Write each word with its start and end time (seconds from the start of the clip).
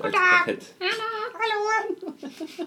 heute 0.00 0.04
als 0.04 0.14
Quartett. 0.14 0.64
Hallo. 0.80 2.28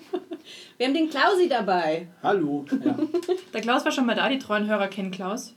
Wir 0.77 0.87
haben 0.87 0.93
den 0.93 1.09
Klausi 1.09 1.47
dabei. 1.47 2.07
Hallo. 2.21 2.65
Ja. 2.83 2.95
Der 3.53 3.61
Klaus 3.61 3.85
war 3.85 3.91
schon 3.91 4.05
mal 4.05 4.15
da, 4.15 4.29
die 4.29 4.39
treuen 4.39 4.67
Hörer 4.67 4.87
kennen 4.87 5.11
Klaus. 5.11 5.53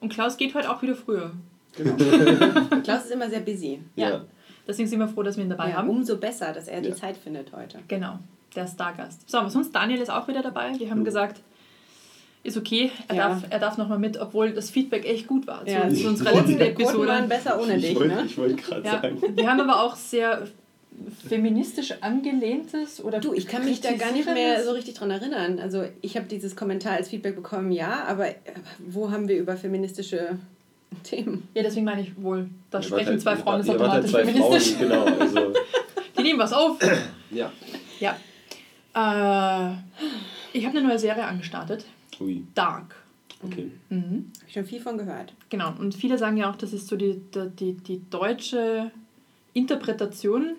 Und 0.00 0.12
Klaus 0.12 0.36
geht 0.36 0.54
heute 0.54 0.70
auch 0.70 0.82
wieder 0.82 0.94
früher. 0.96 1.32
Genau. 1.76 1.94
Klaus 2.82 3.04
ist 3.04 3.10
immer 3.12 3.28
sehr 3.30 3.40
busy. 3.40 3.80
Ja. 3.94 4.24
Deswegen 4.66 4.88
sind 4.88 4.98
wir 4.98 5.08
froh, 5.08 5.22
dass 5.22 5.36
wir 5.36 5.44
ihn 5.44 5.50
dabei 5.50 5.70
Ja, 5.70 5.76
haben. 5.76 5.88
umso 5.88 6.16
besser, 6.16 6.52
dass 6.52 6.68
er 6.68 6.80
die 6.80 6.88
Ja. 6.90 6.94
Zeit 6.96 7.16
findet 7.16 7.52
heute. 7.52 7.78
Genau, 7.88 8.18
der 8.54 8.66
Stargast. 8.66 9.28
So, 9.30 9.38
aber 9.38 9.48
sonst 9.50 9.72
Daniel 9.72 10.00
ist 10.00 10.10
auch 10.10 10.26
wieder 10.28 10.42
dabei. 10.42 10.72
Wir 10.78 10.90
haben 10.90 11.04
gesagt, 11.04 11.40
ist 12.42 12.56
okay, 12.56 12.90
er 13.08 13.14
Ja. 13.16 13.28
darf, 13.28 13.42
er 13.48 13.58
darf 13.60 13.78
nochmal 13.78 13.98
mit, 13.98 14.18
obwohl 14.18 14.52
das 14.52 14.70
Feedback 14.70 15.04
echt 15.06 15.26
gut 15.28 15.46
war 15.46 15.64
zu, 15.64 15.70
Ja, 15.72 15.88
zu 15.88 15.94
die 15.96 16.06
unserer 16.06 16.32
letzten 16.34 16.58
die 16.58 16.74
Quoten 16.74 17.06
waren 17.06 17.24
Episode. 17.24 17.28
besser 17.28 17.60
ohne 17.60 17.76
Ich 17.76 17.86
dich, 17.86 17.94
wollte 17.96 18.14
ne? 18.14 18.22
ich 18.26 18.36
wollte 18.38 18.54
gerade 18.56 18.82
Ja, 18.84 18.92
sagen. 19.00 19.22
wir 19.36 19.50
haben 19.50 19.60
aber 19.60 19.82
auch 19.82 19.94
sehr 19.96 20.46
feministisch 21.28 21.94
angelehntes 22.00 23.02
oder 23.02 23.20
Du, 23.20 23.32
ich 23.34 23.46
kann 23.46 23.64
mich 23.64 23.80
da 23.80 23.92
gar 23.92 24.12
nicht 24.12 24.26
mehr 24.32 24.64
so 24.64 24.72
richtig 24.72 24.94
dran 24.94 25.10
erinnern. 25.10 25.58
Also 25.58 25.84
ich 26.02 26.16
habe 26.16 26.26
dieses 26.26 26.56
Kommentar 26.56 26.92
als 26.94 27.08
Feedback 27.08 27.36
bekommen, 27.36 27.72
ja, 27.72 28.04
aber 28.04 28.28
äh, 28.28 28.34
wo 28.78 29.10
haben 29.10 29.28
wir 29.28 29.36
über 29.38 29.56
feministische 29.56 30.38
Themen? 31.02 31.48
Ja, 31.54 31.62
deswegen 31.62 31.84
meine 31.84 32.02
ich 32.02 32.12
wohl, 32.20 32.48
da 32.70 32.82
sprechen 32.82 33.08
halt- 33.08 33.20
zwei 33.20 33.36
Frauen, 33.36 33.60
ist 33.60 33.68
halt 33.68 33.80
automatisch 33.80 34.10
zwei 34.10 34.24
feministisch. 34.24 34.74
Frauen, 34.76 34.88
genau. 34.88 35.04
Also, 35.04 35.52
Die 36.18 36.22
nehmen 36.22 36.38
was 36.38 36.52
auf. 36.52 36.78
ja. 37.30 37.52
Ja. 38.00 38.16
Äh, 38.94 39.74
ich 40.52 40.64
habe 40.66 40.78
eine 40.78 40.88
neue 40.88 40.98
Serie 40.98 41.24
angestartet. 41.24 41.84
Ui, 42.20 42.44
Dark. 42.54 42.94
okay. 43.44 43.70
Mhm. 43.90 44.30
Hab 44.40 44.48
ich 44.48 44.54
schon 44.54 44.64
viel 44.64 44.80
von 44.80 44.96
gehört. 44.96 45.34
Genau. 45.50 45.74
Und 45.78 45.94
viele 45.94 46.16
sagen 46.16 46.36
ja 46.38 46.50
auch, 46.50 46.56
das 46.56 46.72
ist 46.72 46.88
so 46.88 46.96
die, 46.96 47.20
die, 47.34 47.48
die, 47.58 47.72
die 47.74 48.00
deutsche 48.10 48.90
Interpretation, 49.52 50.56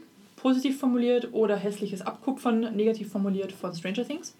positiv 0.47 0.79
formuliert, 0.79 1.33
oder 1.33 1.57
hässliches 1.57 2.01
Abkupfern, 2.01 2.73
negativ 2.75 3.09
formuliert 3.11 3.51
von 3.51 3.73
Stranger 3.75 4.05
Things. 4.07 4.33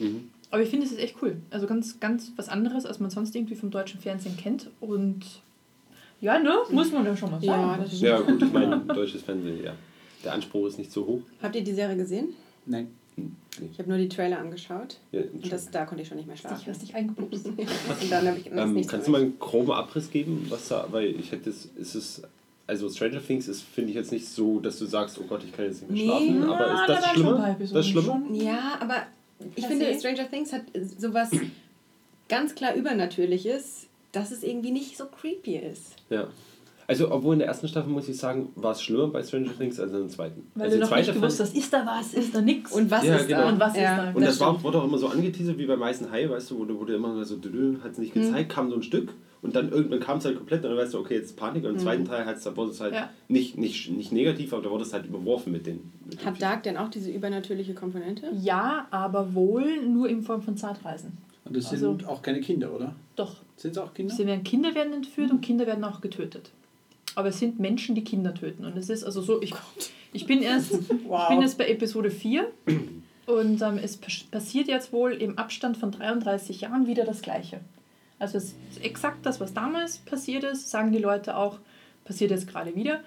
Mhm. 0.00 0.30
Aber 0.50 0.60
ich 0.62 0.68
finde, 0.70 0.84
es 0.86 0.92
ist 0.92 0.98
echt 0.98 1.16
cool. 1.22 1.36
Also 1.50 1.66
ganz, 1.68 2.00
ganz 2.00 2.32
was 2.36 2.48
anderes, 2.48 2.84
als 2.84 2.98
man 3.00 3.10
sonst 3.10 3.34
irgendwie 3.36 3.54
vom 3.54 3.70
deutschen 3.70 4.00
Fernsehen 4.00 4.36
kennt. 4.36 4.70
Und 4.80 5.20
ja, 6.20 6.38
ne? 6.38 6.52
Muss 6.70 6.90
man 6.92 7.04
ja 7.06 7.16
schon 7.16 7.30
mal 7.30 7.42
Ja, 7.42 7.54
sagen. 7.56 7.82
das 7.84 8.00
Ja, 8.00 8.20
gut, 8.20 8.42
ich 8.42 8.52
meine, 8.52 8.78
deutsches 8.80 9.22
Fernsehen, 9.22 9.62
ja. 9.62 9.74
Der 10.24 10.32
Anspruch 10.34 10.66
ist 10.66 10.78
nicht 10.78 10.90
so 10.90 11.06
hoch. 11.06 11.20
Habt 11.40 11.54
ihr 11.54 11.62
die 11.64 11.72
Serie 11.72 11.96
gesehen? 11.96 12.30
Nein. 12.66 12.88
Ich 13.16 13.78
habe 13.78 13.88
nur 13.88 13.98
die 13.98 14.08
Trailer 14.08 14.38
angeschaut 14.38 14.96
Ja, 15.12 15.20
und 15.32 15.52
das, 15.52 15.70
da 15.70 15.84
konnte 15.84 16.02
ich 16.02 16.08
schon 16.08 16.16
nicht 16.16 16.26
mehr 16.26 16.34
Ich 16.34 16.40
schlafen. 16.40 16.64
hast 16.66 16.80
dich 16.82 16.94
eingepupst. 16.94 17.46
Und 17.46 18.10
dann 18.10 18.26
habe 18.26 18.38
ich 18.38 18.46
ähm, 18.46 18.86
kannst 18.86 19.06
du 19.06 19.10
mal 19.12 19.20
einen 19.20 19.38
groben 19.38 19.70
Abriss 19.70 20.10
geben, 20.10 20.46
was 20.48 20.68
da, 20.68 20.86
weil 20.90 21.08
ich 21.20 21.30
hätte 21.30 21.50
es, 21.50 21.66
ist 21.76 21.94
es, 21.94 22.22
also 22.72 22.88
Stranger 22.88 23.20
Things 23.24 23.48
ist, 23.48 23.62
finde 23.62 23.90
ich 23.90 23.96
jetzt 23.96 24.12
nicht 24.12 24.26
so, 24.26 24.58
dass 24.58 24.78
du 24.78 24.86
sagst, 24.86 25.18
oh 25.20 25.24
Gott, 25.28 25.44
ich 25.44 25.52
kann 25.52 25.66
jetzt 25.66 25.82
nicht 25.82 25.90
mehr 26.06 26.18
Nee, 26.20 26.26
schlafen, 26.38 26.50
aber 26.50 26.66
Ja, 26.66 26.74
ist 26.74 26.88
da 26.88 26.94
das 26.94 27.04
ein 27.04 27.14
schlimmer? 27.14 27.56
Das 27.60 27.70
ist 27.70 27.86
schlimmer? 27.88 28.06
schon. 28.06 28.34
Ja, 28.34 28.78
aber 28.80 28.96
ich 29.54 29.66
finde, 29.66 29.92
se. 29.92 30.00
Stranger 30.00 30.30
Things 30.30 30.52
hat 30.54 30.62
sowas 30.98 31.30
ganz 32.30 32.54
klar 32.54 32.74
Übernatürliches, 32.74 33.88
dass 34.12 34.30
es 34.30 34.42
irgendwie 34.42 34.70
nicht 34.70 34.96
so 34.96 35.04
creepy 35.04 35.56
ist. 35.56 35.96
Ja. 36.08 36.28
Also, 36.92 37.10
obwohl 37.10 37.32
in 37.34 37.38
der 37.40 37.48
ersten 37.48 37.68
Staffel, 37.68 37.90
muss 37.90 38.08
ich 38.08 38.16
sagen, 38.16 38.50
war 38.54 38.72
es 38.72 38.82
schlimmer 38.82 39.08
bei 39.08 39.22
Stranger 39.22 39.56
Things 39.56 39.80
als 39.80 39.92
in 39.92 39.98
der 40.00 40.08
zweiten. 40.08 40.46
Weil 40.54 40.64
also 40.66 40.76
du 40.78 40.84
noch 40.84 40.96
nicht 40.96 41.14
gewusst 41.14 41.40
hast, 41.40 41.56
ist 41.56 41.72
da 41.72 41.86
was, 41.86 42.14
ist 42.14 42.34
da 42.34 42.40
nix. 42.40 42.72
Und 42.72 42.90
was 42.90 43.04
Ja, 43.04 43.16
ist 43.16 43.28
genau. 43.28 43.40
da? 43.40 43.48
Und 43.48 43.60
was 43.60 43.74
ist 43.74 43.82
da? 43.82 44.12
Und 44.14 44.20
das, 44.24 44.40
war, 44.40 44.48
stimmt. 44.50 44.64
wurde 44.64 44.78
auch 44.80 44.84
immer 44.84 44.98
so 44.98 45.08
angeteasert 45.08 45.58
wie 45.58 45.66
bei 45.66 45.76
Meißen 45.76 46.10
Hai, 46.10 46.28
weißt 46.28 46.50
du, 46.50 46.58
wo 46.58 46.64
du, 46.64 46.78
wo 46.78 46.84
du 46.84 46.94
immer 46.94 47.24
so, 47.24 47.36
hat 47.82 47.92
es 47.92 47.98
nicht 47.98 48.14
Mhm. 48.14 48.20
gezeigt, 48.20 48.50
kam 48.52 48.68
so 48.70 48.76
ein 48.76 48.82
Stück 48.82 49.12
und 49.40 49.56
dann 49.56 49.70
irgendwann 49.72 50.00
kam 50.00 50.18
es 50.18 50.24
halt 50.24 50.36
komplett 50.36 50.62
und 50.64 50.70
dann 50.70 50.78
weißt 50.78 50.94
du, 50.94 50.98
okay, 51.00 51.14
jetzt 51.16 51.36
Panik. 51.36 51.64
Und 51.64 51.70
im 51.70 51.78
zweiten 51.78 52.04
Teil 52.04 52.24
hat's, 52.26 52.44
da 52.44 52.56
wurde 52.56 52.70
es 52.70 52.80
halt 52.80 52.92
Mhm. 52.92 52.96
Ja. 52.98 53.10
nicht, 53.28 53.58
nicht, 53.58 53.90
nicht 53.90 54.12
negativ, 54.12 54.52
aber 54.52 54.62
da 54.62 54.70
wurde 54.70 54.84
es 54.84 54.92
halt 54.92 55.06
überworfen 55.06 55.50
mit 55.52 55.66
den. 55.66 55.80
Mit 56.04 56.20
den 56.20 56.26
Hat 56.26 56.40
Dark 56.42 56.62
denn 56.62 56.76
auch 56.76 56.88
diese 56.90 57.10
übernatürliche 57.10 57.74
Komponente? 57.74 58.26
Ja, 58.40 58.86
aber 58.90 59.34
wohl 59.34 59.82
nur 59.86 60.08
in 60.08 60.22
Form 60.22 60.42
von 60.42 60.56
Zeitreisen. 60.56 61.16
Und 61.44 61.56
das 61.56 61.70
Also- 61.70 61.88
sind 61.96 62.06
auch 62.06 62.22
keine 62.22 62.40
Kinder, 62.40 62.72
oder? 62.74 62.94
Doch. 63.16 63.36
Sind 63.56 63.72
es 63.72 63.78
auch 63.78 63.92
Kinder? 63.94 64.14
Sie 64.14 64.26
werden 64.26 64.42
Kinder 64.44 64.74
werden 64.74 64.92
entführt 64.92 65.30
und 65.30 65.40
Kinder 65.40 65.66
werden 65.66 65.84
auch 65.84 66.00
getötet. 66.00 66.50
Aber 67.14 67.28
es 67.28 67.38
sind 67.38 67.60
Menschen, 67.60 67.94
die 67.94 68.04
Kinder 68.04 68.34
töten. 68.34 68.64
Und 68.64 68.76
es 68.76 68.88
ist 68.88 69.04
also 69.04 69.20
so, 69.20 69.42
ich, 69.42 69.52
ich 70.12 70.26
bin 70.26 70.42
erst 70.42 70.72
ich 71.24 71.28
bin 71.28 71.40
jetzt 71.42 71.58
bei 71.58 71.68
Episode 71.68 72.10
4 72.10 72.46
und 73.26 73.60
ähm, 73.62 73.78
es 73.82 73.96
pas- 73.96 74.24
passiert 74.30 74.68
jetzt 74.68 74.92
wohl 74.92 75.12
im 75.12 75.38
Abstand 75.38 75.76
von 75.76 75.90
33 75.92 76.60
Jahren 76.62 76.86
wieder 76.86 77.04
das 77.04 77.22
Gleiche. 77.22 77.60
Also 78.18 78.38
es 78.38 78.54
ist 78.70 78.82
exakt 78.84 79.26
das, 79.26 79.40
was 79.40 79.52
damals 79.52 79.98
passiert 79.98 80.44
ist, 80.44 80.70
sagen 80.70 80.92
die 80.92 80.98
Leute 80.98 81.36
auch, 81.36 81.58
passiert 82.04 82.30
jetzt 82.30 82.46
gerade 82.48 82.74
wieder. 82.74 83.00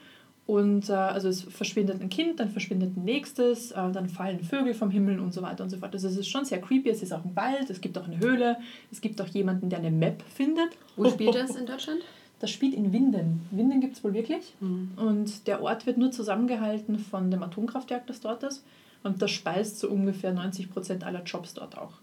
Und 0.47 0.89
äh, 0.89 0.93
also 0.93 1.27
es 1.29 1.41
verschwindet 1.41 2.01
ein 2.01 2.09
Kind, 2.09 2.39
dann 2.39 2.51
verschwindet 2.51 2.95
ein 2.95 3.03
nächstes, 3.03 3.71
äh, 3.71 3.91
dann 3.91 4.07
fallen 4.09 4.41
Vögel 4.43 4.75
vom 4.75 4.91
Himmel 4.91 5.19
und 5.19 5.33
so 5.33 5.41
weiter 5.41 5.63
und 5.63 5.71
so 5.71 5.77
fort. 5.77 5.93
Also 5.93 6.07
es 6.07 6.17
ist 6.17 6.27
schon 6.29 6.45
sehr 6.45 6.61
creepy, 6.61 6.89
es 6.89 7.01
ist 7.01 7.11
auch 7.13 7.25
ein 7.25 7.35
Wald, 7.35 7.69
es 7.71 7.81
gibt 7.81 7.97
auch 7.97 8.05
eine 8.05 8.19
Höhle, 8.19 8.57
es 8.91 9.01
gibt 9.01 9.19
auch 9.21 9.27
jemanden, 9.27 9.69
der 9.69 9.79
eine 9.79 9.89
Map 9.89 10.21
findet. 10.35 10.69
Wo 10.95 11.09
spielt 11.09 11.33
das 11.33 11.55
in 11.55 11.65
Deutschland? 11.65 12.01
Das 12.45 12.51
spielt 12.51 12.75
in 12.75 12.93
Winden. 12.93 13.41
Winden 13.49 13.81
gibt 13.81 13.97
es 13.97 14.03
wohl 14.03 14.13
wirklich. 14.13 14.53
Und 14.97 15.47
der 15.47 15.63
Ort 15.63 15.87
wird 15.87 15.97
nur 15.97 16.11
zusammengehalten 16.11 16.99
von 16.99 17.31
dem 17.31 17.41
Atomkraftwerk, 17.41 18.05
das 18.05 18.19
dort 18.19 18.43
ist. 18.43 18.63
Und 19.01 19.19
das 19.23 19.31
speist 19.31 19.79
so 19.79 19.89
ungefähr 19.89 20.31
90 20.31 20.69
Prozent 20.69 21.03
aller 21.03 21.23
Jobs 21.23 21.55
dort 21.55 21.75
auch. 21.75 21.93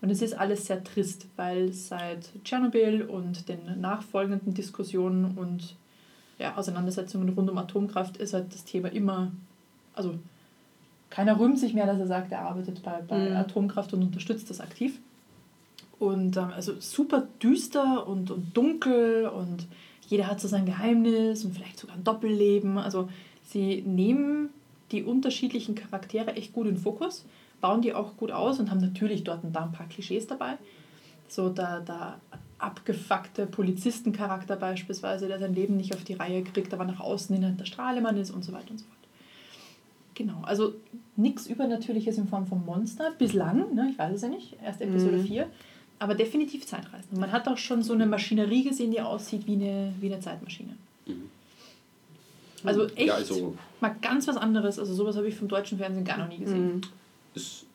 Und 0.00 0.08
es 0.08 0.22
ist 0.22 0.32
alles 0.32 0.64
sehr 0.64 0.82
trist, 0.82 1.26
weil 1.36 1.74
seit 1.74 2.30
Tschernobyl 2.44 3.02
und 3.02 3.50
den 3.50 3.78
nachfolgenden 3.78 4.54
Diskussionen 4.54 5.36
und 5.36 5.76
ja, 6.38 6.56
Auseinandersetzungen 6.56 7.28
rund 7.28 7.50
um 7.50 7.58
Atomkraft 7.58 8.16
ist 8.16 8.32
halt 8.32 8.54
das 8.54 8.64
Thema 8.64 8.88
immer, 8.88 9.32
also 9.94 10.14
keiner 11.10 11.38
rühmt 11.38 11.58
sich 11.58 11.74
mehr, 11.74 11.84
dass 11.84 11.98
er 11.98 12.06
sagt, 12.06 12.32
er 12.32 12.40
arbeitet 12.40 12.82
bei, 12.82 13.02
bei 13.06 13.28
Mhm. 13.28 13.36
Atomkraft 13.36 13.92
und 13.92 14.02
unterstützt 14.02 14.48
das 14.48 14.62
aktiv. 14.62 14.98
Und 15.98 16.38
ähm, 16.38 16.52
also 16.56 16.72
super 16.80 17.28
düster 17.42 18.06
und, 18.06 18.30
und 18.30 18.56
dunkel 18.56 19.26
und 19.26 19.66
jeder 20.10 20.26
hat 20.26 20.40
so 20.40 20.48
sein 20.48 20.66
Geheimnis 20.66 21.44
und 21.44 21.54
vielleicht 21.54 21.78
sogar 21.78 21.94
ein 21.96 22.02
Doppelleben. 22.02 22.78
Also 22.78 23.08
sie 23.44 23.82
nehmen 23.82 24.50
die 24.90 25.04
unterschiedlichen 25.04 25.76
Charaktere 25.76 26.34
echt 26.34 26.52
gut 26.52 26.66
in 26.66 26.76
Fokus, 26.76 27.24
bauen 27.60 27.80
die 27.80 27.94
auch 27.94 28.16
gut 28.16 28.32
aus 28.32 28.58
und 28.58 28.70
haben 28.72 28.80
natürlich 28.80 29.22
dort 29.22 29.44
und 29.44 29.52
da 29.54 29.62
ein 29.62 29.72
paar 29.72 29.86
Klischees 29.88 30.26
dabei. 30.26 30.58
So 31.28 31.48
der, 31.48 31.80
der 31.80 32.20
abgefuckte 32.58 33.46
Polizistencharakter 33.46 34.56
beispielsweise, 34.56 35.28
der 35.28 35.38
sein 35.38 35.54
Leben 35.54 35.76
nicht 35.76 35.94
auf 35.94 36.02
die 36.02 36.14
Reihe 36.14 36.42
kriegt, 36.42 36.74
aber 36.74 36.84
nach 36.84 36.98
außen 36.98 37.34
hin 37.36 37.44
halt 37.44 37.60
der 37.60 37.66
Strahlemann 37.66 38.16
ist 38.16 38.32
und 38.32 38.44
so 38.44 38.52
weiter 38.52 38.72
und 38.72 38.78
so 38.78 38.86
fort. 38.86 38.96
Genau, 40.16 40.42
also 40.42 40.74
nichts 41.14 41.46
Übernatürliches 41.46 42.18
in 42.18 42.26
Form 42.26 42.48
von 42.48 42.66
Monster, 42.66 43.12
bislang, 43.16 43.74
ne, 43.76 43.90
ich 43.92 43.98
weiß 43.98 44.16
es 44.16 44.22
ja 44.22 44.28
nicht, 44.28 44.56
erst 44.62 44.80
Episode 44.80 45.18
Mhm. 45.18 45.24
4, 45.24 45.46
aber 46.00 46.14
definitiv 46.14 46.66
Zeitreisen. 46.66 47.10
Und 47.12 47.20
man 47.20 47.30
hat 47.30 47.46
auch 47.46 47.58
schon 47.58 47.82
so 47.82 47.92
eine 47.92 48.06
Maschinerie 48.06 48.64
gesehen, 48.64 48.90
die 48.90 49.00
aussieht 49.00 49.46
wie 49.46 49.54
eine, 49.54 49.92
wie 50.00 50.12
eine 50.12 50.20
Zeitmaschine. 50.20 50.74
Also 52.64 52.86
echt 52.86 53.06
Ja, 53.06 53.14
also 53.14 53.56
mal 53.80 53.94
ganz 54.02 54.26
was 54.26 54.36
anderes, 54.36 54.78
also 54.78 54.92
sowas 54.94 55.16
habe 55.16 55.28
ich 55.28 55.36
vom 55.36 55.48
deutschen 55.48 55.78
Fernsehen 55.78 56.04
gar 56.04 56.18
noch 56.18 56.28
nie 56.28 56.38
gesehen. 56.38 56.76
Mhm. 56.76 56.80
ist 57.34 57.66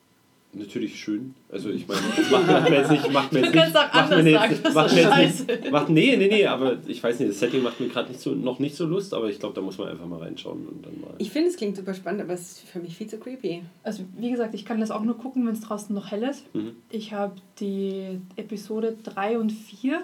natürlich 0.56 1.00
schön. 1.00 1.34
Also 1.52 1.70
ich 1.70 1.88
meine, 1.88 2.02
das 2.16 2.30
macht 2.32 2.70
mir 2.70 2.76
jetzt 2.78 2.92
nicht, 2.92 3.12
macht 3.12 3.32
mir 3.34 3.40
Du 3.42 3.46
jetzt 3.46 3.56
nicht, 3.56 3.64
kannst 3.64 3.78
auch 3.78 3.94
macht 3.94 4.10
mir 4.10 4.16
anders 4.16 4.26
jetzt- 4.26 4.34
sagen, 4.42 4.60
das 4.64 4.74
macht 4.74 4.88
ist 4.88 4.94
mir 4.96 5.02
jetzt 5.02 5.12
scheiße. 5.14 5.46
nicht, 5.46 5.72
macht, 5.72 5.90
nee, 5.90 6.18
nee, 6.18 6.28
nee, 6.28 6.46
aber 6.46 6.78
ich 6.88 7.04
weiß 7.04 7.20
nicht, 7.20 7.30
das 7.32 7.40
Setting 7.40 7.64
macht 7.64 7.80
mir 7.80 7.88
gerade 7.90 8.10
nicht 8.10 8.20
so, 8.22 8.32
noch 8.32 8.60
nicht 8.60 8.76
so 8.76 8.86
Lust, 8.86 9.14
aber 9.14 9.30
ich 9.30 9.40
glaube, 9.40 9.56
da 9.56 9.62
muss 9.62 9.78
man 9.78 9.88
einfach 9.90 10.06
mal 10.06 10.20
reinschauen 10.20 10.68
und 10.68 10.86
dann 10.86 11.00
mal. 11.02 11.14
Ich 11.18 11.30
finde, 11.32 11.50
es 11.50 11.58
klingt 11.58 11.76
super 11.76 11.94
spannend, 11.94 12.22
aber 12.22 12.34
es 12.34 12.42
ist 12.42 12.60
für 12.70 12.80
mich 12.80 12.96
viel 12.96 13.08
zu 13.08 13.18
creepy. 13.18 13.64
Also 13.84 14.04
wie 14.18 14.32
gesagt, 14.32 14.54
ich 14.56 14.66
kann 14.66 14.80
das 14.80 14.92
auch 14.92 15.04
nur 15.04 15.18
gucken, 15.18 15.46
wenn 15.46 15.53
es 15.53 15.62
draußen 15.62 15.94
noch 15.96 16.12
hell 16.12 16.24
ist. 16.24 16.44
Mhm. 16.56 16.72
Ich 16.90 17.14
habe 17.14 17.34
die 17.59 18.20
Episode 18.35 18.96
3 19.03 19.38
und 19.40 19.52
4 19.52 20.02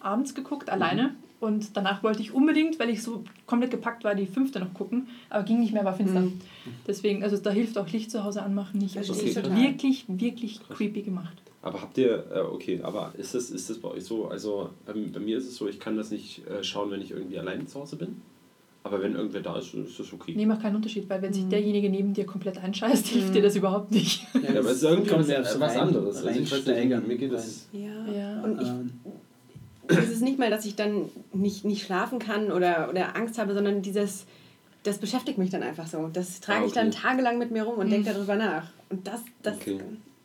abends 0.00 0.34
geguckt, 0.34 0.70
alleine. 0.70 1.14
Und 1.40 1.74
danach 1.74 2.02
wollte 2.02 2.20
ich 2.20 2.32
unbedingt, 2.32 2.78
weil 2.78 2.90
ich 2.90 3.02
so 3.02 3.24
komplett 3.46 3.70
gepackt 3.70 4.04
war, 4.04 4.14
die 4.14 4.26
fünfte 4.26 4.60
noch 4.60 4.74
gucken. 4.74 5.08
Aber 5.30 5.42
ging 5.42 5.60
nicht 5.60 5.72
mehr, 5.72 5.84
war 5.84 5.94
finster. 5.94 6.20
Mhm. 6.20 6.40
Deswegen, 6.86 7.22
also 7.22 7.38
da 7.38 7.50
hilft 7.50 7.78
auch 7.78 7.88
Licht 7.88 8.10
zu 8.10 8.22
Hause 8.22 8.42
anmachen 8.42 8.78
nicht. 8.78 8.98
Also 8.98 9.14
es 9.14 9.20
Verstehe 9.22 9.42
ist 9.42 9.56
wirklich, 9.56 10.04
wirklich 10.08 10.60
creepy 10.68 11.00
gemacht. 11.02 11.40
Aber 11.62 11.80
habt 11.80 11.96
ihr, 11.98 12.24
äh, 12.34 12.40
okay, 12.40 12.80
aber 12.82 13.12
ist 13.16 13.34
das, 13.34 13.50
ist 13.50 13.68
das 13.70 13.78
bei 13.78 13.88
euch 13.88 14.04
so, 14.04 14.28
also 14.28 14.70
bei, 14.86 14.92
bei 14.92 15.20
mir 15.20 15.38
ist 15.38 15.46
es 15.46 15.56
so, 15.56 15.68
ich 15.68 15.80
kann 15.80 15.96
das 15.96 16.10
nicht 16.10 16.46
äh, 16.46 16.62
schauen, 16.62 16.90
wenn 16.90 17.00
ich 17.02 17.10
irgendwie 17.10 17.38
allein 17.38 17.66
zu 17.66 17.80
Hause 17.80 17.96
bin. 17.96 18.20
Aber 18.82 19.02
wenn 19.02 19.14
irgendwer 19.14 19.42
da 19.42 19.58
ist, 19.58 19.74
ist 19.74 19.98
das 20.00 20.10
okay. 20.10 20.32
Nee, 20.34 20.46
macht 20.46 20.62
keinen 20.62 20.76
Unterschied, 20.76 21.08
weil 21.10 21.20
wenn 21.20 21.34
sich 21.34 21.44
Mhm. 21.44 21.50
derjenige 21.50 21.90
neben 21.90 22.14
dir 22.14 22.24
komplett 22.24 22.56
einscheißt, 22.56 23.08
hilft 23.08 23.34
dir 23.34 23.42
das 23.42 23.54
überhaupt 23.54 23.90
nicht. 23.90 24.26
Ja, 24.42 24.58
aber 24.58 24.70
es 24.70 24.76
ist 24.76 24.84
irgendwie 24.84 25.10
kommt 25.10 25.28
was, 25.28 25.60
was 25.60 25.76
anderes. 25.76 26.16
Also 26.24 26.40
ich 26.40 26.50
weiß 26.50 26.66
nicht, 26.66 27.06
mir 27.06 27.18
geht 27.18 27.32
das. 27.32 27.68
Ja. 27.72 28.06
Ja. 28.10 28.42
Und 28.42 28.62
ich, 28.62 28.68
Es 29.90 30.10
ist 30.10 30.22
nicht 30.22 30.38
mal, 30.38 30.50
dass 30.50 30.64
ich 30.64 30.76
dann 30.76 31.06
nicht, 31.32 31.64
nicht 31.64 31.82
schlafen 31.84 32.18
kann 32.18 32.50
oder, 32.52 32.88
oder 32.90 33.16
Angst 33.16 33.38
habe, 33.38 33.54
sondern 33.54 33.82
dieses, 33.82 34.24
das 34.82 34.98
beschäftigt 34.98 35.38
mich 35.38 35.50
dann 35.50 35.62
einfach 35.62 35.86
so. 35.86 36.08
Das 36.12 36.40
trage 36.40 36.62
Ah, 36.64 36.66
ich 36.66 36.72
dann 36.72 36.88
okay. 36.88 36.98
tagelang 37.02 37.38
mit 37.38 37.50
mir 37.50 37.62
rum 37.64 37.78
und 37.78 37.86
Mhm. 37.86 37.90
denke 37.90 38.12
darüber 38.12 38.36
nach. 38.36 38.68
Und 38.88 39.06
das, 39.06 39.20
das 39.42 39.56
Okay. 39.56 39.78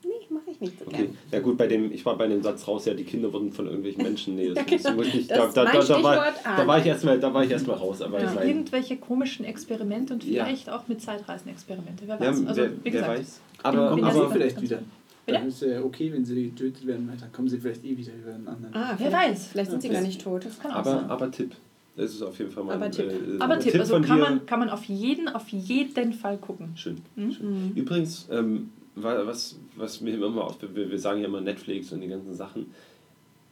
nee, 0.03 0.09
mache 0.29 0.43
ich 0.47 0.55
ich 0.55 0.61
nicht 0.61 0.79
so 0.79 0.85
Okay, 0.87 0.95
gern. 1.07 1.17
ja 1.31 1.39
gut, 1.41 1.57
bei 1.57 1.67
dem, 1.67 1.91
ich 1.91 2.05
war 2.05 2.17
bei 2.17 2.27
dem 2.27 2.41
Satz 2.41 2.65
raus, 2.67 2.85
ja, 2.85 2.93
die 2.93 3.03
Kinder 3.03 3.31
wurden 3.33 3.51
von 3.51 3.65
irgendwelchen 3.65 4.03
Menschen. 4.03 4.35
Nee, 4.35 4.53
das, 4.53 4.57
Ja, 4.57 4.63
muss- 4.71 4.83
genau. 4.83 4.95
muss. 4.95 5.27
Das 5.27 5.37
Da, 5.37 5.45
ist 5.47 5.57
da, 5.57 5.65
da, 5.65 5.71
da, 5.71 5.77
war, 5.77 5.83
Stichwort 5.83 6.33
da 6.57 6.67
war 6.67 6.79
ich 6.79 6.85
erstmal, 6.85 7.19
da 7.19 7.33
war 7.33 7.43
ich 7.43 7.51
erstmal 7.51 7.75
raus. 7.77 8.01
Aber 8.01 8.21
Ja, 8.21 8.29
ich 8.29 8.35
mein, 8.35 8.47
irgendwelche 8.47 8.95
komischen 8.97 9.43
Experimente 9.45 10.13
und 10.13 10.23
Ja. 10.23 10.45
vielleicht 10.45 10.69
auch 10.69 10.87
mit 10.87 11.01
Zeitreisenexperimente. 11.01 12.03
Wer 12.07 12.15
ja, 12.15 12.19
weiß. 12.21 12.45
Also, 12.47 12.61
wer, 12.61 12.71
wie 12.71 12.77
wer 12.83 12.91
gesagt, 12.91 13.19
weiß. 13.19 13.39
Aber, 13.63 13.91
aber 13.91 14.31
vielleicht 14.31 14.61
wieder. 14.61 14.79
Bitte? 15.25 15.39
Dann 15.39 15.47
ist 15.47 15.61
ja 15.61 15.81
okay, 15.83 16.11
wenn 16.13 16.23
sie 16.23 16.49
getötet 16.49 16.85
werden, 16.85 17.07
weil 17.09 17.17
dann 17.17 17.31
kommen 17.31 17.47
sie 17.47 17.57
vielleicht 17.57 17.83
eh 17.83 17.97
wieder 17.97 18.13
über 18.13 18.33
einen 18.35 18.47
anderen. 18.47 18.73
Ah, 18.75 18.95
Wer 18.97 19.11
weiß. 19.11 19.47
Vielleicht 19.47 19.71
sind 19.71 19.81
sie 19.81 19.89
gar 19.89 20.01
nicht 20.01 20.21
tot. 20.21 20.45
das 20.45 20.59
kann 20.59 20.71
auch 20.71 20.75
aber, 20.77 20.91
sein. 20.91 21.09
aber 21.09 21.31
Tipp. 21.31 21.55
Das 21.97 22.13
ist 22.13 22.21
auf 22.21 22.37
jeden 22.39 22.51
Fall 22.51 22.63
mein 22.65 22.75
Aber 22.75 22.91
Tipp. 22.91 23.09
Äh, 23.09 23.39
Aber 23.39 23.53
ein 23.53 23.59
Tipp, 23.61 23.73
also 23.75 24.01
kann 24.01 24.19
man, 24.19 24.45
kann 24.45 24.59
man 24.59 24.69
auf 24.69 24.83
jeden, 24.83 25.27
auf 25.29 25.47
jeden 25.49 26.11
Fall 26.13 26.37
gucken. 26.37 26.69
Schön. 26.75 26.97
Mhm. 27.15 27.31
schön. 27.31 27.71
Übrigens, 27.73 28.27
ähm, 28.29 28.69
wa- 28.95 29.25
was, 29.25 29.57
was 29.77 30.01
mir 30.01 30.13
immer 30.15 30.43
auf, 30.43 30.57
wir, 30.61 30.91
wir 30.91 30.99
sagen 30.99 31.21
ja 31.21 31.27
immer 31.27 31.39
Netflix 31.41 31.91
und 31.93 32.01
die 32.01 32.07
ganzen 32.07 32.33
Sachen. 32.33 32.67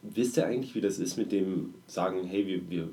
Wisst 0.02 0.36
ihr 0.36 0.46
eigentlich, 0.46 0.74
wie 0.74 0.82
das 0.82 0.98
ist 0.98 1.16
mit 1.16 1.32
dem 1.32 1.72
Sagen, 1.86 2.24
hey, 2.24 2.46
wir, 2.46 2.68
wir 2.70 2.88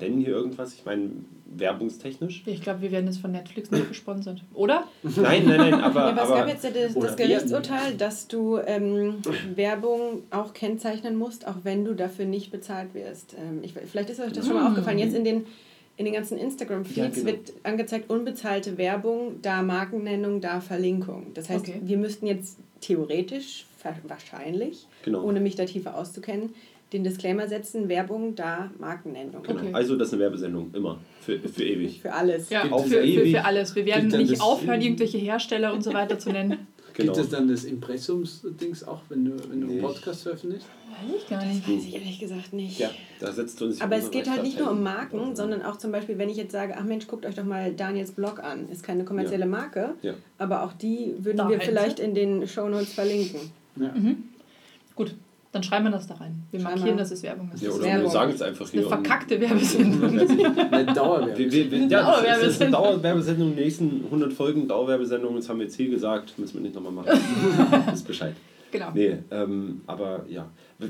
nennen 0.00 0.18
hier 0.18 0.28
irgendwas? 0.30 0.74
Ich 0.74 0.84
meine, 0.84 1.10
werbungstechnisch? 1.46 2.42
Ich 2.46 2.60
glaube, 2.62 2.82
wir 2.82 2.92
werden 2.92 3.06
jetzt 3.06 3.20
von 3.20 3.32
Netflix 3.32 3.70
nicht 3.70 3.88
gesponsert. 3.88 4.42
Oder? 4.54 4.84
Nein, 5.02 5.44
nein, 5.46 5.56
nein, 5.58 5.74
aber. 5.74 6.00
Ja, 6.00 6.06
aber 6.10 6.22
es 6.22 6.28
aber 6.28 6.36
gab 6.40 6.48
jetzt 6.48 6.64
ja 6.64 6.70
das, 6.70 6.94
das 6.94 7.16
Gerichtsurteil, 7.16 7.94
dass 7.96 8.28
du 8.28 8.58
ähm, 8.58 9.16
Werbung 9.54 10.22
auch 10.30 10.52
kennzeichnen 10.52 11.16
musst, 11.16 11.46
auch 11.46 11.56
wenn 11.64 11.84
du 11.84 11.94
dafür 11.94 12.24
nicht 12.26 12.50
bezahlt 12.50 12.94
wirst. 12.94 13.34
Ähm, 13.34 13.60
ich, 13.62 13.72
vielleicht 13.72 14.10
ist 14.10 14.20
euch 14.20 14.32
das 14.32 14.46
schon 14.46 14.54
mal 14.56 14.64
Mm. 14.64 14.66
aufgefallen. 14.68 14.98
Jetzt 14.98 15.14
in 15.16 15.24
den, 15.24 15.46
in 15.96 16.04
den 16.04 16.14
ganzen 16.14 16.38
Instagram-Feeds 16.38 16.96
Ja, 16.96 17.08
genau. 17.08 17.26
wird 17.26 17.52
angezeigt, 17.64 18.10
unbezahlte 18.10 18.76
Werbung, 18.78 19.40
da 19.42 19.62
Markennennung, 19.62 20.40
da 20.40 20.60
Verlinkung. 20.60 21.28
Das 21.34 21.48
heißt, 21.48 21.60
Okay. 21.68 21.80
wir 21.82 21.96
müssten 21.96 22.26
jetzt 22.26 22.58
theoretisch, 22.80 23.66
wahrscheinlich, 24.06 24.86
Genau. 25.04 25.22
ohne 25.24 25.40
mich 25.40 25.56
da 25.56 25.64
tiefer 25.64 25.96
auszukennen, 25.96 26.50
den 26.92 27.04
Disclaimer 27.04 27.46
setzen, 27.48 27.88
Werbung, 27.88 28.34
da 28.34 28.70
Markennennung. 28.78 29.42
Genau. 29.42 29.60
Okay. 29.60 29.70
Also 29.74 29.96
das 29.96 30.08
ist 30.08 30.14
eine 30.14 30.22
Werbesendung, 30.22 30.70
immer. 30.74 30.98
Für, 31.20 31.38
für 31.38 31.64
ewig. 31.64 32.00
Für 32.00 32.12
alles. 32.14 32.48
Ja, 32.50 32.62
Gibt 32.62 32.80
für, 32.80 33.02
für, 33.02 33.26
für 33.26 33.44
alles. 33.44 33.74
Wir 33.74 33.84
werden 33.86 34.08
nicht 34.08 34.32
das- 34.32 34.40
aufhören, 34.40 34.80
irgendwelche 34.80 35.18
Hersteller 35.18 35.72
und 35.74 35.82
so 35.84 35.92
weiter 35.92 36.18
zu 36.18 36.30
nennen. 36.30 36.58
Genau. 36.94 37.12
Gibt 37.12 37.26
es 37.26 37.30
dann 37.30 37.46
das 37.46 37.62
Impressums-Dings 37.62 38.82
auch, 38.82 39.02
wenn 39.08 39.24
du, 39.24 39.30
wenn 39.48 39.60
du 39.60 39.66
einen 39.68 39.76
Nicht. 39.76 39.82
Podcast 39.84 40.24
veröffentlichst? 40.24 40.66
Weiß 40.90 41.16
ich 41.22 41.28
gar 41.28 41.44
nicht. 41.44 41.68
Weiß 41.68 41.84
ich 41.84 41.94
ehrlich 41.94 42.18
gesagt 42.18 42.52
nicht. 42.52 42.80
Ja, 42.80 42.90
da 43.20 43.30
setzt 43.30 43.62
uns 43.62 43.80
Aber 43.80 43.96
es 43.98 44.10
geht 44.10 44.28
halt 44.28 44.42
nicht 44.42 44.58
nur 44.58 44.72
um. 44.72 44.82
Marken, 44.82 45.36
sondern 45.36 45.62
auch 45.62 45.76
zum 45.76 45.92
Beispiel, 45.92 46.18
wenn 46.18 46.28
ich 46.28 46.36
jetzt 46.36 46.50
sage, 46.50 46.74
ach 46.76 46.82
Mensch, 46.82 47.06
guckt 47.06 47.24
euch 47.24 47.36
doch 47.36 47.44
mal 47.44 47.72
Daniels 47.72 48.10
Blog 48.10 48.40
an. 48.42 48.68
Ist 48.68 48.82
keine 48.82 49.04
kommerzielle 49.04 49.46
Marke, 49.46 49.94
Ja. 50.02 50.14
aber 50.38 50.64
auch 50.64 50.72
die 50.72 51.14
würden 51.18 51.36
Da 51.36 51.48
wir 51.48 51.58
halt. 51.58 51.68
vielleicht 51.68 52.00
in 52.00 52.14
den 52.16 52.48
Shownotes 52.48 52.92
verlinken. 52.94 53.42
Ja. 53.76 53.94
Gut, 54.96 55.14
dann 55.52 55.62
schreiben 55.62 55.84
wir 55.86 55.90
das 55.92 56.06
da 56.06 56.14
rein. 56.14 56.42
Wir 56.50 56.60
Schreiben 56.60 56.74
markieren, 56.74 56.96
wir. 56.98 57.02
dass 57.02 57.10
es 57.10 57.22
Werbung 57.22 57.50
ist. 57.54 57.62
Ja, 57.62 57.70
oder 57.70 57.84
Werbung. 57.84 58.02
wir 58.04 58.10
sagen 58.10 58.32
es 58.34 58.42
einfach 58.42 58.64
eine 58.64 58.72
hier. 58.72 58.82
und- 58.82 58.88
verkackte 58.88 59.40
Werbesendung. 59.40 60.18
Eine 60.70 60.86
Dauerwerbung. 60.92 61.38
Wir, 61.38 61.52
wir, 61.52 61.70
wir, 61.70 61.78
Eine 61.78 61.90
ja, 61.90 62.02
das 62.02 62.18
ist- 62.20 62.26
das 62.42 62.48
ist 62.54 62.62
eine 62.62 62.70
Dauerwerbesendung. 62.72 63.02
Dauerwerbesendung, 63.52 63.56
die 63.56 63.62
nächsten 63.62 64.04
100 64.06 64.32
Folgen 64.32 64.68
Dauerwerbesendung, 64.68 65.36
das 65.36 65.48
haben 65.48 65.58
wir 65.58 65.64
jetzt 65.66 65.76
hier 65.76 65.88
gesagt, 65.88 66.38
müssen 66.38 66.54
wir 66.54 66.60
nicht 66.62 66.74
nochmal 66.74 66.92
machen. 66.92 67.08
ist 67.94 68.06
Bescheid. 68.06 68.34
genau. 68.70 68.90
Nee, 68.94 69.18
ähm, 69.30 69.80
aber 69.86 70.24
ja. 70.28 70.48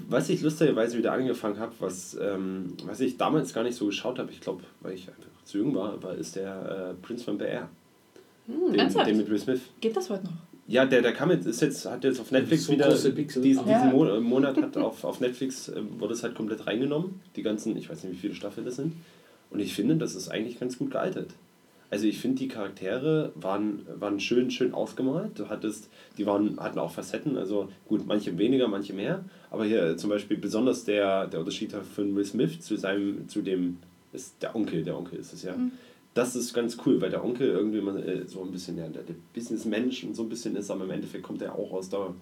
Was 0.08 0.28
ich 0.28 0.42
lustigerweise 0.42 0.98
wieder 0.98 1.12
angefangen 1.12 1.58
habe, 1.58 1.72
was, 1.78 2.18
ähm, 2.20 2.74
was 2.84 3.00
ich 3.00 3.16
damals 3.16 3.54
gar 3.54 3.62
nicht 3.64 3.76
so 3.76 3.86
geschaut 3.86 4.18
habe, 4.18 4.30
ich 4.32 4.40
glaube, 4.40 4.62
weil 4.80 4.94
ich 4.94 5.08
einfach 5.08 5.22
zu 5.44 5.58
jung 5.58 5.74
war, 5.74 6.02
war 6.02 6.14
ist 6.14 6.36
der 6.36 6.90
äh, 7.00 7.06
Prince 7.06 7.24
von 7.24 7.38
Bel-Air. 7.38 7.68
den, 8.48 8.74
ernsthaft? 8.78 9.06
den 9.08 9.16
mit 9.16 9.30
Will 9.30 9.38
Smith. 9.38 9.60
Geht 9.80 9.96
das 9.96 10.10
heute 10.10 10.24
noch? 10.24 10.32
Ja, 10.68 10.84
der, 10.84 11.00
der 11.00 11.12
kam 11.12 11.30
jetzt, 11.30 11.46
ist 11.46 11.62
jetzt, 11.62 11.86
hat 11.86 12.04
jetzt 12.04 12.20
auf 12.20 12.30
Netflix 12.30 12.66
So 12.66 12.72
wieder, 12.74 12.88
große 12.88 13.12
Pixel. 13.12 13.42
diesen, 13.42 13.66
Ja. 13.66 13.78
diesen 13.82 13.92
Mo 13.96 14.04
äh, 14.06 14.20
Monat 14.20 14.56
hat 14.60 14.76
auf, 14.76 15.02
auf 15.02 15.18
Netflix, 15.18 15.68
äh, 15.70 15.80
wurde 15.98 16.12
es 16.12 16.22
halt 16.22 16.34
komplett 16.34 16.66
reingenommen, 16.66 17.20
die 17.36 17.42
ganzen, 17.42 17.74
ich 17.76 17.88
weiß 17.88 18.04
nicht, 18.04 18.12
wie 18.12 18.18
viele 18.18 18.34
Staffeln 18.34 18.66
das 18.66 18.76
sind. 18.76 18.92
Und 19.50 19.60
ich 19.60 19.74
finde, 19.74 19.96
das 19.96 20.14
ist 20.14 20.28
eigentlich 20.28 20.60
ganz 20.60 20.76
gut 20.76 20.90
gealtert. 20.90 21.30
Also 21.90 22.06
ich 22.06 22.18
finde, 22.18 22.36
die 22.36 22.48
Charaktere 22.48 23.32
waren, 23.34 23.86
waren 23.98 24.20
schön, 24.20 24.50
schön 24.50 24.74
ausgemalt. 24.74 25.38
Du 25.38 25.48
hattest, 25.48 25.88
die 26.18 26.26
waren, 26.26 26.60
hatten 26.60 26.78
auch 26.78 26.90
Facetten, 26.92 27.38
also 27.38 27.70
gut, 27.88 28.06
manche 28.06 28.36
weniger, 28.36 28.68
manche 28.68 28.92
mehr. 28.92 29.24
Aber 29.50 29.64
hier 29.64 29.96
zum 29.96 30.10
Beispiel 30.10 30.36
besonders 30.36 30.84
der, 30.84 31.28
der 31.28 31.40
Unterschied 31.40 31.72
von 31.72 32.14
Will 32.14 32.26
Smith 32.26 32.60
zu 32.60 32.76
seinem, 32.76 33.26
zu 33.26 33.40
dem, 33.40 33.78
ist 34.12 34.34
der 34.42 34.54
Onkel, 34.54 34.84
der 34.84 34.98
Onkel 34.98 35.18
ist 35.18 35.32
es 35.32 35.42
ja. 35.44 35.54
Das 36.18 36.34
ist 36.34 36.52
ganz 36.52 36.76
cool, 36.84 37.00
weil 37.00 37.10
der 37.10 37.24
Onkel 37.24 37.48
irgendwie 37.48 37.80
mal, 37.80 37.96
äh, 37.96 38.26
so 38.26 38.42
ein 38.42 38.50
bisschen 38.50 38.74
der, 38.74 38.88
der 38.88 39.14
Businessmensch 39.32 40.02
und 40.02 40.16
so 40.16 40.24
ein 40.24 40.28
bisschen 40.28 40.56
ist, 40.56 40.68
aber 40.68 40.82
im 40.82 40.90
Endeffekt 40.90 41.22
kommt 41.22 41.40
er 41.42 41.54
auch 41.54 41.72
aus 41.72 41.90
der 41.90 42.12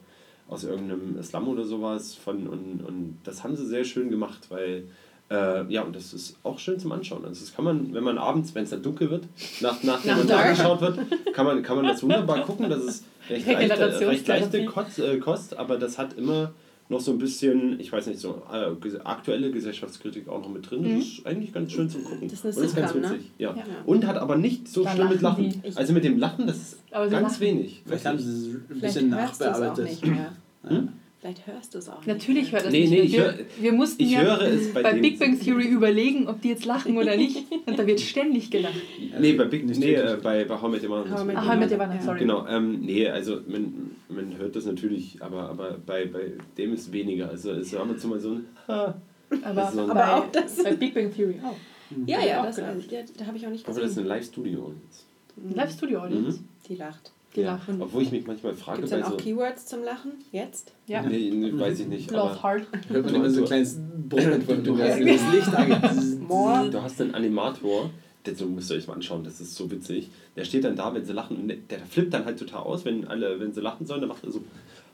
aus 0.48 0.64
irgendeinem 0.64 1.20
Slum 1.22 1.48
oder 1.48 1.64
sowas 1.64 2.14
von 2.14 2.46
und, 2.46 2.84
und 2.86 3.18
das 3.24 3.42
haben 3.42 3.56
sie 3.56 3.64
sehr 3.64 3.84
schön 3.84 4.10
gemacht, 4.10 4.50
weil 4.50 4.84
äh, 5.30 5.64
ja, 5.72 5.82
und 5.82 5.96
das 5.96 6.12
ist 6.12 6.36
auch 6.42 6.58
schön 6.58 6.78
zum 6.78 6.92
Anschauen. 6.92 7.24
Also 7.24 7.40
das 7.40 7.56
kann 7.56 7.64
man, 7.64 7.94
wenn 7.94 8.04
man 8.04 8.18
abends, 8.18 8.54
wenn 8.54 8.64
es 8.64 8.70
dann 8.70 8.82
dunkel 8.82 9.10
wird, 9.10 9.24
nach, 9.62 9.82
nachdem 9.82 10.10
Nach 10.10 10.24
man 10.24 10.30
angeschaut 10.30 10.80
wird, 10.82 10.98
kann 11.32 11.46
man, 11.46 11.62
kann 11.62 11.76
man 11.76 11.86
das 11.86 12.02
wunderbar 12.02 12.42
gucken. 12.42 12.68
Das 12.68 12.84
ist 12.84 13.04
recht 13.30 13.46
leichte, 13.46 14.08
recht 14.08 14.28
leichte. 14.28 14.66
Kost, 14.66 14.98
äh, 14.98 15.16
Kost, 15.18 15.56
aber 15.56 15.78
das 15.78 15.96
hat 15.96 16.18
immer 16.18 16.52
noch 16.88 17.00
so 17.00 17.12
ein 17.12 17.18
bisschen, 17.18 17.80
ich 17.80 17.90
weiß 17.90 18.06
nicht, 18.06 18.20
so 18.20 18.42
äh, 18.52 18.98
aktuelle 19.04 19.50
Gesellschaftskritik 19.50 20.28
auch 20.28 20.40
noch 20.40 20.48
mit 20.48 20.70
drin. 20.70 20.84
Das 20.84 21.06
ist 21.06 21.26
eigentlich 21.26 21.52
ganz 21.52 21.72
schön 21.72 21.90
zum 21.90 22.04
Gucken. 22.04 22.28
Das 22.28 22.44
ist 22.44 22.44
eine 22.44 22.56
und 22.56 22.64
ist 22.64 22.76
ganz 22.76 22.94
ne? 22.94 23.02
witzig. 23.02 23.30
Ja. 23.38 23.54
Ja. 23.56 23.64
Und 23.84 24.06
hat 24.06 24.16
aber 24.16 24.36
nicht 24.36 24.68
so 24.68 24.84
Da 24.84 24.90
schlimm 24.90 25.08
mit 25.08 25.20
lachen 25.20 25.48
die. 25.48 25.76
Also 25.76 25.92
mit 25.92 26.04
dem 26.04 26.18
Lachen, 26.18 26.46
das 26.46 26.56
ist 26.56 26.78
ganz 26.90 27.10
lachen. 27.10 27.40
wenig. 27.40 27.82
Vielleicht 27.84 28.06
haben 28.06 28.18
sie 28.18 28.30
es 28.30 28.54
ein 28.70 28.80
bisschen 28.80 29.08
nachbearbeitet. 29.10 30.06
mehr. 30.06 30.32
Vielleicht 31.20 31.46
hörst 31.46 31.74
du 31.74 31.78
es 31.78 31.88
auch 31.88 32.04
Natürlich 32.04 32.52
hört 32.52 32.66
das 32.66 32.72
Nee, 32.72 32.80
nicht. 32.80 32.90
nee, 32.90 33.00
ich 33.00 33.12
wir, 33.14 33.24
hör- 33.24 33.34
wir 33.60 33.72
mussten 33.72 34.02
ich 34.02 34.12
ja 34.12 34.20
höre 34.22 34.42
es 34.42 34.72
bei 34.74 34.82
bei. 34.82 34.92
Big 35.00 35.18
Bang 35.18 35.40
Theory 35.40 35.66
überlegen, 35.66 36.28
ob 36.28 36.42
die 36.42 36.48
jetzt 36.50 36.66
lachen 36.66 36.96
oder 36.98 37.16
nicht. 37.16 37.44
Und 37.66 37.78
da 37.78 37.86
wird 37.86 38.00
ständig 38.00 38.50
gelacht. 38.50 38.74
Nee, 39.18 39.32
bei 39.32 39.44
Big 39.46 39.64
Nicht 39.66 39.80
nee, 39.80 39.94
äh, 39.94 40.18
bei, 40.22 40.44
bei 40.44 40.60
How 40.60 40.68
I 40.68 40.72
Met 40.72 40.82
Your 40.84 40.88
Mother. 40.90 41.10
How 41.10 41.22
I 41.22 41.24
Met 41.24 41.36
Aha, 41.36 41.54
Your 41.54 41.56
Mother, 41.78 42.00
sorry. 42.04 42.18
Genau, 42.20 42.46
ähm, 42.46 42.80
nee, 42.80 43.08
also 43.08 43.40
man, 43.48 43.92
man 44.10 44.36
hört 44.36 44.54
das 44.56 44.66
natürlich, 44.66 45.16
aber, 45.22 45.48
aber 45.48 45.78
bei, 45.84 46.04
bei 46.04 46.32
dem 46.58 46.74
ist 46.74 46.92
weniger. 46.92 47.30
Also 47.30 47.52
es 47.52 47.72
ist 47.72 48.04
mal 48.06 48.20
so 48.20 48.32
ein 48.32 48.46
Ha. 48.68 48.94
Aber, 49.42 49.72
so 49.72 49.80
ein- 49.80 49.88
bei, 49.88 50.04
Aber 50.04 50.16
auch 50.26 50.30
das- 50.32 50.62
bei 50.62 50.74
Big 50.74 50.94
Bang 50.94 51.12
Theory 51.12 51.36
auch. 51.42 51.56
Ja, 52.06 52.20
Ja, 52.20 52.26
ja, 52.26 52.40
auch 52.42 52.46
das 52.46 52.58
ich. 52.58 52.90
Ja, 52.90 53.00
da 53.16 53.26
habe 53.26 53.36
ich 53.38 53.46
auch 53.46 53.50
nicht 53.50 53.62
Ich 53.62 53.66
hoffe, 53.68 53.80
das 53.80 53.90
ist 53.90 53.96
gesehen. 53.96 54.10
eine 54.10 54.18
Live-Studio 54.20 54.72
jetzt. 54.84 55.06
Live-Studio-Audience. 55.56 56.40
Die 56.68 56.74
lacht. 56.76 57.12
Lachen. 57.44 57.82
Obwohl 57.82 58.02
ich 58.02 58.12
mich 58.12 58.26
manchmal 58.26 58.54
frage, 58.54 58.78
Gibt 58.82 58.84
es 58.86 58.90
dann 58.90 59.02
auch 59.04 59.10
so. 59.10 59.16
Keywords 59.16 59.66
zum 59.66 59.82
Lachen? 59.84 60.12
Jetzt? 60.32 60.72
Ja. 60.86 61.02
Nee, 61.02 61.30
nee, 61.30 61.52
weiß 61.58 61.80
ich 61.80 61.86
nicht. 61.88 62.10
Love 62.10 62.42
Hard. 62.42 62.62
Hört 62.88 63.04
man 63.04 63.12
Du- 63.12 63.18
immer 63.20 63.30
so 63.30 63.40
ein 63.40 63.46
kleines 63.46 63.78
Brummen 64.08 64.42
von 64.42 64.64
du 64.64 64.76
das 64.76 64.98
Licht 64.98 65.54
angeht. 65.54 66.72
Du 66.72 66.82
hast 66.82 67.00
einen 67.00 67.14
Animator, 67.14 67.90
der 68.24 68.34
so 68.34 68.46
müsst 68.46 68.70
ihr 68.70 68.76
euch 68.76 68.86
mal 68.88 68.94
anschauen, 68.94 69.22
das 69.24 69.40
ist 69.40 69.54
so 69.54 69.70
witzig. 69.70 70.10
Der 70.36 70.44
steht 70.44 70.64
dann 70.64 70.76
da, 70.76 70.92
wenn 70.94 71.04
sie 71.04 71.12
lachen, 71.12 71.36
und 71.36 71.48
der, 71.48 71.56
der 71.70 71.78
flippt 71.80 72.12
dann 72.14 72.24
halt 72.24 72.38
total 72.38 72.62
aus, 72.62 72.84
wenn 72.84 73.06
alle, 73.06 73.38
wenn 73.40 73.52
sie 73.52 73.60
lachen 73.60 73.86
sollen, 73.86 74.00
dann 74.00 74.08
macht 74.08 74.24
er 74.24 74.30
so. 74.32 74.42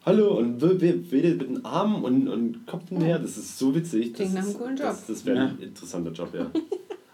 Hallo 0.04 0.36
und 0.36 0.60
we- 0.60 0.80
we- 0.80 1.10
wedelt 1.12 1.38
mit 1.38 1.48
den 1.50 1.64
Armen 1.64 2.02
und, 2.02 2.28
und 2.28 2.66
Kopf 2.66 2.90
näher. 2.90 3.18
Das 3.20 3.38
ist 3.38 3.56
so 3.58 3.72
witzig. 3.74 4.10
Das 4.12 4.16
Klingt 4.18 4.34
nach 4.34 4.42
einem 4.44 4.54
coolen 4.54 4.76
Job. 4.76 4.86
Das, 4.88 5.06
das 5.06 5.24
wäre 5.24 5.40
ein 5.40 5.58
interessanter 5.60 6.10
Job, 6.10 6.34
ja. 6.34 6.50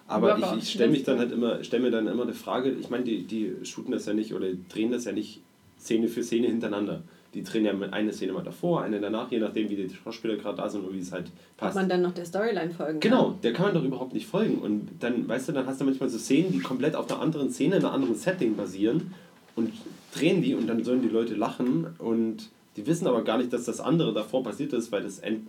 Aber 0.08 0.38
ich, 0.38 0.62
ich 0.62 0.70
stelle 0.70 0.90
mich 0.90 1.04
dann 1.04 1.18
halt 1.18 1.32
immer, 1.32 1.62
stelle 1.62 1.82
mir 1.82 1.90
dann 1.90 2.06
immer 2.06 2.22
eine 2.22 2.34
Frage, 2.34 2.70
ich 2.70 2.90
meine, 2.90 3.04
die, 3.04 3.24
die 3.24 3.54
shooten 3.62 3.92
das 3.92 4.06
ja 4.06 4.14
nicht 4.14 4.34
oder 4.34 4.46
drehen 4.68 4.90
das 4.90 5.04
ja 5.04 5.12
nicht 5.12 5.40
Szene 5.78 6.08
für 6.08 6.22
Szene 6.22 6.48
hintereinander. 6.48 7.02
Die 7.34 7.42
drehen 7.42 7.66
ja 7.66 7.72
eine 7.90 8.12
Szene 8.12 8.32
mal 8.32 8.42
davor, 8.42 8.82
eine 8.82 9.00
danach, 9.00 9.30
je 9.30 9.38
nachdem, 9.38 9.68
wie 9.68 9.76
die 9.76 9.94
Schauspieler 9.94 10.36
gerade 10.36 10.56
da 10.56 10.68
sind 10.68 10.86
und 10.86 10.94
wie 10.94 11.00
es 11.00 11.12
halt 11.12 11.26
Ob 11.26 11.56
passt. 11.58 11.76
man 11.76 11.88
dann 11.88 12.00
noch 12.00 12.12
der 12.12 12.24
Storyline 12.24 12.70
folgen 12.70 13.00
kann. 13.00 13.10
Genau, 13.10 13.38
der 13.42 13.52
kann 13.52 13.66
man 13.66 13.74
doch 13.74 13.84
überhaupt 13.84 14.14
nicht 14.14 14.26
folgen. 14.26 14.58
Und 14.58 14.88
dann, 15.00 15.28
weißt 15.28 15.50
du, 15.50 15.52
dann 15.52 15.66
hast 15.66 15.80
du 15.80 15.84
manchmal 15.84 16.08
so 16.08 16.18
Szenen, 16.18 16.52
die 16.52 16.60
komplett 16.60 16.96
auf 16.96 17.10
einer 17.10 17.20
anderen 17.20 17.50
Szene, 17.50 17.76
in 17.76 17.84
einem 17.84 17.94
anderen 17.94 18.14
Setting 18.14 18.56
basieren 18.56 19.12
und 19.56 19.72
drehen 20.14 20.40
die 20.40 20.54
und 20.54 20.66
dann 20.66 20.82
sollen 20.84 21.02
die 21.02 21.08
Leute 21.08 21.34
lachen 21.34 21.86
und 21.98 22.48
die 22.78 22.86
wissen 22.86 23.06
aber 23.08 23.24
gar 23.24 23.38
nicht, 23.38 23.52
dass 23.52 23.64
das 23.64 23.80
andere 23.80 24.14
davor 24.14 24.42
passiert 24.42 24.72
ist, 24.72 24.92
weil 24.92 25.02
das, 25.02 25.18
ent, 25.18 25.42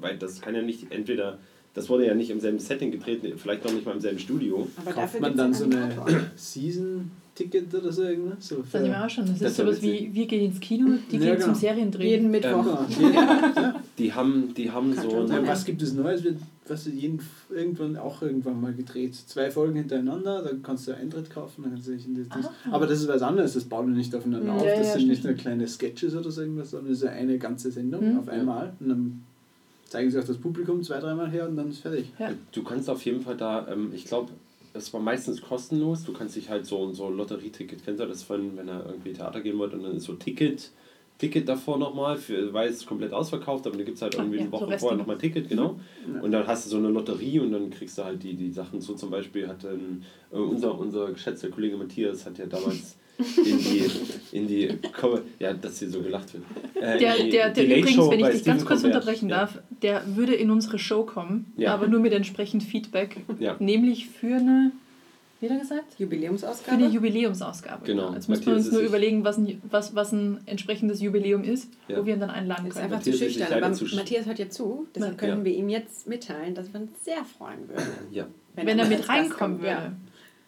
weil 0.00 0.16
das 0.16 0.40
kann 0.40 0.54
ja 0.54 0.62
nicht 0.62 0.92
entweder, 0.92 1.38
das 1.76 1.88
wurde 1.88 2.06
ja 2.06 2.14
nicht 2.14 2.30
im 2.30 2.40
selben 2.40 2.58
Setting 2.58 2.90
gedreht, 2.90 3.20
vielleicht 3.36 3.64
noch 3.64 3.72
nicht 3.72 3.84
mal 3.86 3.92
im 3.92 4.00
selben 4.00 4.18
Studio. 4.18 4.66
Aber 4.76 4.90
Kauft 4.90 4.96
dafür 5.14 5.20
man 5.20 5.36
dann 5.36 5.54
so 5.54 5.64
eine 5.64 5.82
Animator. 5.84 6.20
Season-Ticket 6.36 7.74
oder 7.74 7.92
so 7.92 8.02
irgendwas? 8.02 8.48
So 8.48 8.56
Das 8.56 8.72
sehen 8.72 8.84
wir 8.84 9.04
auch 9.04 9.10
schon. 9.10 9.26
Das, 9.26 9.38
Das 9.38 9.52
ist 9.52 9.58
ja 9.58 9.64
sowas 9.64 9.82
wie, 9.82 10.10
wir 10.12 10.26
gehen 10.26 10.46
ins 10.50 10.60
Kino, 10.60 10.88
die 11.10 11.16
Ja, 11.16 11.22
gehen 11.22 11.32
genau. 11.34 11.44
zum 11.44 11.54
Seriendrehen. 11.54 12.10
Jeden 12.10 12.30
Mittwoch. 12.30 12.66
Ja, 13.00 13.80
Die 13.98 14.12
haben, 14.12 14.54
die 14.56 14.70
haben 14.70 14.94
Kann 14.94 15.10
so. 15.10 15.26
Ja, 15.26 15.46
was 15.46 15.64
gibt 15.64 15.82
es 15.82 15.92
Neues? 15.94 16.24
Wird 16.24 16.38
was 16.68 16.86
jeden, 16.86 17.20
irgendwann 17.54 17.96
auch 17.96 18.22
irgendwann 18.22 18.60
mal 18.60 18.72
gedreht. 18.74 19.14
Zwei 19.14 19.50
Folgen 19.52 19.76
hintereinander, 19.76 20.42
dann 20.42 20.62
kannst 20.62 20.88
du 20.88 20.96
Eintritt 20.96 21.30
kaufen, 21.30 21.62
dann 21.62 21.72
kannst 21.72 21.86
du 21.86 21.92
dich 21.92 22.06
in 22.06 22.16
das 22.16 22.28
Dings. 22.28 22.46
Ah. 22.46 22.72
Aber 22.74 22.86
das 22.86 23.00
ist 23.00 23.06
was 23.08 23.22
anderes, 23.22 23.52
das 23.54 23.64
baut 23.64 23.86
nicht 23.86 24.12
aufeinander 24.14 24.52
Mhm. 24.52 24.58
auf. 24.58 24.64
Ja, 24.66 24.70
das 24.78 24.78
ja, 24.78 24.92
sind 24.94 25.02
stimmt, 25.02 25.10
nicht 25.10 25.24
nur 25.24 25.34
kleine 25.34 25.68
Sketches 25.68 26.16
oder 26.16 26.30
so 26.30 26.40
irgendwas, 26.40 26.70
sondern 26.70 26.92
es 26.92 27.02
ist 27.02 27.08
eine 27.08 27.38
ganze 27.38 27.70
Sendung 27.70 28.14
Mhm. 28.14 28.18
auf 28.18 28.28
einmal. 28.28 28.72
Und 28.80 28.88
dann 28.88 29.22
zeigen 29.88 30.10
sie 30.10 30.18
auch 30.18 30.24
das 30.24 30.38
Publikum 30.38 30.82
zwei, 30.82 30.98
dreimal 31.00 31.30
her 31.30 31.48
und 31.48 31.56
dann 31.56 31.70
ist 31.70 31.80
fertig. 31.80 32.12
Ja. 32.18 32.30
Du 32.52 32.62
kannst 32.62 32.90
auf 32.90 33.04
jeden 33.04 33.20
Fall 33.22 33.36
da, 33.36 33.66
ähm, 33.70 33.92
ich 33.94 34.04
glaube, 34.04 34.30
es 34.74 34.92
war 34.92 35.00
meistens 35.00 35.40
kostenlos. 35.40 36.04
Du 36.04 36.12
kannst 36.12 36.36
dich 36.36 36.50
halt 36.50 36.66
so 36.66 36.92
so 36.92 37.06
ein 37.06 37.16
Lotterieticket, 37.16 37.84
kennst 37.84 38.00
du 38.00 38.06
das 38.06 38.22
von, 38.22 38.56
wenn 38.56 38.68
er 38.68 38.84
irgendwie 38.86 39.12
Theater 39.12 39.40
gehen 39.40 39.58
wollte 39.58 39.76
und 39.76 39.84
dann 39.84 39.96
ist 39.96 40.04
so 40.04 40.12
Ticket, 40.14 40.70
Ticket 41.18 41.48
davor 41.48 41.78
nochmal, 41.78 42.18
für, 42.18 42.52
weil 42.52 42.68
es 42.68 42.84
komplett 42.84 43.14
ausverkauft, 43.14 43.66
aber 43.66 43.76
dann 43.76 43.86
gibt 43.86 43.96
es 43.96 44.02
halt 44.02 44.16
Ah, 44.16 44.18
irgendwie 44.18 44.36
ja, 44.36 44.42
eine 44.42 44.50
so 44.50 44.56
Woche 44.58 44.66
Reste 44.68 44.80
vorher 44.80 44.96
noch. 44.98 45.04
nochmal 45.04 45.16
ein 45.16 45.20
Ticket, 45.20 45.48
genau. 45.48 45.80
Und 46.20 46.30
dann 46.30 46.46
hast 46.46 46.66
du 46.66 46.70
so 46.70 46.76
eine 46.76 46.88
Lotterie 46.88 47.40
und 47.40 47.52
dann 47.52 47.70
kriegst 47.70 47.96
du 47.96 48.04
halt 48.04 48.22
die, 48.22 48.34
die 48.34 48.50
Sachen. 48.52 48.82
So 48.82 48.92
zum 48.94 49.08
Beispiel 49.10 49.48
hat 49.48 49.64
dann, 49.64 50.02
äh, 50.30 50.36
unser, 50.36 50.78
unser 50.78 51.10
geschätzter 51.12 51.48
Kollege 51.48 51.78
Matthias 51.78 52.26
hat 52.26 52.36
ja 52.36 52.44
damals 52.44 52.96
in 53.18 53.58
die, 53.58 53.90
in 54.32 54.46
die 54.46 54.78
ja, 55.38 55.52
dass 55.54 55.78
hier 55.78 55.90
so 55.90 56.02
gelacht 56.02 56.32
wird. 56.34 56.44
Äh, 56.74 56.98
Der, 56.98 57.16
in 57.16 57.24
die- 57.26 57.30
der, 57.30 57.50
der 57.50 57.64
die 57.64 57.70
übrigens, 57.78 57.90
Show 57.92 58.10
wenn 58.10 58.20
ich 58.20 58.26
dich 58.28 58.44
ganz 58.44 58.64
kurz 58.64 58.82
Colbert. 58.82 58.96
unterbrechen 59.00 59.28
Ja. 59.28 59.36
darf, 59.38 59.58
der 59.82 60.02
würde 60.16 60.34
in 60.34 60.50
unsere 60.50 60.78
Show 60.78 61.04
kommen, 61.04 61.52
Ja. 61.56 61.72
aber 61.74 61.86
nur 61.88 62.00
mit 62.00 62.12
entsprechend 62.12 62.62
Feedback. 62.62 63.16
Ja. 63.38 63.56
Nämlich 63.58 64.08
für 64.08 64.36
eine, 64.36 64.72
wie 65.40 65.46
hat 65.46 65.54
er 65.56 65.60
gesagt? 65.60 65.94
Für 65.94 66.02
Jubiläumsausgabe? 66.04 66.76
eine 66.76 66.88
Jubiläumsausgabe. 66.88 67.86
Genau. 67.86 68.12
Jetzt 68.14 68.28
muss 68.28 68.40
man 68.44 68.54
Matthias 68.54 68.66
uns 68.66 68.72
nur 68.72 68.82
überlegen, 68.82 69.24
was 69.24 69.38
ein, 69.38 69.60
was, 69.70 69.94
was 69.94 70.12
ein 70.12 70.40
entsprechendes 70.46 71.00
Jubiläum 71.00 71.42
ist, 71.44 71.68
Ja. 71.88 71.98
wo 71.98 72.06
wir 72.06 72.14
ihn 72.14 72.20
dann 72.20 72.30
einladen 72.30 72.66
ist 72.66 72.74
können. 72.74 72.84
einfach 72.92 73.02
zu 73.02 73.10
Matthias 73.10 73.14
ist 73.14 73.18
sich 73.20 73.28
schüchtern. 73.38 73.48
leider 73.60 73.66
Aber 73.66 73.74
zu 73.74 73.96
Matthias 73.96 74.26
hört 74.26 74.38
ja 74.38 74.48
zu, 74.50 74.86
deshalb 74.94 75.20
Ja. 75.22 75.28
können 75.28 75.44
wir 75.44 75.54
ihm 75.54 75.68
jetzt 75.70 76.06
mitteilen, 76.06 76.54
dass 76.54 76.72
wir 76.72 76.80
uns 76.80 76.90
sehr 77.04 77.24
freuen 77.24 77.68
würden. 77.68 77.82
Ja. 78.12 78.26
Wenn 78.54 78.68
er 78.68 78.76
mal 78.76 78.88
mit 78.88 79.08
reinkommen 79.08 79.60
würde. 79.60 79.92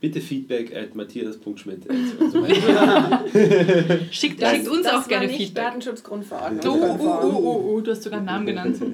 Bitte 0.01 0.21
Feedback 0.21 0.73
at 0.77 0.95
matthias.schmidt. 0.95 1.83
Schickt, 4.13 4.41
Das, 4.41 4.53
schickt 4.53 4.69
uns 4.69 4.85
das 4.85 4.93
auch 4.93 5.01
war 5.01 5.09
gerne 5.09 5.27
nicht 5.27 5.39
Feedback. 5.39 5.65
Datenschutzgrundverordnung. 5.65 6.81
Oh, 6.81 6.97
oh, 7.01 7.05
oh, 7.05 7.43
oh, 7.45 7.65
oh, 7.75 7.81
du 7.81 7.91
hast 7.91 8.05
sogar 8.05 8.19
einen 8.19 8.27
Namen 8.27 8.47
genannt. 8.47 8.81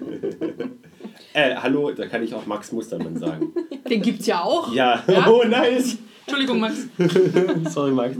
äh, 1.35 1.57
hallo, 1.57 1.91
da 1.93 2.07
kann 2.07 2.23
ich 2.23 2.35
auch 2.35 2.47
Max 2.47 2.73
Mustermann 2.73 3.19
sagen. 3.19 3.53
Den 3.89 4.01
gibt's 4.01 4.27
ja 4.27 4.43
auch. 4.43 4.73
Ja, 4.75 5.03
Ja? 5.07 5.27
oh 5.29 5.45
nice. 5.45 5.99
Entschuldigung, 6.27 6.61
Max. 6.61 6.87
Sorry, 7.71 7.93
Max. 7.93 8.17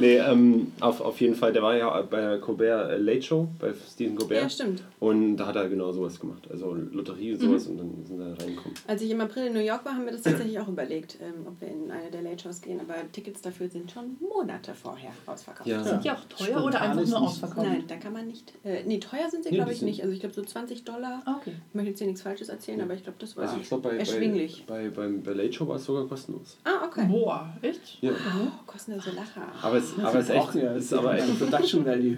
Nee, 0.00 0.16
ähm, 0.16 0.72
auf, 0.80 1.00
auf 1.00 1.20
jeden 1.20 1.34
Fall, 1.34 1.52
der 1.52 1.62
war 1.62 1.76
ja 1.76 2.02
bei 2.02 2.20
der 2.20 2.38
Colbert 2.40 2.90
äh, 2.90 2.96
Late 2.96 3.22
Show, 3.22 3.48
bei 3.60 3.72
Stephen 3.72 4.16
Colbert. 4.16 4.42
Ja, 4.42 4.48
stimmt. 4.48 4.82
Und 4.98 5.36
da 5.36 5.46
hat 5.46 5.56
er 5.56 5.68
genau 5.68 5.92
sowas 5.92 6.18
gemacht. 6.18 6.48
Also 6.50 6.74
Lotterie 6.74 7.34
und 7.34 7.40
sowas 7.40 7.66
und 7.66 7.78
dann 7.78 8.04
sind 8.04 8.18
wir 8.18 8.34
da 8.34 8.42
reingekommen. 8.42 8.76
Als 8.88 9.02
ich 9.02 9.10
im 9.10 9.20
April 9.20 9.46
in 9.46 9.52
New 9.52 9.60
York 9.60 9.84
war, 9.84 9.92
haben 9.94 10.04
wir 10.04 10.12
das 10.12 10.22
tatsächlich 10.22 10.58
auch 10.58 10.68
überlegt, 10.68 11.18
ähm, 11.20 11.46
ob 11.46 11.60
wir 11.60 11.68
in 11.68 11.90
eine 11.90 12.10
der 12.10 12.22
Late 12.22 12.42
Shows 12.42 12.60
gehen. 12.60 12.80
Aber 12.80 12.94
Tickets 13.12 13.40
dafür 13.40 13.68
sind 13.68 13.90
schon 13.90 14.16
Monate 14.20 14.74
vorher 14.74 15.10
ausverkauft. 15.26 15.68
Ja. 15.68 15.84
Sind 15.84 16.04
die 16.04 16.10
auch 16.10 16.24
teuer 16.28 16.46
Spontan 16.48 16.64
oder 16.64 16.80
einfach 16.80 17.06
nur 17.06 17.20
ausverkauft? 17.22 17.66
Nein, 17.66 17.84
da 17.86 17.96
kann 17.96 18.12
man 18.12 18.26
nicht. 18.26 18.52
Äh, 18.64 18.82
nee, 18.84 18.98
teuer 18.98 19.30
sind 19.30 19.44
sie, 19.44 19.50
Nee, 19.50 19.56
glaube 19.56 19.72
ich, 19.72 19.82
nicht. 19.82 20.02
Also 20.02 20.12
ich 20.12 20.20
glaube 20.20 20.34
so 20.34 20.42
20 20.42 20.84
Dollar. 20.84 21.22
Ah, 21.24 21.36
okay. 21.40 21.52
Ich 21.68 21.74
möchte 21.74 21.90
jetzt 21.90 21.98
hier 21.98 22.06
nichts 22.08 22.22
Falsches 22.22 22.48
erzählen, 22.48 22.80
aber 22.80 22.94
ich 22.94 23.02
glaube, 23.04 23.18
das 23.20 23.36
war 23.36 23.44
Also 23.44 23.58
ich 23.60 23.68
glaube, 23.68 23.90
bei, 23.90 23.96
erschwinglich. 23.98 24.64
bei, 24.66 24.88
bei, 24.88 25.02
beim, 25.02 25.22
bei 25.22 25.32
Late 25.32 25.52
Show 25.52 25.68
war 25.68 25.76
es 25.76 25.84
sogar 25.84 26.06
kostenlos. 26.06 26.56
Ah, 26.64 26.86
okay. 26.86 27.06
Boah, 27.08 27.43
echt? 27.62 27.98
Ja. 28.00 28.10
Oh, 28.12 28.48
kostenlose 28.66 29.10
Lacher. 29.10 29.46
Aber 29.62 29.76
es, 29.76 29.98
aber 29.98 30.18
es 30.18 30.28
ist 30.28 30.30
echt, 30.34 30.54
ja, 30.56 30.74
es 30.74 30.84
ist 30.86 30.94
aber 30.94 31.14
echt, 31.18 31.38
Production 31.38 31.84
Value. 31.84 32.16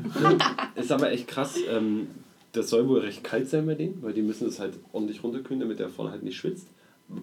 ist 0.75 0.92
aber 0.92 1.11
echt 1.12 1.28
krass. 1.28 1.56
Ähm, 1.71 2.09
das 2.52 2.71
soll 2.71 2.88
wohl 2.88 3.00
recht 3.00 3.23
kalt 3.23 3.49
sein 3.49 3.66
bei 3.66 3.75
denen, 3.75 4.02
weil 4.02 4.12
die 4.14 4.23
müssen 4.23 4.47
das 4.47 4.59
halt 4.61 4.75
ordentlich 4.92 5.23
runterkühlen, 5.23 5.61
damit 5.61 5.78
der 5.78 5.88
vorne 5.88 6.11
halt 6.12 6.23
nicht 6.23 6.37
schwitzt. 6.37 6.68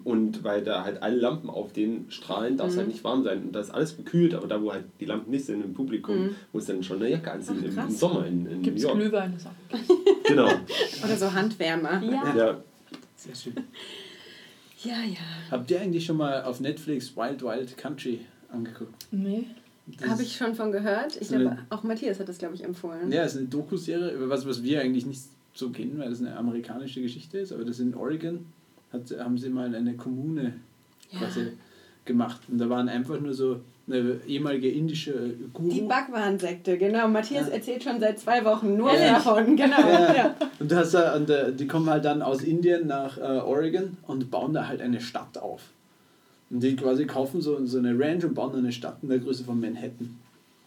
Und 0.04 0.42
weil 0.44 0.62
da 0.64 0.82
halt 0.82 1.02
alle 1.02 1.16
Lampen 1.16 1.50
auf 1.50 1.72
den 1.74 2.06
strahlen, 2.08 2.56
darf 2.56 2.68
es 2.68 2.74
Mhm. 2.74 2.78
halt 2.78 2.88
nicht 2.88 3.04
warm 3.04 3.22
sein. 3.22 3.42
Und 3.42 3.52
da 3.52 3.60
ist 3.60 3.70
alles 3.70 3.96
gekühlt, 3.98 4.32
aber 4.34 4.46
da, 4.46 4.62
wo 4.62 4.72
halt 4.72 4.84
die 5.00 5.04
Lampen 5.04 5.30
nicht 5.30 5.44
sind 5.44 5.62
im 5.62 5.74
Publikum, 5.74 6.16
Mhm. 6.28 6.36
muss 6.54 6.64
dann 6.66 6.82
schon 6.82 6.96
eine 7.02 7.10
Jacke 7.10 7.30
anziehen 7.32 7.56
Ach, 7.60 7.82
im, 7.82 7.88
im. 7.88 7.90
Sommer 7.90 8.26
in, 8.26 8.46
in 8.46 8.56
New 8.58 8.62
Gibt's 8.62 8.82
York. 8.82 8.94
Glühwein? 8.96 9.34
Das 9.34 9.46
auch. 9.46 10.24
Genau. 10.26 10.46
Oder 11.04 11.16
so 11.16 11.30
Handwärmer. 11.32 12.02
Ja. 12.02 12.34
Ja. 12.36 12.56
Sehr 13.16 13.34
schön. 13.34 13.54
Ja, 14.84 15.02
ja. 15.02 15.16
Habt 15.50 15.70
ihr 15.70 15.80
eigentlich 15.80 16.04
schon 16.04 16.16
mal 16.16 16.42
auf 16.42 16.60
Netflix 16.60 17.16
Wild 17.16 17.42
Wild 17.42 17.76
Country 17.76 18.20
angeguckt? 18.50 19.06
Nee. 19.10 19.46
Habe 20.08 20.22
ich 20.22 20.36
schon 20.36 20.54
von 20.54 20.72
gehört. 20.72 21.16
Ich 21.20 21.28
So 21.28 21.36
glaube, 21.38 21.58
auch 21.70 21.82
Matthias 21.82 22.18
hat 22.18 22.28
das, 22.28 22.38
glaube 22.38 22.54
ich, 22.54 22.64
empfohlen. 22.64 23.12
Ja, 23.12 23.22
es 23.24 23.32
ist 23.34 23.38
eine 23.40 23.48
Doku-Serie 23.48 24.12
über 24.12 24.28
was, 24.30 24.46
was 24.46 24.62
wir 24.62 24.80
eigentlich 24.80 25.04
nicht 25.06 25.22
so 25.52 25.70
kennen, 25.70 25.98
weil 25.98 26.08
das 26.10 26.20
eine 26.20 26.36
amerikanische 26.36 27.00
Geschichte 27.02 27.38
ist, 27.38 27.52
aber 27.52 27.64
das 27.64 27.80
in 27.80 27.94
Oregon 27.94 28.46
hat, 28.92 29.02
haben 29.18 29.36
sie 29.38 29.50
mal 29.50 29.74
eine 29.74 29.94
Kommune 29.94 30.54
Ja. 31.10 31.18
quasi 31.18 31.48
gemacht. 32.04 32.40
Und 32.48 32.58
da 32.58 32.68
waren 32.70 32.88
einfach 32.88 33.20
nur 33.20 33.34
so 33.34 33.60
eine 33.86 34.20
ehemalige 34.26 34.70
indische 34.70 35.34
Guru. 35.52 35.68
Die 35.70 35.82
Backwarensekte, 35.82 36.78
genau. 36.78 37.06
Matthias 37.08 37.48
Ja. 37.48 37.54
erzählt 37.54 37.82
schon 37.84 38.00
seit 38.00 38.18
zwei 38.18 38.44
Wochen 38.44 38.76
nur 38.76 38.90
Ehrlich? 38.92 39.08
davon. 39.24 39.56
Genau. 39.56 39.80
Ja. 39.80 40.14
Ja. 40.14 40.34
Und 40.58 40.70
du 40.70 40.76
hast 40.76 40.94
da, 40.94 41.14
und 41.14 41.28
äh, 41.28 41.52
die 41.52 41.66
kommen 41.66 41.88
halt 41.90 42.04
dann 42.04 42.22
aus 42.22 42.42
Indien 42.42 42.86
nach 42.86 43.18
äh, 43.18 43.20
Oregon 43.20 43.96
und 44.06 44.30
bauen 44.30 44.54
da 44.54 44.66
halt 44.68 44.80
eine 44.80 45.00
Stadt 45.00 45.36
auf. 45.38 45.60
Und 46.50 46.62
die 46.62 46.76
quasi 46.76 47.04
kaufen 47.06 47.40
so, 47.40 47.64
so 47.66 47.78
eine 47.78 47.98
Ranch 47.98 48.24
und 48.24 48.34
bauen 48.34 48.54
eine 48.56 48.72
Stadt 48.72 48.98
in 49.02 49.08
der 49.08 49.18
Größe 49.18 49.44
von 49.44 49.60
Manhattan. 49.60 50.18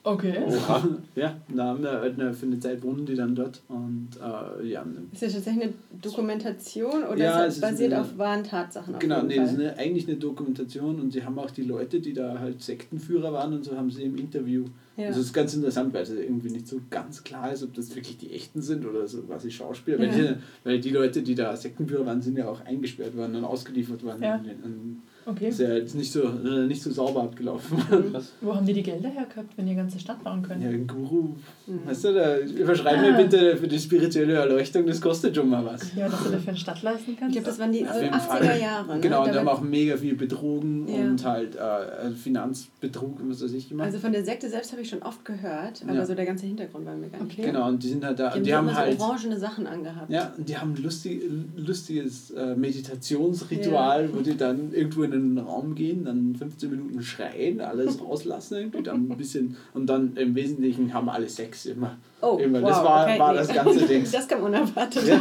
Okay. 0.07 0.37
Oha. 0.47 0.87
Ja, 1.15 1.35
da 1.53 1.65
haben 1.65 1.81
wir 1.83 1.91
halt 1.91 2.19
eine, 2.19 2.31
für 2.33 2.45
eine 2.45 2.59
Zeit 2.59 2.81
wohnen 2.83 3.05
die 3.05 3.15
dann 3.15 3.33
dort 3.35 3.61
und 3.69 4.09
äh, 4.21 4.67
ja, 4.67 4.85
Ist 5.11 5.23
das 5.23 5.33
tatsächlich 5.33 5.63
eine 5.63 5.73
Dokumentation 6.01 7.03
oder 7.03 7.17
Ja, 7.17 7.43
ist 7.45 7.55
es 7.55 7.59
das 7.61 7.71
basiert 7.71 7.93
eine- 7.93 8.01
auf 8.03 8.17
wahren 8.17 8.43
Tatsachen? 8.43 8.99
Genau, 8.99 9.23
nee, 9.23 9.35
das 9.37 9.51
ist 9.53 9.59
eine, 9.59 9.75
eigentlich 9.77 10.07
eine 10.07 10.17
Dokumentation 10.17 10.99
und 10.99 11.11
sie 11.11 11.23
haben 11.25 11.37
auch 11.39 11.49
die 11.51 11.63
Leute, 11.63 11.99
die 11.99 12.13
da 12.13 12.39
halt 12.39 12.61
Sektenführer 12.61 13.33
waren 13.33 13.53
und 13.53 13.65
so, 13.65 13.75
haben 13.75 13.89
sie 13.91 14.03
im 14.03 14.17
Interview. 14.17 14.65
Ja. 14.95 15.07
Also 15.07 15.19
das 15.19 15.27
ist 15.27 15.33
ganz 15.33 15.53
interessant, 15.55 15.93
weil 15.93 16.03
es 16.03 16.09
irgendwie 16.11 16.49
nicht 16.51 16.67
so 16.67 16.79
ganz 16.89 17.23
klar 17.23 17.51
ist, 17.51 17.63
ob 17.63 17.73
das 17.73 17.93
wirklich 17.95 18.17
die 18.17 18.31
echten 18.31 18.61
sind 18.61 18.85
oder 18.85 19.07
so 19.07 19.21
quasi 19.23 19.51
Schauspieler. 19.51 19.99
Ja. 20.03 20.09
Weil, 20.11 20.17
die, 20.17 20.33
weil 20.63 20.79
die 20.79 20.89
Leute, 20.91 21.21
die 21.21 21.35
da 21.35 21.55
Sektenführer 21.55 22.05
waren, 22.05 22.21
sind 22.21 22.37
ja 22.37 22.47
auch 22.47 22.63
eingesperrt 22.65 23.15
worden 23.17 23.35
und 23.35 23.43
ausgeliefert 23.43 24.03
worden. 24.03 24.23
Ja. 24.23 24.35
Und, 24.35 24.45
und 24.63 25.01
Okay. 25.29 25.49
ist 25.49 25.59
ja 25.59 25.73
jetzt 25.73 25.93
nicht 25.95 26.11
so, 26.11 26.23
äh, 26.23 26.65
nicht 26.67 26.81
so 26.81 26.89
sauber 26.91 27.23
abgelaufen. 27.23 27.77
Krass. 28.11 28.31
Wo 28.39 28.55
haben 28.55 28.65
die 28.65 28.73
die 28.73 28.83
Gelder 28.83 29.09
her 29.09 29.25
gehabt, 29.29 29.51
wenn 29.57 29.67
die 29.67 29.75
ganze 29.75 29.99
Stadt 29.99 30.23
bauen 30.23 30.41
können? 30.41 30.61
Ja, 30.61 30.69
ein 30.69 30.87
Guru, 30.87 31.35
Mhm. 31.67 31.85
weißt 31.85 32.05
du, 32.05 32.13
da 32.13 32.37
überschreib 32.37 33.01
mir 33.01 33.13
Ah. 33.13 33.17
bitte 33.21 33.57
für 33.57 33.67
die 33.67 33.77
spirituelle 33.77 34.33
Erleuchtung, 34.35 34.87
das 34.87 35.01
kostet 35.01 35.35
schon 35.35 35.49
mal 35.49 35.65
was. 35.65 35.93
Ja, 35.95 36.07
dass 36.07 36.23
du 36.23 36.29
dafür 36.29 36.47
eine 36.49 36.57
Stadt 36.57 36.81
leisten 36.81 37.11
Ich 37.11 37.19
kannst? 37.19 37.33
glaube, 37.33 37.47
das 37.47 37.59
waren 37.59 37.71
die 37.73 37.85
Auf 37.85 38.01
jeden 38.01 38.13
80er 38.13 38.19
Fall. 38.47 38.59
Jahre. 38.61 38.95
Ne? 38.95 39.01
Genau, 39.01 39.19
und 39.19 39.27
Da 39.27 39.31
die 39.33 39.39
haben 39.39 39.47
auch 39.49 39.61
mega 39.61 39.97
viel 39.97 40.15
betrogen 40.15 40.87
Ja. 40.87 40.95
und 41.05 41.25
halt 41.25 41.55
äh, 41.57 42.11
Finanzbetrug 42.11 43.19
und 43.19 43.29
was 43.29 43.43
weiß 43.43 43.51
ich 43.51 43.67
gemacht. 43.67 43.87
Also 43.87 43.99
von 43.99 44.13
der 44.13 44.23
Sekte 44.23 44.49
selbst 44.49 44.71
habe 44.71 44.81
ich 44.81 44.89
schon 44.89 45.01
oft 45.03 45.25
gehört, 45.25 45.81
aber 45.83 45.93
Ja. 45.95 46.05
so 46.05 46.15
der 46.15 46.25
ganze 46.25 46.45
Hintergrund 46.45 46.85
war 46.85 46.95
mir 46.95 47.09
gar 47.09 47.21
nicht 47.21 47.37
Okay. 47.37 47.47
genau, 47.47 47.67
und 47.67 47.83
die 47.83 47.89
sind 47.89 48.05
halt 48.05 48.17
da, 48.17 48.29
Die 48.29 48.35
haben, 48.37 48.43
die 48.45 48.53
haben 48.53 48.73
halt. 48.75 48.97
so 48.97 49.05
orangene 49.05 49.37
Sachen 49.37 49.67
angehabt. 49.67 50.09
Ja, 50.09 50.33
und 50.37 50.47
die 50.47 50.57
haben 50.57 50.73
ein 50.73 50.81
lustig, 50.81 51.21
lustiges 51.57 52.31
äh, 52.31 52.55
Meditationsritual, 52.55 54.09
wo 54.13 54.21
die 54.21 54.37
dann 54.37 54.71
irgendwo 54.73 55.03
in 55.03 55.16
einen 55.17 55.37
Raum 55.37 55.75
gehen, 55.75 56.05
dann 56.05 56.35
15 56.35 56.69
Minuten 56.69 57.01
schreien, 57.01 57.61
alles 57.61 58.01
rauslassen 58.03 58.57
irgendwie, 58.57 58.83
dann 58.83 59.09
ein 59.09 59.17
bisschen 59.17 59.57
und 59.73 59.87
dann 59.87 60.15
im 60.15 60.35
Wesentlichen 60.35 60.93
haben 60.93 61.09
alle 61.09 61.29
Sex 61.29 61.65
immer. 61.65 61.97
Oh, 62.21 62.37
immer. 62.37 62.61
wow, 62.61 62.69
das 62.69 62.83
war, 62.83 63.03
okay, 63.03 63.19
war 63.19 63.31
nee. 63.31 63.37
das 63.37 63.47
ganze 63.53 63.85
Ding. 63.85 64.05
Das 64.11 64.27
kam 64.27 64.43
unerwartet. 64.43 65.07
Ja, 65.07 65.19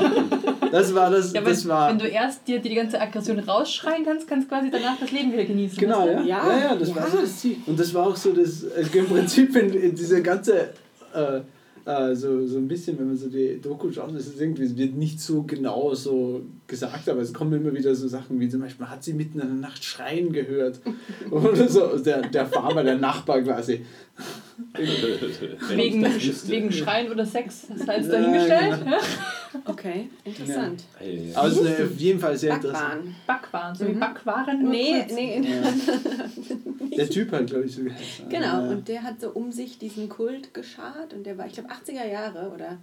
das 0.70 0.94
war 0.94 1.10
das, 1.10 1.32
Ja, 1.32 1.40
wenn, 1.42 1.50
das 1.50 1.68
war. 1.68 1.90
wenn 1.90 1.98
du 1.98 2.06
erst 2.06 2.46
dir 2.48 2.60
die 2.60 2.74
ganze 2.74 3.00
Aggression 3.00 3.38
rausschreien 3.38 4.04
kannst, 4.04 4.28
kannst 4.28 4.50
du 4.50 4.54
quasi 4.54 4.70
danach 4.70 4.98
das 4.98 5.10
Leben 5.10 5.32
wieder 5.32 5.44
genießen. 5.44 5.78
Genau, 5.78 6.06
ja. 6.06 6.22
Ja, 6.22 6.24
Ja, 6.24 6.58
ja, 6.58 6.76
das 6.76 6.94
war 6.94 7.08
so 7.10 7.18
das 7.18 7.38
Ziel. 7.38 7.56
Und 7.66 7.78
das 7.78 7.92
war 7.92 8.06
auch 8.06 8.16
so 8.16 8.32
das, 8.32 8.62
äh, 8.64 8.86
im 8.92 9.06
Prinzip 9.06 9.54
in, 9.56 9.72
in 9.74 9.94
diese 9.94 10.22
ganze, 10.22 10.70
äh, 11.14 11.40
äh, 11.86 12.16
so, 12.16 12.44
so 12.46 12.58
ein 12.58 12.66
bisschen, 12.66 12.98
wenn 12.98 13.06
man 13.06 13.16
so 13.16 13.28
die 13.28 13.60
Doku 13.60 13.90
schaut, 13.92 14.12
ist 14.12 14.40
irgendwie, 14.40 14.64
es 14.64 14.76
wird 14.76 14.96
nicht 14.96 15.20
so 15.20 15.44
genau 15.44 15.94
so 15.94 16.42
gesagt, 16.66 17.08
aber 17.08 17.20
es 17.20 17.32
kommen 17.32 17.52
immer 17.52 17.72
wieder 17.72 17.94
so 17.94 18.08
Sachen 18.08 18.40
wie 18.40 18.48
zum 18.48 18.60
Beispiel, 18.60 18.86
hat 18.86 19.04
sie 19.04 19.14
mitten 19.14 19.38
in 19.38 19.46
der 19.46 19.56
Nacht 19.56 19.84
schreien 19.84 20.32
gehört. 20.32 20.80
Oder 21.30 21.68
so, 21.68 21.96
der, 21.98 22.22
der 22.22 22.46
Farmer, 22.46 22.82
der 22.82 22.98
Nachbar 22.98 23.40
quasi. 23.40 23.82
Wegen, 25.70 26.02
wegen 26.04 26.72
Schreien 26.72 27.10
oder 27.10 27.26
Sex. 27.26 27.66
Das 27.68 27.86
heißt 27.86 28.06
Ja, 28.10 28.20
dahingestellt. 28.20 28.78
genau. 28.84 28.96
Ja, 28.96 29.00
Okay, 29.64 30.08
interessant. 30.24 30.84
Es 31.00 31.52
ist 31.52 31.60
eine, 31.66 31.84
auf 31.86 31.96
jeden 31.96 32.20
Fall 32.20 32.36
sehr 32.36 32.54
interessant. 32.54 33.04
Backwaren. 33.26 33.74
Backwaren, 33.74 33.74
so 33.74 33.86
wie 33.86 33.92
Mhm. 33.92 34.00
Backwaren. 34.00 34.68
Nee, 34.70 35.04
nee. 35.14 35.40
Ja. 35.40 35.72
Der 36.96 37.08
Typ 37.10 37.32
hat, 37.32 37.46
glaube 37.46 37.64
ich, 37.64 37.74
so 37.74 37.82
geheißen. 37.84 38.28
Genau, 38.28 38.46
Ja. 38.46 38.68
und 38.70 38.88
der 38.88 39.02
hat 39.02 39.20
so 39.20 39.30
um 39.30 39.52
sich 39.52 39.78
diesen 39.78 40.08
Kult 40.08 40.52
geschart 40.54 41.12
und 41.14 41.24
der 41.24 41.36
war, 41.38 41.46
ich 41.46 41.52
glaube, 41.54 41.68
80er 41.70 42.06
Jahre 42.10 42.50
oder 42.54 42.78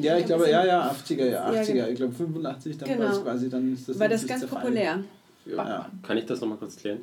Ja, 0.00 0.16
ich 0.18 0.26
glaube, 0.26 0.48
ja, 0.50 0.64
ja, 0.64 0.90
80er, 0.90 1.24
ja, 1.26 1.52
Ja, 1.52 1.60
80er. 1.60 1.72
genau. 1.72 1.88
Ich 1.88 1.96
glaube, 1.96 2.12
85, 2.14 2.78
dann 2.78 2.88
Genau. 2.88 3.00
war 3.04 3.12
es 3.12 3.22
quasi, 3.22 3.48
dann 3.50 3.72
ist 3.74 3.88
das 3.88 3.98
war 3.98 4.08
das 4.08 4.26
ganz 4.26 4.40
zerfallen. 4.40 4.62
populär. 4.62 4.98
Ja. 5.46 5.56
Backwaren. 5.56 6.02
Kann 6.02 6.16
ich 6.18 6.26
das 6.26 6.40
nochmal 6.40 6.58
kurz 6.58 6.76
klären? 6.76 7.00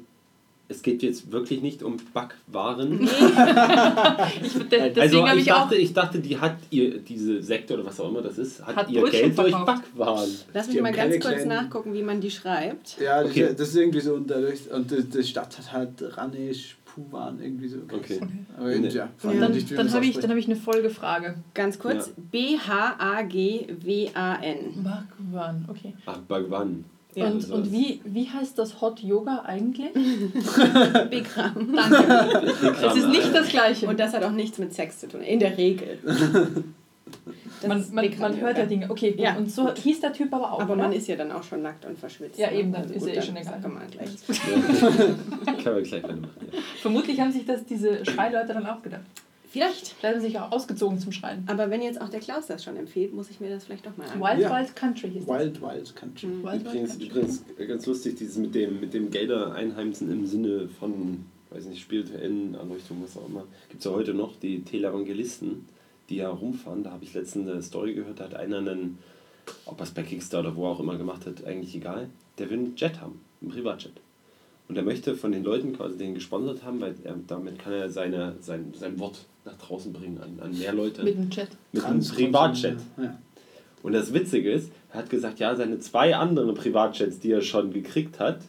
Es 0.70 0.82
geht 0.82 1.04
jetzt 1.04 1.32
wirklich 1.32 1.62
nicht 1.62 1.84
um 1.84 1.98
Backwaren. 2.14 3.02
Ich, 4.42 4.54
de- 4.70 4.92
deswegen 4.94 5.00
also 5.02 5.28
habe 5.28 5.36
ich 5.40 5.46
ich 5.48 5.52
dachte, 5.54 5.76
ich 5.76 5.94
dachte, 5.94 6.20
die 6.20 6.38
hat 6.40 6.56
ihr, 6.70 6.98
diese 7.00 7.42
Sekte 7.44 7.74
oder 7.76 7.86
was 7.86 8.00
auch 8.00 8.10
immer 8.10 8.22
das 8.22 8.38
ist, 8.38 8.66
hat, 8.66 8.76
Hat 8.76 8.90
ihr 8.90 9.02
Brötchen 9.02 9.20
Geld 9.22 9.38
durch 9.38 9.50
verkauft. 9.52 9.84
Backwaren. 9.96 10.30
Lass 10.54 10.66
Die 10.68 10.72
mich 10.72 10.78
haben 10.78 10.84
mal 10.84 10.94
ganz 10.94 11.12
kurz 11.20 11.34
kleinen- 11.36 11.48
nachgucken, 11.50 11.94
wie 11.94 12.02
man 12.02 12.22
die 12.22 12.32
schreibt. 12.32 12.98
Ja, 13.00 13.22
das, 13.22 13.32
Okay. 13.32 13.42
ist, 13.44 13.60
das 13.60 13.68
ist 13.70 13.76
irgendwie 13.76 14.00
so 14.00 14.14
und 14.16 14.30
dadurch, 14.30 14.72
und 14.72 14.90
die, 14.90 15.04
die 15.04 15.24
Stadt 15.24 15.58
hat 15.60 15.72
halt 15.74 16.18
Ranesh 16.18 16.78
Puwan 16.86 17.40
irgendwie 17.42 17.68
so. 17.68 17.78
Okay. 17.92 18.20
Aber 18.58 18.70
Nee. 18.70 18.88
ja, 18.88 18.94
Ja. 18.94 18.96
ja. 18.96 19.10
Dann, 19.22 19.40
dann 19.76 19.92
habe 19.94 20.06
ich, 20.06 20.18
dann 20.20 20.30
hab 20.32 20.38
ich 20.38 20.46
eine 20.46 20.56
Folgefrage. 20.56 21.36
Ganz 21.54 21.78
kurz, 21.80 22.12
B-H-A-G-W-A-N. 23.44 24.84
Backwaren, 24.84 25.66
okay. 25.70 25.94
Ach, 26.06 26.18
Bhagwan. 26.20 26.86
Ja. 27.16 27.26
und 27.26 27.36
also 27.36 27.56
und 27.56 27.72
wie, 27.72 28.02
wie 28.06 28.30
heißt 28.30 28.58
das 28.58 28.82
Hot 28.82 29.00
Yoga 29.00 29.44
eigentlich? 29.46 29.94
Bikram. 31.10 31.76
Danke. 31.76 32.54
Es 32.86 32.96
ist 32.96 33.08
nicht 33.08 33.34
das 33.34 33.50
Gleiche. 33.50 33.88
Und 33.88 34.00
das 34.00 34.14
hat 34.14 34.24
auch 34.24 34.32
nichts 34.32 34.58
mit 34.58 34.74
Sex 34.74 35.00
zu 35.00 35.08
tun, 35.08 35.22
in 35.22 35.40
der 35.40 35.58
Regel. 35.58 36.00
man, 37.68 37.86
man, 37.92 38.20
man 38.20 38.40
hört 38.40 38.58
ja 38.58 38.66
Dinge. 38.66 38.90
Okay, 38.90 39.16
Ja, 39.18 39.36
und 39.36 39.52
so 39.52 39.74
hieß 39.74 40.02
der 40.02 40.14
Typ 40.14 40.34
aber 40.34 40.54
auch. 40.54 40.62
Aber 40.62 40.74
oder? 40.74 40.84
man 40.84 40.94
ist 40.94 41.08
ja 41.08 41.16
dann 41.16 41.32
auch 41.32 41.44
schon 41.44 41.62
nackt 41.62 41.86
und 41.86 41.98
verschwitzt. 41.98 42.40
Ja, 42.40 42.50
ne? 42.50 42.60
eben, 42.60 42.72
dann 42.72 42.90
ist 42.90 43.00
gut, 43.00 43.08
ja 43.08 43.14
eh 43.14 43.16
dann 43.16 43.26
schon 43.26 43.38
egal. 43.38 43.62
Kann 43.62 43.74
man 43.74 43.90
gleich. 43.90 44.10
Kann 45.64 45.74
man 45.74 45.84
gleich. 45.84 46.04
Ja. 46.04 46.10
Vermutlich 46.82 47.20
haben 47.20 47.32
sich 47.32 47.46
das 47.46 47.66
diese 47.66 48.06
Schreileute 48.06 48.54
dann 48.54 48.66
auch 48.66 48.82
gedacht. 48.82 49.02
Vielleicht. 49.54 49.90
Vielleicht 49.90 50.16
haben 50.16 50.22
sie 50.22 50.28
sich 50.30 50.40
auch 50.40 50.52
ausgezogen 50.52 50.98
zum 50.98 51.12
Schreien. 51.12 51.44
Aber 51.46 51.70
wenn 51.70 51.84
jetzt 51.84 52.02
auch 52.02 52.10
der 52.10 52.20
Klaus 52.20 52.48
das 52.48 52.64
schon 52.64 52.76
empfiehlt, 52.76 53.14
muss 53.14 53.30
ich 53.30 53.40
mir 53.40 53.52
das 53.52 53.66
vielleicht 53.66 53.86
doch 53.86 53.96
mal 53.98 54.06
anschauen. 54.06 54.22
Wild 54.22 54.40
Ja. 54.40 54.58
Wild 54.58 54.76
Country 54.76 55.12
hieß 55.12 55.26
das. 55.28 55.40
Wild 55.40 55.62
Wild 55.62 55.96
Country. 55.96 56.26
Mhm. 56.28 56.44
Wild 56.44 56.52
Wild 56.54 56.62
Übrigens, 56.66 56.90
Country. 56.90 57.06
übrigens 57.06 57.44
ganz 57.68 57.86
lustig, 57.86 58.16
dieses 58.16 58.38
mit 58.38 58.56
dem, 58.56 58.80
mit 58.80 58.96
dem 58.96 59.12
Gelder 59.12 59.54
einheimsen 59.54 60.12
im 60.12 60.26
Sinne 60.26 60.68
von, 60.68 61.26
weiß 61.52 61.66
nicht, 61.68 61.82
spirituellen 61.82 62.56
Anrichtungen, 62.56 63.04
was 63.04 63.16
auch 63.16 63.28
immer. 63.30 63.46
Gibt 63.70 63.82
es 63.82 63.86
ja 63.86 63.92
heute 63.92 64.16
noch 64.16 64.36
die 64.38 64.64
Televangelisten, 64.64 65.66
die 66.10 66.16
ja 66.16 66.30
rumfahren. 66.30 66.84
Da 66.84 66.90
habe 66.90 67.04
ich 67.04 67.14
letztens 67.14 67.48
eine 67.48 67.62
Story 67.62 67.94
gehört, 67.94 68.22
da 68.22 68.24
hat 68.24 68.34
einer 68.34 68.58
einen, 68.58 68.98
ob 69.66 69.80
er 69.80 69.84
es 69.84 69.92
bei 69.92 70.02
Kickstarter 70.02 70.48
oder 70.48 70.58
wo 70.58 70.66
auch 70.66 70.80
immer 70.80 70.98
gemacht 70.98 71.28
hat, 71.28 71.46
eigentlich 71.46 71.76
egal. 71.76 72.10
Der 72.40 72.50
will 72.50 72.58
einen 72.58 72.76
Jet 72.76 73.00
haben, 73.02 73.22
einen 73.40 73.52
Privatjet. 73.52 73.94
Und 74.70 74.78
er 74.78 74.84
möchte 74.84 75.16
von 75.16 75.32
den 75.32 75.44
Leuten 75.44 75.76
quasi 75.76 75.98
den 75.98 76.14
gesponsert 76.14 76.64
haben, 76.64 76.80
weil 76.80 76.96
er, 77.04 77.16
damit 77.28 77.60
kann 77.60 77.74
er 77.74 77.90
seine, 77.90 78.36
sein, 78.40 78.74
sein 78.78 78.98
Wort 79.00 79.26
nach 79.46 79.58
draußen 79.58 79.92
bringen 79.92 80.20
an, 80.20 80.40
an 80.40 80.58
mehr 80.58 80.74
Leute. 80.74 81.04
Mit 81.04 81.16
dem 81.16 81.30
Chat. 81.30 81.50
mit 81.72 81.84
einem 81.84 82.00
Privatjet. 82.00 82.78
Ja. 82.98 83.18
Und 83.84 83.92
das 83.92 84.14
Witzige 84.14 84.52
ist, 84.52 84.72
er 84.92 85.00
hat 85.00 85.10
gesagt, 85.10 85.40
ja, 85.40 85.56
seine 85.56 85.80
zwei 85.80 86.16
anderen 86.16 86.54
Privatjets, 86.56 87.20
die 87.20 87.32
er 87.32 87.42
schon 87.42 87.74
gekriegt 87.74 88.20
hat, 88.20 88.40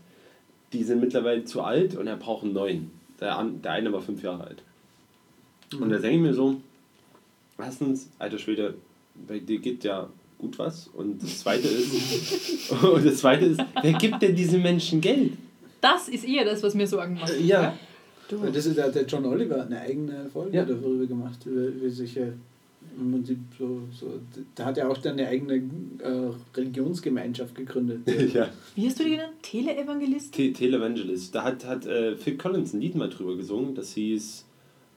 die 0.73 0.85
sind 0.85 1.01
mittlerweile 1.01 1.45
zu 1.45 1.63
alt 1.63 1.97
und 1.97 2.07
er 2.07 2.17
braucht 2.17 2.45
einen 2.45 2.53
neuen. 2.53 2.91
Der, 3.21 3.37
an, 3.39 3.61
der 3.63 3.73
eine 3.73 3.93
war 3.93 4.01
fünf 4.01 4.23
Jahre 4.23 4.45
alt. 4.45 4.63
Und 5.81 5.91
da 5.91 5.99
denke 5.99 6.17
ich 6.17 6.23
mir 6.23 6.35
so, 6.35 6.61
erstens, 7.59 8.09
alter 8.19 8.39
Schwede, 8.39 8.75
bei 9.27 9.41
dir 9.41 9.59
geht 9.59 9.83
ja 9.85 10.09
gut 10.39 10.59
was. 10.59 10.89
Und 10.89 11.23
das 11.23 11.41
zweite 11.41 11.67
ist, 11.67 12.71
und 12.83 13.05
das 13.05 13.19
zweite 13.19 13.47
ist, 13.47 13.61
wer 13.83 13.93
gibt 13.95 14.23
denn 14.23 14.37
diesen 14.37 14.63
Menschen 14.63 15.01
Geld? 15.01 15.33
Das 15.85 16.09
ist 16.09 16.25
eher 16.27 16.45
das, 16.45 16.63
was 16.63 16.75
mir 16.75 16.87
Sorgen 16.87 17.15
macht. 17.15 17.39
Ja, 17.41 17.77
Du. 18.27 18.41
Weil 18.41 18.53
Das 18.53 18.65
ist, 18.65 18.79
da 18.79 18.85
hat 18.85 18.95
der 18.95 19.05
John 19.05 19.27
Oliver 19.27 19.67
eine 19.67 19.79
eigene 19.81 20.31
Folge 20.33 20.57
Ja. 20.57 20.65
darüber 20.65 21.05
gemacht, 21.07 21.45
über, 21.45 21.67
über 21.67 21.91
solche, 21.91 22.33
im 22.99 23.13
Prinzip 23.13 23.39
so, 23.59 23.81
so, 23.93 24.19
da 24.55 24.65
hat 24.65 24.79
er 24.79 24.91
auch 24.91 24.97
dann 24.97 25.19
eine 25.19 25.29
eigene 25.29 25.57
äh, 25.57 26.31
Religionsgemeinschaft 26.57 27.55
gegründet. 27.55 28.01
ja. 28.35 28.49
Wie 28.75 28.87
hast 28.87 28.99
du 28.99 29.05
die 29.05 29.11
genannt? 29.11 29.35
Teleevangelist? 29.43 30.33
Te 30.33 30.53
Televangelist. 30.55 31.35
Da 31.35 31.45
hat, 31.45 31.67
hat 31.67 31.85
äh, 31.87 32.17
Phil 32.17 32.37
Collins 32.39 32.73
ein 32.73 32.81
Lied 32.81 32.95
mal 32.95 33.11
drüber 33.11 33.37
gesungen, 33.37 33.75
das 33.75 33.93
hieß, 33.93 34.47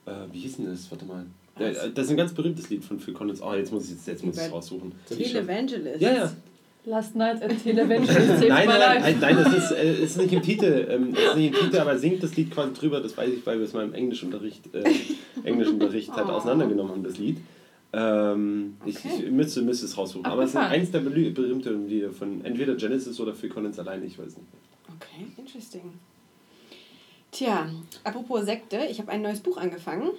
äh, 0.05 0.11
wie 0.31 0.39
hieß 0.39 0.57
denn 0.57 0.67
das? 0.67 0.89
Warte 0.89 1.05
mal. 1.05 1.25
Ja, 1.59 1.69
Was? 1.69 1.93
das 1.93 2.05
ist 2.05 2.11
ein 2.11 2.17
ganz 2.17 2.33
berühmtes 2.33 2.69
Lied 2.69 2.85
von 2.85 2.99
Phil 2.99 3.13
Collins. 3.13 3.41
Oh, 3.41 3.53
jetzt 3.53 3.73
muss 3.73 3.85
ich 3.85 3.91
jetzt, 3.91 4.07
jetzt 4.07 4.23
muss 4.23 4.37
ich 4.37 4.43
es 4.43 4.51
raussuchen. 4.53 4.93
Televangelist. 5.09 5.99
Ja, 6.01 6.13
ja. 6.13 6.33
Last 6.87 7.15
night 7.17 7.41
at 7.43 7.51
saved 7.59 7.75
Nein, 7.75 7.89
nein, 8.49 8.67
nein, 8.69 9.17
nein, 9.19 9.35
das 9.35 9.53
ist, 9.53 9.71
äh, 9.77 10.03
ist 10.03 10.17
nicht 10.17 10.31
im 10.31 10.41
Titel. 10.41 10.87
Ähm, 10.89 11.13
ist 11.13 11.35
nicht 11.35 11.53
im 11.53 11.65
Titel, 11.65 11.79
aber 11.79 11.91
er 11.91 11.99
singt 11.99 12.23
das 12.23 12.35
Lied 12.37 12.49
quasi 12.49 12.71
drüber. 12.73 13.01
Das 13.01 13.17
weiß 13.17 13.29
ich, 13.29 13.45
weil 13.45 13.57
wir 13.59 13.65
es 13.65 13.73
mal 13.73 13.83
im 13.83 13.93
Englischunterricht, 13.93 14.73
äh, 14.73 14.83
Englischunterricht 15.43 16.13
halt 16.13 16.27
Oh. 16.29 16.31
auseinandergenommen 16.31 16.93
haben, 16.93 17.03
das 17.03 17.17
Lied. 17.17 17.39
Ähm, 17.91 18.77
ich, 18.85 18.97
Okay. 18.99 19.23
ich 19.25 19.31
müsste, 19.31 19.61
müsste 19.63 19.85
es 19.85 19.97
raussuchen. 19.97 20.25
Aber 20.25 20.43
es 20.43 20.51
ist 20.51 20.55
eins 20.55 20.89
der 20.91 21.01
berü- 21.01 21.33
berühmten 21.33 21.89
Lieder 21.89 22.11
von 22.11 22.43
entweder 22.45 22.75
Genesis 22.75 23.19
oder 23.19 23.33
Phil 23.33 23.49
Collins 23.49 23.77
alleine, 23.79 24.05
ich 24.05 24.17
weiß 24.17 24.37
nicht. 24.37 24.47
Okay, 24.95 25.27
interesting. 25.37 25.93
Tja, 27.31 27.69
apropos 28.05 28.45
Sekte, 28.45 28.79
ich 28.89 28.99
habe 28.99 29.11
ein 29.11 29.21
neues 29.21 29.41
Buch 29.41 29.57
angefangen. 29.57 30.09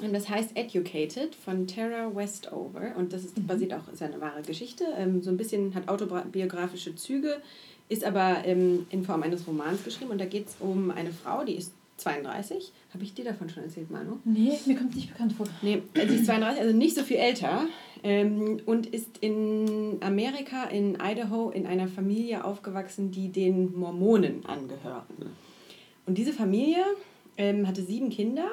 Und 0.00 0.12
das 0.12 0.28
heißt 0.28 0.56
Educated 0.56 1.34
von 1.34 1.66
Tara 1.68 2.14
Westover. 2.14 2.94
Und 2.96 3.12
das 3.12 3.24
ist, 3.24 3.46
basiert 3.46 3.72
auch, 3.74 3.86
ist 3.92 4.02
eine 4.02 4.20
wahre 4.20 4.42
Geschichte. 4.42 4.84
Ähm, 4.96 5.22
so 5.22 5.30
ein 5.30 5.36
bisschen 5.36 5.74
hat 5.74 5.88
autobiografische 5.88 6.96
Züge, 6.96 7.40
ist 7.88 8.04
aber 8.04 8.44
ähm, 8.44 8.86
in 8.90 9.04
Form 9.04 9.22
eines 9.22 9.46
Romans 9.46 9.84
geschrieben. 9.84 10.10
Und 10.10 10.20
da 10.20 10.24
geht 10.24 10.48
es 10.48 10.56
um 10.58 10.90
eine 10.90 11.12
Frau, 11.12 11.44
die 11.44 11.54
ist 11.54 11.72
32. 11.98 12.72
Habe 12.92 13.04
ich 13.04 13.14
dir 13.14 13.24
davon 13.24 13.48
schon 13.48 13.62
erzählt, 13.62 13.88
Manu? 13.88 14.18
Nee, 14.24 14.58
mir 14.66 14.76
kommt 14.76 14.90
es 14.90 14.96
nicht 14.96 15.12
bekannt 15.12 15.32
vor. 15.34 15.46
Nee, 15.62 15.82
also 15.96 16.12
sie 16.12 16.18
ist 16.18 16.26
32, 16.26 16.60
also 16.60 16.76
nicht 16.76 16.96
so 16.96 17.02
viel 17.04 17.18
älter 17.18 17.66
ähm, 18.02 18.60
und 18.66 18.86
ist 18.86 19.18
in 19.20 19.98
Amerika, 20.00 20.64
in 20.64 20.98
Idaho, 21.00 21.50
in 21.50 21.68
einer 21.68 21.86
Familie 21.86 22.44
aufgewachsen, 22.44 23.12
die 23.12 23.28
den 23.28 23.78
Mormonen 23.78 24.44
angehören. 24.44 25.30
Und 26.06 26.18
diese 26.18 26.32
Familie 26.32 26.84
hatte 27.36 27.82
sieben 27.82 28.10
Kinder 28.10 28.48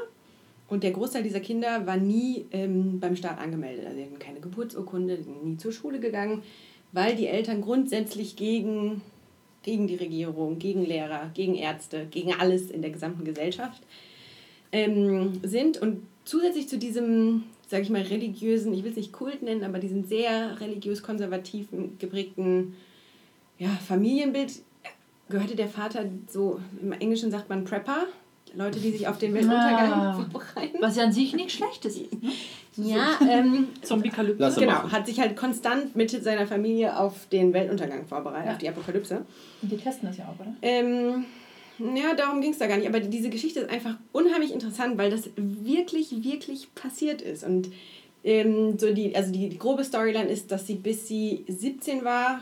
und 0.71 0.83
der 0.83 0.91
Großteil 0.91 1.21
dieser 1.21 1.41
Kinder 1.41 1.85
war 1.85 1.97
nie 1.97 2.45
ähm, 2.51 3.01
beim 3.01 3.17
Staat 3.17 3.39
angemeldet. 3.39 3.85
Also 3.85 3.97
sie 3.97 4.05
hatten 4.05 4.19
keine 4.19 4.39
Geburtsurkunde, 4.39 5.21
sind 5.21 5.43
nie 5.43 5.57
zur 5.57 5.73
Schule 5.73 5.99
gegangen, 5.99 6.43
weil 6.93 7.17
die 7.17 7.27
Eltern 7.27 7.59
grundsätzlich 7.59 8.37
gegen, 8.37 9.01
gegen 9.63 9.87
die 9.87 9.97
Regierung, 9.97 10.59
gegen 10.59 10.85
Lehrer, 10.85 11.29
gegen 11.33 11.55
Ärzte, 11.55 12.07
gegen 12.09 12.33
alles 12.35 12.71
in 12.71 12.81
der 12.81 12.91
gesamten 12.91 13.25
Gesellschaft 13.25 13.83
ähm, 14.71 15.41
sind 15.43 15.77
und 15.77 16.03
zusätzlich 16.23 16.69
zu 16.69 16.77
diesem, 16.77 17.43
sage 17.67 17.83
ich 17.83 17.89
mal, 17.89 18.03
religiösen, 18.03 18.73
ich 18.73 18.85
will 18.85 18.91
es 18.91 18.97
nicht 18.97 19.11
Kult 19.11 19.41
nennen, 19.41 19.65
aber 19.65 19.79
diesen 19.79 20.05
sehr 20.05 20.61
religiös-konservativen 20.61 21.97
geprägten 21.97 22.75
ja, 23.59 23.67
Familienbild 23.67 24.53
gehörte 25.27 25.57
der 25.57 25.67
Vater 25.67 26.05
so, 26.29 26.61
im 26.81 26.93
Englischen 26.93 27.29
sagt 27.29 27.49
man 27.49 27.65
Prepper, 27.65 28.05
Leute, 28.53 28.79
die 28.79 28.91
sich 28.91 29.07
auf 29.07 29.17
den 29.17 29.33
Weltuntergang 29.33 29.91
Ah. 29.91 30.13
vorbereiten. 30.13 30.77
Was 30.81 30.95
ja 30.97 31.03
an 31.03 31.13
sich 31.13 31.33
nichts 31.33 31.53
Schlechtes 31.53 31.97
ist. 31.97 32.11
Ne? 32.23 32.31
Ja, 32.77 33.19
ähm, 33.29 33.67
Zombie-Kalypse. 33.81 34.59
Genau, 34.59 34.73
machen. 34.73 34.91
hat 34.91 35.05
sich 35.07 35.19
halt 35.19 35.35
konstant 35.35 35.95
mit 35.95 36.09
seiner 36.11 36.47
Familie 36.47 36.97
auf 36.97 37.27
den 37.31 37.53
Weltuntergang 37.53 38.05
vorbereitet, 38.05 38.45
Ja. 38.47 38.51
auf 38.53 38.57
die 38.59 38.69
Apokalypse. 38.69 39.25
Und 39.61 39.71
die 39.71 39.77
testen 39.77 40.07
das 40.09 40.17
ja 40.17 40.25
auch, 40.25 40.39
oder? 40.39 40.53
Ähm, 40.61 41.25
ja, 41.95 42.13
darum 42.15 42.41
ging 42.41 42.51
es 42.51 42.59
da 42.59 42.67
gar 42.67 42.77
nicht. 42.77 42.87
Aber 42.87 42.99
diese 42.99 43.29
Geschichte 43.29 43.61
ist 43.61 43.69
einfach 43.69 43.95
unheimlich 44.11 44.53
interessant, 44.53 44.97
weil 44.97 45.09
das 45.11 45.29
wirklich, 45.35 46.23
wirklich 46.23 46.73
passiert 46.75 47.21
ist. 47.21 47.43
Und 47.43 47.69
ähm, 48.23 48.77
so 48.77 48.93
die, 48.93 49.15
also 49.15 49.31
die, 49.31 49.49
die 49.49 49.57
grobe 49.57 49.83
Storyline 49.83 50.29
ist, 50.29 50.51
dass 50.51 50.67
sie 50.67 50.75
bis 50.75 51.07
sie 51.07 51.43
17 51.47 52.03
war, 52.05 52.41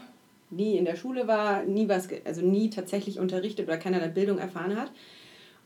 nie 0.51 0.77
in 0.77 0.85
der 0.85 0.95
Schule 0.95 1.27
war, 1.27 1.63
nie 1.63 1.87
was, 1.87 2.07
also 2.25 2.41
nie 2.41 2.69
tatsächlich 2.69 3.19
unterrichtet 3.19 3.67
oder 3.67 3.77
keinerlei 3.77 4.07
Bildung 4.09 4.39
erfahren 4.39 4.75
hat. 4.75 4.91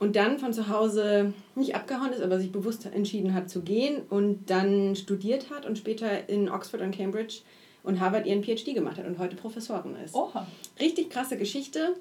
Und 0.03 0.17
dann 0.17 0.37
von 0.37 0.51
zu 0.51 0.67
Hause 0.67 1.31
nicht 1.55 1.75
abgehauen 1.75 2.11
ist, 2.11 2.21
aber 2.21 2.37
sich 2.37 2.51
bewusst 2.51 2.85
entschieden 2.85 3.33
hat 3.33 3.49
zu 3.49 3.61
gehen 3.61 4.01
und 4.09 4.49
dann 4.49 4.97
studiert 4.97 5.49
hat 5.49 5.65
und 5.65 5.77
später 5.77 6.27
in 6.27 6.49
Oxford 6.49 6.81
und 6.81 6.93
Cambridge 6.93 7.35
und 7.83 8.01
Harvard 8.01 8.25
ihren 8.25 8.43
PhD 8.43 8.73
gemacht 8.73 8.97
hat 8.97 9.07
und 9.07 9.17
heute 9.17 9.37
Professorin 9.37 9.95
ist 10.03 10.13
Oha. 10.13 10.45
richtig 10.77 11.09
krasse 11.09 11.37
Geschichte. 11.37 11.95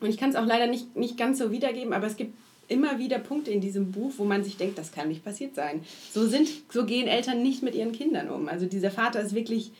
Und 0.00 0.08
ich 0.08 0.16
kann 0.16 0.30
es 0.30 0.36
auch 0.36 0.46
leider 0.46 0.68
nicht, 0.68 0.96
nicht 0.96 1.18
ganz 1.18 1.38
so 1.38 1.50
wiedergeben, 1.50 1.92
aber 1.92 2.06
es 2.06 2.16
gibt 2.16 2.32
immer 2.68 2.98
wieder 2.98 3.18
Punkte 3.18 3.50
in 3.50 3.60
diesem 3.60 3.92
Buch, 3.92 4.12
wo 4.16 4.24
man 4.24 4.42
sich 4.42 4.56
denkt, 4.56 4.78
das 4.78 4.90
kann 4.90 5.08
nicht 5.08 5.22
passiert 5.22 5.54
sein. 5.54 5.82
So, 6.14 6.26
sind, 6.26 6.48
so 6.70 6.86
gehen 6.86 7.08
Eltern 7.08 7.42
nicht 7.42 7.62
mit 7.62 7.74
ihren 7.74 7.92
Kindern 7.92 8.30
um. 8.30 8.48
Also 8.48 8.64
dieser 8.64 8.90
Vater 8.90 9.20
ist 9.20 9.34
wirklich, 9.34 9.70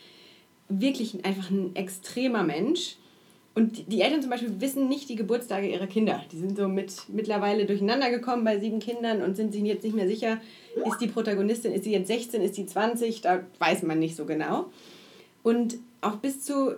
wirklich 0.69 1.25
einfach 1.25 1.49
ein 1.49 1.75
extremer 1.75 2.43
Mensch. 2.43 2.97
Und 3.55 3.89
die- 3.91 4.01
Eltern 4.01 4.21
zum 4.21 4.29
Beispiel 4.29 4.59
wissen 4.59 4.89
nicht 4.89 5.07
die 5.09 5.15
Geburtstage 5.15 5.67
ihrer 5.67 5.87
Kinder. 5.87 6.21
Die 6.31 6.37
sind 6.37 6.57
so 6.57 6.67
mit 6.67 6.93
mittlerweile 7.07 7.65
durcheinander 7.65 8.09
gekommen 8.11 8.43
bei 8.43 8.59
sieben 8.59 8.79
Kindern 8.79 9.21
und 9.21 9.35
sind 9.37 9.53
sich 9.53 9.63
jetzt 9.63 9.83
nicht 9.83 9.95
mehr 9.95 10.07
sicher, 10.07 10.37
ist 10.85 10.99
die 10.99 11.07
Protagonistin, 11.07 11.71
ist 11.71 11.85
sie 11.85 11.93
jetzt 11.93 12.07
16, 12.07 12.41
ist 12.41 12.55
sie 12.55 12.65
20, 12.65 13.21
da 13.21 13.39
weiß 13.59 13.83
man 13.83 13.97
nicht 13.99 14.15
so 14.17 14.25
genau. 14.25 14.65
Und 15.41 15.75
auch 16.01 16.17
bis 16.17 16.43
zu, 16.43 16.75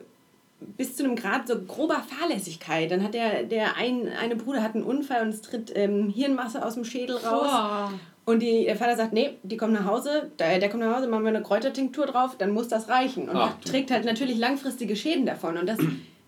bis 0.78 0.96
zu 0.96 1.04
einem 1.04 1.16
Grad 1.16 1.48
so 1.48 1.56
grober 1.60 2.04
Fahrlässigkeit. 2.08 2.92
Dann 2.92 3.04
hat 3.04 3.16
der, 3.16 3.44
der 3.44 3.76
ein, 3.76 4.08
eine 4.10 4.36
Bruder 4.36 4.62
hat 4.62 4.76
einen 4.76 4.84
Unfall 4.84 5.24
und 5.24 5.30
es 5.30 5.42
tritt 5.42 5.72
ähm, 5.76 6.10
Hirnmasse 6.10 6.64
aus 6.64 6.76
dem 6.76 6.86
Schädel 6.86 7.16
raus. 7.18 7.48
Boah. 7.50 7.92
Und 8.26 8.42
die, 8.42 8.66
der 8.66 8.76
Vater 8.76 8.98
sagt, 8.98 9.14
nee, 9.14 9.32
die 9.42 9.56
kommt 9.58 9.74
nach 9.74 9.86
Hause, 9.86 10.30
der, 10.38 10.60
der 10.60 10.70
kommt 10.70 10.84
nach 10.84 10.96
Hause, 10.98 11.08
machen 11.08 11.24
wir 11.24 11.30
eine 11.30 11.42
Kräutertinktur 11.42 12.06
drauf, 12.06 12.36
dann 12.38 12.52
muss 12.52 12.68
das 12.68 12.90
reichen. 12.90 13.30
Und 13.30 13.38
Ach, 13.38 13.56
trägt 13.66 13.90
halt 13.90 14.04
natürlich 14.06 14.38
langfristige 14.38 14.96
Schäden 14.98 15.26
davon. 15.26 15.58
Und 15.58 15.66
das 15.68 15.80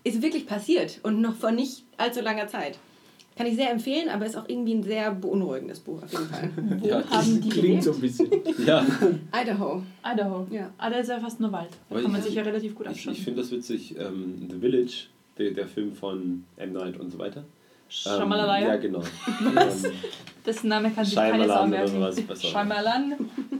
ist 0.04 0.22
wirklich 0.22 0.46
passiert 0.46 1.00
und 1.02 1.20
noch 1.20 1.34
vor 1.34 1.50
nicht 1.52 1.84
allzu 1.96 2.20
langer 2.20 2.46
Zeit. 2.48 2.78
Kann 3.36 3.46
ich 3.46 3.54
sehr 3.56 3.70
empfehlen, 3.70 4.08
aber 4.10 4.26
ist 4.26 4.36
auch 4.36 4.48
irgendwie 4.48 4.74
ein 4.74 4.82
sehr 4.82 5.12
beunruhigendes 5.12 5.80
Buch 5.80 6.02
auf 6.02 6.12
jeden 6.12 6.26
Fall. 6.26 6.50
Wo 6.80 6.86
Ja, 6.88 7.02
haben 7.10 7.40
die 7.40 7.48
Klingt 7.48 7.54
gelebt? 7.66 7.82
so 7.84 7.92
ein 7.92 8.00
bisschen. 8.00 8.30
Ja, 8.66 8.84
Idaho. 9.32 9.82
Idaho. 10.04 10.46
Ja. 10.50 10.70
Ah, 10.76 10.90
da 10.90 10.96
ist 10.98 11.08
ja 11.08 11.18
fast 11.20 11.40
nur 11.40 11.50
Wald. 11.52 11.70
Da 11.70 11.94
Aber 11.94 12.02
kann 12.02 12.12
man 12.12 12.20
ich- 12.20 12.26
sich 12.26 12.34
ja 12.34 12.42
relativ 12.42 12.74
gut 12.74 12.86
ich, 12.86 12.92
abschauen. 12.92 13.14
ich 13.14 13.22
finde 13.24 13.40
das 13.40 13.50
witzig. 13.50 13.96
Ähm, 13.98 14.46
The 14.50 14.58
Village, 14.58 15.06
der, 15.38 15.52
der 15.52 15.66
Film 15.68 15.94
von 15.94 16.44
M. 16.56 16.72
Night 16.72 16.98
und 17.00 17.10
so 17.10 17.18
weiter. 17.18 17.40
Ähm, 17.40 17.44
Schamalalaya. 17.88 18.68
ja, 18.68 18.76
genau. 18.76 19.00
ähm, 19.40 19.92
Dessen 20.44 20.68
Name 20.68 20.90
kann 20.90 21.04
sich 21.04 21.14
keine 21.14 21.46
Sau 21.46 21.66
merken. 21.66 22.00
was. 22.00 22.42
Shyamalan. 22.42 23.14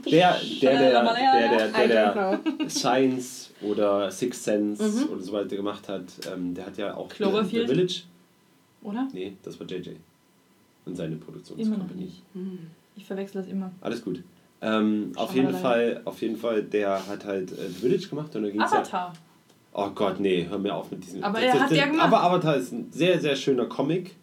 Der, 0.09 0.35
der, 0.61 0.71
der, 0.79 0.91
der, 0.91 1.01
der, 1.03 1.67
der, 1.69 1.87
der 1.87 2.37
know. 2.39 2.67
Science 2.69 3.50
oder 3.63 4.09
Sixth 4.11 4.43
Sense 4.43 4.83
Mhm. 4.83 5.09
oder 5.13 5.21
so 5.21 5.31
weiter 5.33 5.55
gemacht 5.55 5.87
hat, 5.89 6.05
ähm, 6.31 6.53
der 6.53 6.65
hat 6.67 6.77
ja 6.77 6.95
auch 6.95 7.09
Cloverfield? 7.09 7.67
The 7.69 7.73
Village. 7.75 8.01
Oder? 8.83 9.07
Nee, 9.13 9.33
das 9.43 9.59
war 9.59 9.67
JJ. 9.67 9.89
Und 10.85 10.95
seine 10.95 11.15
Produktionscompany. 11.17 12.01
nicht. 12.03 12.23
Ich 12.95 13.05
verwechsel 13.05 13.41
das 13.41 13.51
immer. 13.51 13.71
Alles 13.81 14.03
gut. 14.03 14.23
Ähm, 14.63 15.11
auf, 15.15 15.33
jeden 15.35 15.53
Fall, 15.53 16.01
auf 16.05 16.21
jeden 16.21 16.37
Fall, 16.37 16.63
der 16.63 17.07
hat 17.07 17.25
halt 17.25 17.51
äh, 17.51 17.67
The 17.67 17.73
Village 17.87 18.07
gemacht 18.09 18.35
und 18.35 18.43
da 18.43 18.49
ging 18.49 18.61
es 18.61 18.71
ja. 18.71 18.79
Avatar. 18.79 19.13
Oh 19.73 19.89
Gott, 19.91 20.19
nee, 20.19 20.45
hör 20.49 20.57
mir 20.59 20.75
auf 20.75 20.91
mit 20.91 21.03
diesem. 21.05 21.23
Aber 21.23 21.39
er 21.39 21.59
hat 21.59 21.71
ja 21.71 21.85
gemacht. 21.85 22.05
Aber 22.05 22.23
Avatar 22.23 22.57
ist 22.57 22.71
ein 22.73 22.91
sehr, 22.91 23.19
sehr 23.19 23.35
schöner 23.35 23.65
Comic. 23.65 24.15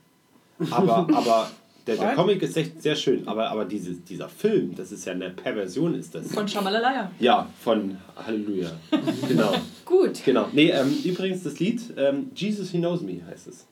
Aber, 0.71 0.99
aber 1.15 1.51
der, 1.89 1.97
der? 1.97 2.15
Comic 2.15 2.43
ist 2.43 2.57
echt 2.57 2.83
sehr 2.83 2.95
schön. 2.97 3.27
Aber, 3.27 3.51
aber 3.51 3.65
diese, 3.65 3.95
dieser 3.95 4.29
Film, 4.29 4.75
das 4.77 4.93
ist 4.93 5.05
ja 5.05 5.13
eine 5.13 5.31
Perversion, 5.31 5.95
ist 5.95 6.15
das. 6.15 6.33
Von 6.33 6.47
Shamalalaya. 6.47 7.11
Ja, 7.19 7.49
von 7.61 7.97
Halleluja. 8.17 8.71
genau. 9.27 9.53
Gut. 9.85 10.23
Genau. 10.25 10.49
Nee, 10.53 10.71
ähm, 10.71 10.95
übrigens 11.05 11.43
das 11.43 11.59
Lied 11.59 11.81
ähm, 11.97 12.31
Jesus 12.35 12.71
He 12.71 12.79
Knows 12.79 13.01
Me 13.01 13.21
heißt 13.29 13.49
es. 13.49 13.67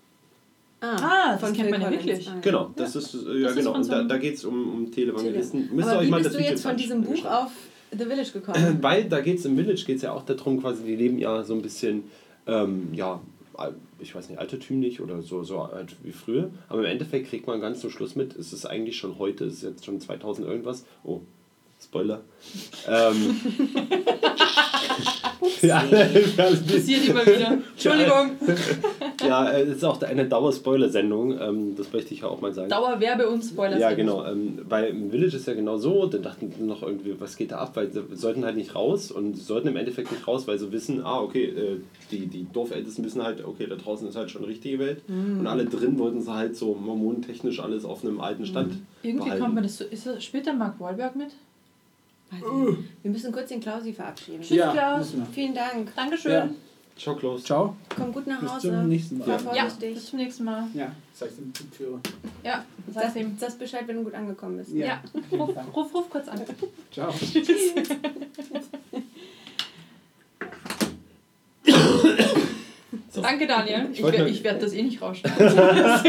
Ah, 0.80 1.36
das 1.40 1.52
kennt 1.52 1.56
Phil 1.56 1.70
man 1.70 1.80
ja 1.80 1.90
wirklich. 1.90 2.28
Ah, 2.28 2.34
ja. 2.34 2.40
Genau, 2.40 2.70
das 2.76 2.96
ist 2.96 3.14
äh, 3.14 3.16
ja 3.16 3.48
Das 3.48 3.52
ist 3.52 3.58
genau. 3.58 3.70
von 3.70 3.80
Und 3.80 3.84
so 3.84 3.92
da, 3.92 4.02
da 4.04 4.18
geht 4.18 4.34
es 4.34 4.44
um, 4.44 4.74
um 4.74 4.90
Televangelisten. 4.90 5.74
Müsst 5.74 5.88
ihr 5.88 5.92
Aber 5.92 6.00
euch 6.00 6.06
wie 6.06 6.10
mal 6.10 6.16
bist 6.18 6.26
das 6.26 6.32
du 6.34 6.38
Video 6.38 6.52
jetzt 6.52 6.62
von 6.62 6.76
diesem 6.76 7.02
Buch 7.02 7.24
auf 7.24 7.50
The 7.90 8.04
Village 8.04 8.30
gekommen? 8.32 8.78
Weil 8.80 9.04
da 9.04 9.20
geht 9.20 9.38
es 9.38 9.44
im 9.44 9.56
Village 9.56 9.84
geht 9.84 9.96
es 9.96 10.02
ja 10.02 10.12
auch 10.12 10.24
darum, 10.24 10.60
quasi, 10.60 10.84
die 10.84 10.96
leben 10.96 11.18
ja 11.18 11.42
so 11.42 11.54
ein 11.54 11.62
bisschen, 11.62 12.04
ähm, 12.46 12.88
ja, 12.92 13.20
ich 13.98 14.14
weiß 14.14 14.28
nicht, 14.28 14.38
altertümlich 14.38 15.00
oder 15.00 15.22
so, 15.22 15.42
so 15.44 15.60
alt 15.60 15.96
wie 16.02 16.12
früher. 16.12 16.50
Aber 16.68 16.80
im 16.80 16.86
Endeffekt 16.86 17.28
kriegt 17.28 17.46
man 17.46 17.60
ganz 17.60 17.80
zum 17.80 17.90
Schluss 17.90 18.16
mit, 18.16 18.36
es 18.36 18.52
ist 18.52 18.66
eigentlich 18.66 18.96
schon 18.96 19.18
heute, 19.18 19.44
es 19.44 19.54
ist 19.54 19.62
jetzt 19.62 19.84
schon 19.84 20.00
2000 20.00 20.46
irgendwas. 20.46 20.84
Oh, 21.04 21.22
Spoiler. 21.86 22.20
ähm, 22.88 23.40
ja, 25.62 25.80
Passiert 25.80 27.08
immer 27.08 27.24
wieder. 27.26 27.58
Entschuldigung. 27.72 28.30
ja, 29.26 29.52
es 29.52 29.76
ist 29.76 29.84
auch 29.84 30.00
eine 30.02 30.26
Dauer-Spoiler-Sendung, 30.26 31.38
ähm, 31.40 31.76
das 31.76 31.92
möchte 31.92 32.14
ich 32.14 32.20
ja 32.20 32.28
auch 32.28 32.40
mal 32.40 32.52
sagen. 32.52 32.68
Dauerwerbe 32.68 33.28
und 33.28 33.42
Spoiler. 33.42 33.78
Ja, 33.78 33.92
genau. 33.92 34.24
Ähm, 34.24 34.58
weil 34.68 34.86
im 34.86 35.10
Village 35.10 35.36
ist 35.36 35.46
ja 35.46 35.54
genau 35.54 35.76
so, 35.76 36.06
dann 36.06 36.22
dachten 36.22 36.52
noch 36.66 36.82
irgendwie, 36.82 37.14
was 37.18 37.36
geht 37.36 37.52
da 37.52 37.58
ab, 37.58 37.72
weil 37.76 37.92
sie 37.92 38.02
sollten 38.14 38.44
halt 38.44 38.56
nicht 38.56 38.74
raus 38.74 39.10
und 39.10 39.36
sollten 39.36 39.68
im 39.68 39.76
Endeffekt 39.76 40.10
nicht 40.10 40.26
raus, 40.26 40.46
weil 40.46 40.58
sie 40.58 40.72
wissen, 40.72 41.04
ah, 41.04 41.20
okay, 41.20 41.44
äh, 41.44 41.76
die, 42.10 42.26
die 42.26 42.46
Dorfältesten 42.52 43.04
wissen 43.04 43.22
halt, 43.22 43.44
okay, 43.44 43.66
da 43.68 43.76
draußen 43.76 44.08
ist 44.08 44.16
halt 44.16 44.30
schon 44.30 44.44
richtige 44.44 44.78
Welt 44.78 45.02
und 45.08 45.46
alle 45.46 45.66
drin 45.66 45.98
wollten 45.98 46.20
sie 46.20 46.32
halt 46.32 46.56
so 46.56 46.74
mormonentechnisch 46.74 47.60
alles 47.60 47.84
auf 47.84 48.04
einem 48.04 48.20
alten 48.20 48.46
Stand 48.46 48.74
Irgendwie 49.02 49.24
behalten. 49.24 49.42
kommt 49.42 49.54
man 49.54 49.62
das 49.62 49.78
so. 49.78 49.84
Ist 49.84 50.06
das, 50.06 50.24
spielt 50.24 50.46
der 50.46 50.54
Mark 50.54 50.80
Wahlberg 50.80 51.16
mit? 51.16 51.28
Weiß 52.30 52.40
ich 52.40 52.52
nicht. 52.76 52.78
Wir 53.02 53.10
müssen 53.10 53.32
kurz 53.32 53.48
den 53.48 53.60
Klausi 53.60 53.92
verabschieden. 53.92 54.40
Tschüss, 54.42 54.56
Ja, 54.56 54.72
Klaus. 54.72 55.14
Vielen 55.32 55.54
Dank. 55.54 55.94
Dankeschön. 55.94 56.32
Ja. 56.32 56.48
Ciao, 56.98 57.14
Klaus. 57.14 57.44
Ciao. 57.44 57.76
Komm 57.94 58.10
gut 58.12 58.26
nach 58.26 58.40
Bis 58.40 58.50
Hause. 58.54 58.68
zum 58.70 58.88
nächsten 58.88 59.18
Mal. 59.18 59.38
Ja, 59.54 59.68
bis 59.78 60.06
zum 60.06 60.18
nächsten 60.18 60.44
Mal. 60.44 60.66
Ja, 60.72 60.90
sag 61.14 61.28
dem 61.36 61.52
Zugführer. 61.54 62.00
Ja, 62.42 62.64
Sag, 62.92 63.02
sag's 63.04 63.16
ihm. 63.16 63.36
sag 63.38 63.58
Bescheid, 63.58 63.82
wenn 63.86 63.96
du 63.96 64.04
gut 64.04 64.14
angekommen 64.14 64.56
bist. 64.56 64.70
Ja. 64.72 64.86
Ja, 64.86 65.02
ruf, 65.32 65.50
ruf, 65.74 65.94
ruf 65.94 66.10
kurz 66.10 66.26
an. 66.28 66.40
Ciao. 66.90 67.12
So. 73.16 73.22
Danke, 73.22 73.46
Daniel. 73.46 73.88
Ich, 73.92 74.02
wollte 74.02 74.18
wer- 74.18 74.24
nur- 74.24 74.32
ich 74.32 74.44
werde 74.44 74.58
das 74.60 74.72
eh 74.74 74.82
nicht 74.82 75.00
rausschneiden. 75.00 75.56
Das. 75.56 76.02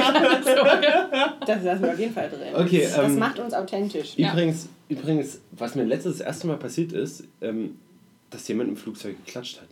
Das 1.46 1.64
lassen 1.64 1.84
wir 1.84 1.92
auf 1.94 2.00
jeden 2.00 2.14
Fall 2.14 2.30
drin. 2.30 2.54
Okay, 2.54 2.82
das 2.84 2.98
ähm, 2.98 3.18
macht 3.20 3.40
uns 3.40 3.54
authentisch. 3.54 4.14
Ja. 4.18 4.32
Übrigens, 4.34 4.68
übrigens, 4.90 5.40
was 5.52 5.76
mir 5.76 5.84
letztes 5.86 6.18
das 6.18 6.28
erste 6.28 6.48
Mal 6.48 6.58
passiert 6.58 6.92
ist, 6.94 7.24
ähm, 7.42 7.80
dass 8.30 8.48
jemand 8.48 8.70
im 8.70 8.76
Flugzeug 8.78 9.16
geklatscht 9.26 9.62
hat. 9.62 9.68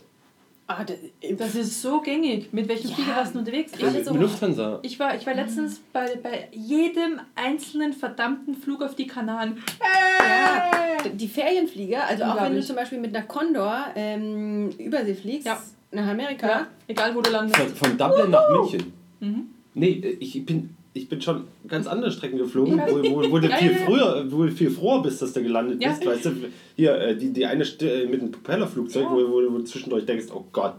Ah, 0.67 0.83
das, 0.83 0.95
Das 1.37 1.53
ist 1.55 1.81
so 1.81 2.01
gängig. 2.01 2.51
Mit 2.53 2.67
welchem 2.67 2.89
Ja. 2.89 2.95
Flieger 2.95 3.15
warst 3.17 3.35
du 3.35 3.39
unterwegs? 3.39 3.71
Ich, 3.77 4.03
so- 4.05 4.13
Mit 4.13 4.21
Lufthansa. 4.21 4.79
ich, 4.81 4.99
war, 4.99 5.15
ich 5.15 5.25
war 5.27 5.33
letztens 5.35 5.79
bei, 5.93 6.15
bei 6.23 6.47
jedem 6.53 7.19
einzelnen 7.35 7.93
verdammten 7.93 8.55
Flug 8.55 8.81
auf 8.81 8.95
die 8.95 9.05
Kanaren. 9.07 9.61
Ja, 9.81 11.09
die 11.13 11.27
Ferienflieger, 11.27 12.05
also 12.07 12.23
auch 12.23 12.41
wenn 12.41 12.55
du 12.55 12.61
zum 12.63 12.75
Beispiel 12.77 12.97
mit 12.99 13.15
einer 13.15 13.25
Condor 13.27 13.87
ähm, 13.95 14.69
Übersee 14.79 15.13
fliegst, 15.13 15.45
Ja. 15.45 15.61
Nach 15.95 16.07
Amerika, 16.07 16.47
Ja, 16.47 16.67
egal 16.87 17.15
wo 17.15 17.21
du 17.21 17.31
landest. 17.31 17.59
Von, 17.59 17.69
von 17.89 17.97
Dublin 17.97 18.31
nach 18.31 18.49
München. 18.49 18.93
Mhm. 19.19 19.43
Nee, 19.73 20.17
ich 20.19 20.45
bin, 20.45 20.69
ich 20.93 21.09
bin 21.09 21.21
schon 21.21 21.43
ganz 21.67 21.87
andere 21.87 22.11
Strecken 22.11 22.37
geflogen, 22.37 22.77
Ja. 22.77 22.85
wo, 22.89 22.97
wo, 23.03 23.31
wo 23.31 23.39
du 23.39 23.47
Ja, 23.49 23.57
viel 23.57 23.71
ja, 23.71 23.77
ja. 23.79 23.85
früher, 23.85 24.25
wo 24.31 24.43
du 24.43 24.51
viel 24.51 24.69
froher 24.69 25.01
bist, 25.03 25.21
dass 25.21 25.33
du 25.33 25.41
gelandet 25.43 25.81
Ja. 25.81 25.89
bist. 25.89 26.05
Weißt 26.05 26.25
du, 26.25 26.31
hier, 26.75 26.95
äh, 26.99 27.17
die, 27.17 27.31
die 27.31 27.45
eine 27.45 27.65
St 27.65 27.81
äh, 27.83 28.05
mit 28.05 28.21
dem 28.21 28.31
Propellerflugzeug, 28.31 29.03
Ja. 29.03 29.11
wo, 29.11 29.17
wo, 29.17 29.53
wo 29.53 29.57
du 29.57 29.63
zwischendurch 29.63 30.05
denkst, 30.05 30.25
oh 30.33 30.45
Gott. 30.51 30.75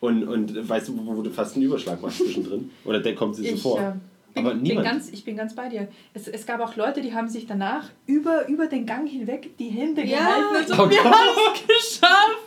Und, 0.00 0.24
und 0.28 0.68
weißt 0.68 0.88
du, 0.88 0.98
wo, 1.06 1.16
wo 1.16 1.22
du 1.22 1.30
fast 1.30 1.56
einen 1.56 1.64
Überschlag 1.64 2.00
machst 2.00 2.18
zwischendrin? 2.18 2.70
Oder 2.84 3.00
der 3.00 3.14
kommt 3.14 3.34
sich 3.36 3.48
so 3.50 3.54
Ich, 3.56 3.62
vor. 3.62 3.78
äh, 3.80 3.82
bin, 3.92 4.00
Aber 4.38 4.54
bin 4.54 4.62
niemand. 4.62 4.86
ganz, 4.86 5.10
ich 5.10 5.24
bin 5.24 5.36
ganz 5.36 5.54
bei 5.54 5.68
dir. 5.68 5.88
Es, 6.14 6.28
es 6.28 6.46
gab 6.46 6.60
auch 6.60 6.76
Leute, 6.76 7.00
die 7.00 7.12
haben 7.14 7.28
sich 7.28 7.46
danach 7.46 7.90
über, 8.06 8.46
über 8.48 8.66
den 8.66 8.86
Gang 8.86 9.08
hinweg 9.08 9.56
die 9.58 9.68
Hände 9.68 10.02
Ja. 10.04 10.18
gehalten 10.18 10.56
und 10.56 10.68
so, 10.68 10.82
Oh 10.84 10.90
wir 10.90 11.04
haben 11.04 11.54
es 11.54 11.66
geschafft. 11.66 12.38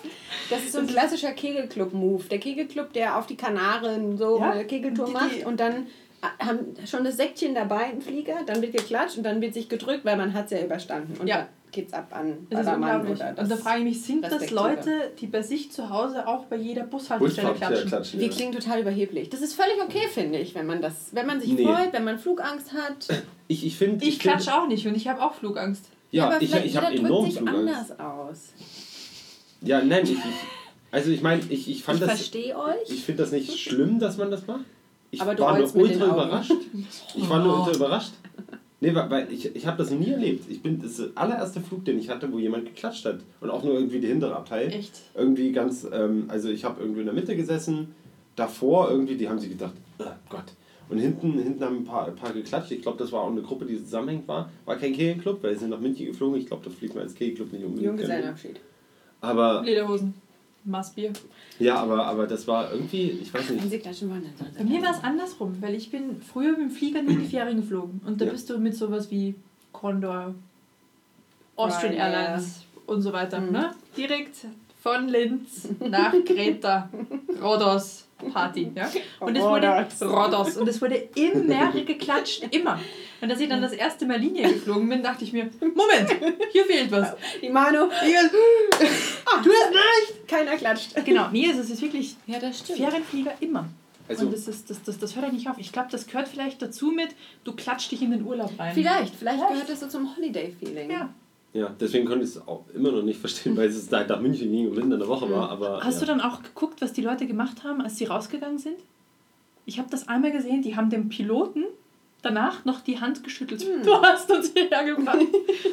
das 0.50 0.60
ist 0.64 0.72
so 0.74 0.80
ein 0.80 0.88
klassischer 0.88 1.32
Kegelclub-Move. 1.32 2.24
Der 2.30 2.40
Kegelclub, 2.40 2.94
der 2.94 3.18
auf 3.18 3.28
die 3.28 3.36
Kanaren 3.38 4.18
so 4.18 4.40
Ja. 4.40 4.52
eine 4.52 4.66
Kegeltour 4.66 5.06
Die- 5.06 5.12
die- 5.12 5.18
macht 5.18 5.46
und 5.46 5.60
dann 5.60 5.88
äh, 6.22 6.46
haben 6.46 6.60
schon 6.86 7.04
das 7.04 7.18
Säckchen 7.18 7.56
dabei, 7.56 7.86
ein 7.86 8.02
Flieger, 8.02 8.36
dann 8.46 8.62
wird 8.62 8.74
geklatscht 8.74 9.18
und 9.18 9.24
dann 9.24 9.42
wird 9.42 9.54
sich 9.56 9.70
gedrückt, 9.70 10.06
weil 10.06 10.18
man 10.18 10.34
hat 10.34 10.46
es 10.46 10.52
ja 10.52 10.64
überstanden. 10.64 11.20
Und 11.20 11.28
Ja. 11.28 11.48
Geht's 11.72 11.94
ab 11.94 12.08
an 12.12 12.48
Das 12.50 12.60
ist 12.62 12.66
Ballermann 12.66 13.00
unglaublich. 13.02 13.20
oder 13.22 13.34
das. 13.34 13.44
Und 13.44 13.50
da 13.52 13.56
frage 13.58 13.80
ich 13.80 13.84
mich, 13.86 14.02
sind 14.04 14.24
das. 14.26 14.50
Leute, 14.52 15.12
die 15.20 15.28
bei 15.28 15.42
sich 15.42 15.72
zu 15.72 15.90
Hause 15.90 16.28
auch 16.28 16.46
bei 16.46 16.56
jeder 16.58 16.84
Bushaltestelle 16.84 17.48
ja, 17.50 17.54
klatschen? 17.54 17.88
klatschen. 17.88 18.20
Wir 18.20 18.28
Ja. 18.28 18.34
klingen 18.34 18.52
total 18.54 18.82
überheblich. 18.82 19.30
Das 19.30 19.42
ist 19.42 19.54
völlig 19.54 19.82
okay, 19.84 20.08
finde 20.14 20.40
ich, 20.40 20.54
wenn 20.56 20.66
man 20.68 20.82
das, 20.82 21.10
wenn 21.14 21.26
man 21.28 21.40
sich 21.40 21.52
Nee. 21.54 21.66
freut, 21.66 21.94
wenn 21.94 22.04
man 22.04 22.20
Flugangst 22.20 22.74
hat. 22.74 23.08
Ich, 23.48 23.66
ich 23.66 23.78
finde. 23.78 24.06
Ich 24.06 24.20
klatsche 24.20 24.54
auch 24.54 24.68
nicht 24.68 24.86
und 24.88 24.96
ich 24.96 25.08
habe 25.08 25.22
auch 25.22 25.34
Flugangst. 25.34 25.86
Ja, 26.12 26.28
aber 26.28 26.42
ich, 26.42 26.50
vielleicht 26.50 26.66
ich 26.68 26.78
habe 26.78 26.94
enorm 26.96 27.26
sich 27.26 27.36
Flugangst. 27.38 27.92
anders 27.92 28.00
aus. 28.00 28.38
Ja, 29.62 29.82
nein, 29.84 30.04
ich, 30.04 30.12
ich, 30.12 30.20
also 30.92 31.12
ich 31.12 31.22
meine, 31.22 31.42
ich, 31.50 31.70
ich 31.70 31.84
fand 31.84 32.00
Ich 32.00 32.06
das. 32.08 32.18
verstehe 32.18 32.58
euch. 32.58 32.90
Ich 32.90 33.04
finde 33.06 33.24
das 33.24 33.32
nicht 33.32 33.58
schlimm, 33.60 34.00
dass 34.00 34.18
man 34.18 34.30
das 34.32 34.46
macht. 34.48 34.66
Ich 35.12 35.22
Aber 35.22 35.36
du 35.36 35.44
war 35.44 35.58
nur 35.58 35.76
ultra 35.76 36.06
überrascht. 36.06 36.52
Ich 37.16 37.30
war 37.30 37.44
nur 37.44 37.54
Oh. 37.54 37.60
ultra 37.64 37.76
überrascht. 37.76 38.12
Nee, 38.84 38.96
weil, 38.96 39.32
ich, 39.32 39.56
ich 39.56 39.68
habe 39.68 39.78
das 39.78 39.92
noch 39.92 40.00
nie 40.00 40.10
erlebt. 40.10 40.50
Ich 40.50 40.64
bin 40.64 40.82
das 40.82 40.92
ist 40.92 41.00
der 41.00 41.10
allererste 41.14 41.62
Flug, 41.62 41.86
den 41.86 42.00
ich 42.00 42.10
hatte, 42.10 42.32
wo 42.32 42.40
jemand 42.40 42.66
geklatscht 42.66 43.06
hat. 43.06 43.20
Und 43.40 43.52
auch 43.52 43.64
nur 43.64 43.76
irgendwie 43.76 44.00
die 44.00 44.08
hintere 44.08 44.36
Abteil. 44.36 44.74
Echt? 44.74 45.02
Irgendwie 45.14 45.52
ganz, 45.52 45.88
ähm, 45.94 46.26
also 46.30 46.50
ich 46.50 46.64
habe 46.64 46.82
irgendwie 46.82 47.02
in 47.02 47.06
der 47.06 47.14
Mitte 47.14 47.36
gesessen. 47.36 47.94
Davor 48.36 48.90
irgendwie, 48.90 49.16
die 49.16 49.30
haben 49.30 49.38
sich 49.38 49.52
gedacht, 49.52 49.74
oh 50.00 50.06
Gott. 50.30 50.46
Und 50.90 50.98
hinten, 50.98 51.34
hinten 51.34 51.64
haben 51.64 51.78
ein 51.78 51.84
paar, 51.84 52.08
ein 52.08 52.16
paar 52.16 52.34
geklatscht. 52.34 52.72
Ich 52.72 52.82
glaube, 52.82 52.98
das 52.98 53.12
war 53.12 53.22
auch 53.22 53.32
eine 53.32 53.44
Gruppe, 53.44 53.66
die 53.66 53.78
zusammenhängend 53.78 54.28
war. 54.28 54.50
War 54.66 54.78
kein 54.78 54.94
Kegelclub, 54.94 55.44
weil 55.44 55.54
sie 55.54 55.60
sind 55.60 55.70
nach 55.70 55.80
München 55.80 56.08
geflogen. 56.08 56.40
Ich 56.40 56.48
glaube, 56.48 56.64
da 56.66 56.72
fliegt 56.72 56.96
man 56.96 57.04
als 57.04 57.14
Kegelclub 57.14 57.54
nicht 57.54 57.64
unbedingt. 57.64 57.86
Junggesellenabschied. 57.86 58.60
Aber, 59.22 59.62
Lederhosen. 59.64 60.16
Maßbier. 60.64 61.12
ja, 61.60 61.76
aber, 61.76 62.06
aber 62.06 62.28
das 62.28 62.48
war 62.48 62.72
irgendwie, 62.72 63.10
ich 63.22 63.34
weiß 63.34 63.50
nicht. 63.50 63.84
Bei 63.84 64.64
mir 64.64 64.82
war 64.82 64.92
es 64.92 65.04
andersrum, 65.04 65.58
weil 65.62 65.76
ich 65.76 65.90
bin 65.92 66.22
früher 66.22 66.52
mit 66.52 66.60
dem 66.62 66.70
Flieger 66.72 67.02
nie 67.02 67.14
in 67.14 67.20
die 67.22 67.28
Ferien 67.30 67.58
geflogen. 67.62 68.02
Und 68.06 68.22
da 68.22 68.26
Ja. 68.26 68.32
bist 68.32 68.50
du 68.50 68.58
mit 68.58 68.76
sowas 68.76 69.10
wie 69.12 69.36
Condor, 69.72 70.36
Austrian 71.56 71.94
Ryanair. 71.94 72.20
Airlines 72.22 72.64
und 72.86 73.02
so 73.02 73.12
weiter. 73.14 73.40
Mhm. 73.40 73.52
Ne? 73.52 73.72
Direkt 73.98 74.36
von 74.82 75.08
Linz 75.08 75.68
nach 75.80 76.14
Kreta, 76.26 76.90
Rhodos, 77.42 78.06
Party. 78.22 78.72
Ja? 78.76 78.90
Und 79.20 79.36
es 79.36 79.44
wurde 79.44 79.68
Rhodos. 79.68 80.02
Rhodos. 80.02 80.58
Und 80.58 80.68
es 80.68 80.82
wurde 80.82 81.10
immer 81.16 81.72
geklatscht, 81.86 82.44
immer. 82.52 82.80
Und 83.22 83.32
als 83.32 83.40
ich 83.40 83.50
dann 83.50 83.62
das 83.62 83.74
erste 83.74 84.06
Mal 84.06 84.18
Linie 84.18 84.52
geflogen 84.54 84.90
bin, 84.90 85.04
dachte 85.04 85.24
ich 85.24 85.34
mir, 85.34 85.50
Moment, 85.60 86.10
hier 86.52 86.66
fehlt 86.66 86.92
was. 86.92 87.16
Die 87.42 87.50
Manu. 87.50 87.84
Ah, 87.84 89.42
du 89.44 89.50
hast 89.50 89.74
recht. 89.74 90.28
Keiner 90.28 90.56
klatscht. 90.58 90.96
Genau, 91.06 91.28
nee, 91.32 91.48
es 91.50 91.70
ist 91.70 91.82
wirklich 91.82 92.16
Ja, 92.28 92.40
das 92.40 92.60
stimmt. 92.60 92.80
Ferienflieger 92.80 93.34
immer. 93.40 93.68
Also, 94.10 94.26
und 94.26 94.34
das, 94.34 94.48
ist, 94.48 94.70
das, 94.70 94.82
das, 94.84 94.98
das 94.98 95.16
hört 95.16 95.28
ja 95.28 95.32
nicht 95.32 95.48
auf. 95.50 95.58
Ich 95.58 95.72
glaube, 95.72 95.88
das 95.92 96.06
gehört 96.08 96.28
vielleicht 96.28 96.62
dazu 96.62 96.92
mit, 96.92 97.10
du 97.44 97.54
klatscht 97.54 97.92
dich 97.92 98.02
in 98.02 98.12
den 98.12 98.26
Urlaub 98.26 98.52
rein. 98.60 98.74
Vielleicht, 98.74 99.16
vielleicht 99.16 99.38
Vielleicht. 99.38 99.52
gehört 99.52 99.70
das 99.70 99.80
so 99.80 99.88
zum 99.88 100.16
Holiday-Feeling. 100.18 100.92
Ja. 100.92 101.10
Ja, 101.54 101.76
deswegen 101.80 102.06
konnte 102.06 102.24
ich 102.24 102.32
es 102.32 102.48
auch 102.48 102.64
immer 102.74 102.92
noch 102.92 103.04
nicht 103.04 103.20
verstehen, 103.20 103.58
weil 103.58 103.68
es 103.68 103.88
da 103.90 104.06
nach 104.06 104.22
München 104.22 104.52
ging 104.52 104.68
und 104.68 104.76
mitten 104.76 104.92
in 104.92 105.00
der 105.00 105.08
Woche 105.08 105.30
war. 105.30 105.50
Aber, 105.50 105.82
Hast 105.84 105.96
ja. 105.96 106.00
du 106.02 106.06
dann 106.06 106.22
auch 106.22 106.42
geguckt, 106.42 106.82
was 106.82 106.94
die 106.94 107.02
Leute 107.02 107.28
gemacht 107.28 107.64
haben, 107.64 107.82
als 107.82 107.98
sie 107.98 108.06
rausgegangen 108.06 108.58
sind? 108.58 108.78
Ich 109.66 109.78
habe 109.78 109.90
das 109.90 110.08
einmal 110.08 110.32
gesehen, 110.32 110.62
die 110.62 110.76
haben 110.76 110.90
dem 110.90 111.10
Piloten 111.10 111.66
danach 112.22 112.66
noch 112.66 112.82
die 112.82 113.00
Hand 113.00 113.24
geschüttelt. 113.24 113.66
Du 113.84 113.94
hast 114.02 114.30
uns 114.32 114.52
hierher 114.54 114.84
gebracht. 114.86 115.18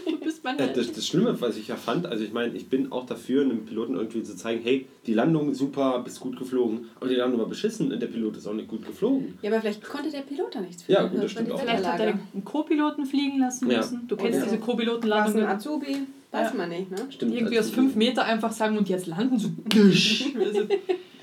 Du 0.07 0.17
bist 0.25 0.43
mein 0.45 0.57
Held. 0.59 0.77
das, 0.77 0.91
das 0.93 1.07
Schlimme, 1.07 1.39
was 1.41 1.57
ich 1.57 1.69
ja 1.69 1.77
fand, 1.77 2.07
also 2.07 2.25
ich 2.25 2.33
meine, 2.33 2.55
ich 2.55 2.69
bin 2.69 2.91
auch 2.93 3.05
dafür, 3.07 3.43
einem 3.43 3.65
Piloten 3.67 3.95
irgendwie 3.97 4.23
zu 4.23 4.35
zeigen, 4.37 4.61
hey, 4.63 4.87
die 5.07 5.15
Landung 5.15 5.55
super, 5.55 6.01
bist 6.03 6.21
gut 6.21 6.39
geflogen, 6.39 6.87
aber 6.97 7.09
die 7.09 7.17
Landung 7.17 7.41
war 7.41 7.47
beschissen 7.49 7.93
und 7.93 8.01
der 8.01 8.07
Pilot 8.09 8.37
ist 8.39 8.47
auch 8.47 8.55
nicht 8.55 8.69
gut 8.69 8.87
geflogen. 8.87 9.39
Ja, 9.43 9.51
aber 9.51 9.61
vielleicht 9.61 9.83
konnte 9.85 10.11
der 10.11 10.21
Pilot 10.23 10.55
da 10.55 10.61
nichts 10.61 10.83
für. 10.85 10.93
Ja, 10.93 11.03
gut, 11.07 11.23
das 11.23 11.31
stimmt 11.33 11.51
auch. 11.53 11.61
Vielleicht 11.61 11.85
hat 11.87 12.01
er 12.01 12.09
einen 12.09 12.45
Co-Piloten 12.45 13.05
fliegen 13.07 13.39
lassen 13.39 13.71
Ja. 13.71 13.79
müssen. 13.79 14.07
Du 14.09 14.17
kennst 14.17 14.39
Oder- 14.39 14.45
diese 14.47 14.61
Was 14.67 15.35
ein. 15.43 15.45
Azubi, 15.47 15.97
weiß 16.31 16.51
Ja. 16.51 16.55
man 16.57 16.69
nicht, 16.71 16.91
ne? 16.91 16.99
Stimmt. 17.11 17.35
Irgendwie 17.35 17.59
aus 17.59 17.67
also- 17.67 17.75
fünf 17.77 17.95
Meter 17.95 18.25
einfach 18.25 18.53
sagen 18.53 18.77
und 18.79 18.89
jetzt 18.89 19.07
landen 19.07 19.39
so. 19.39 19.49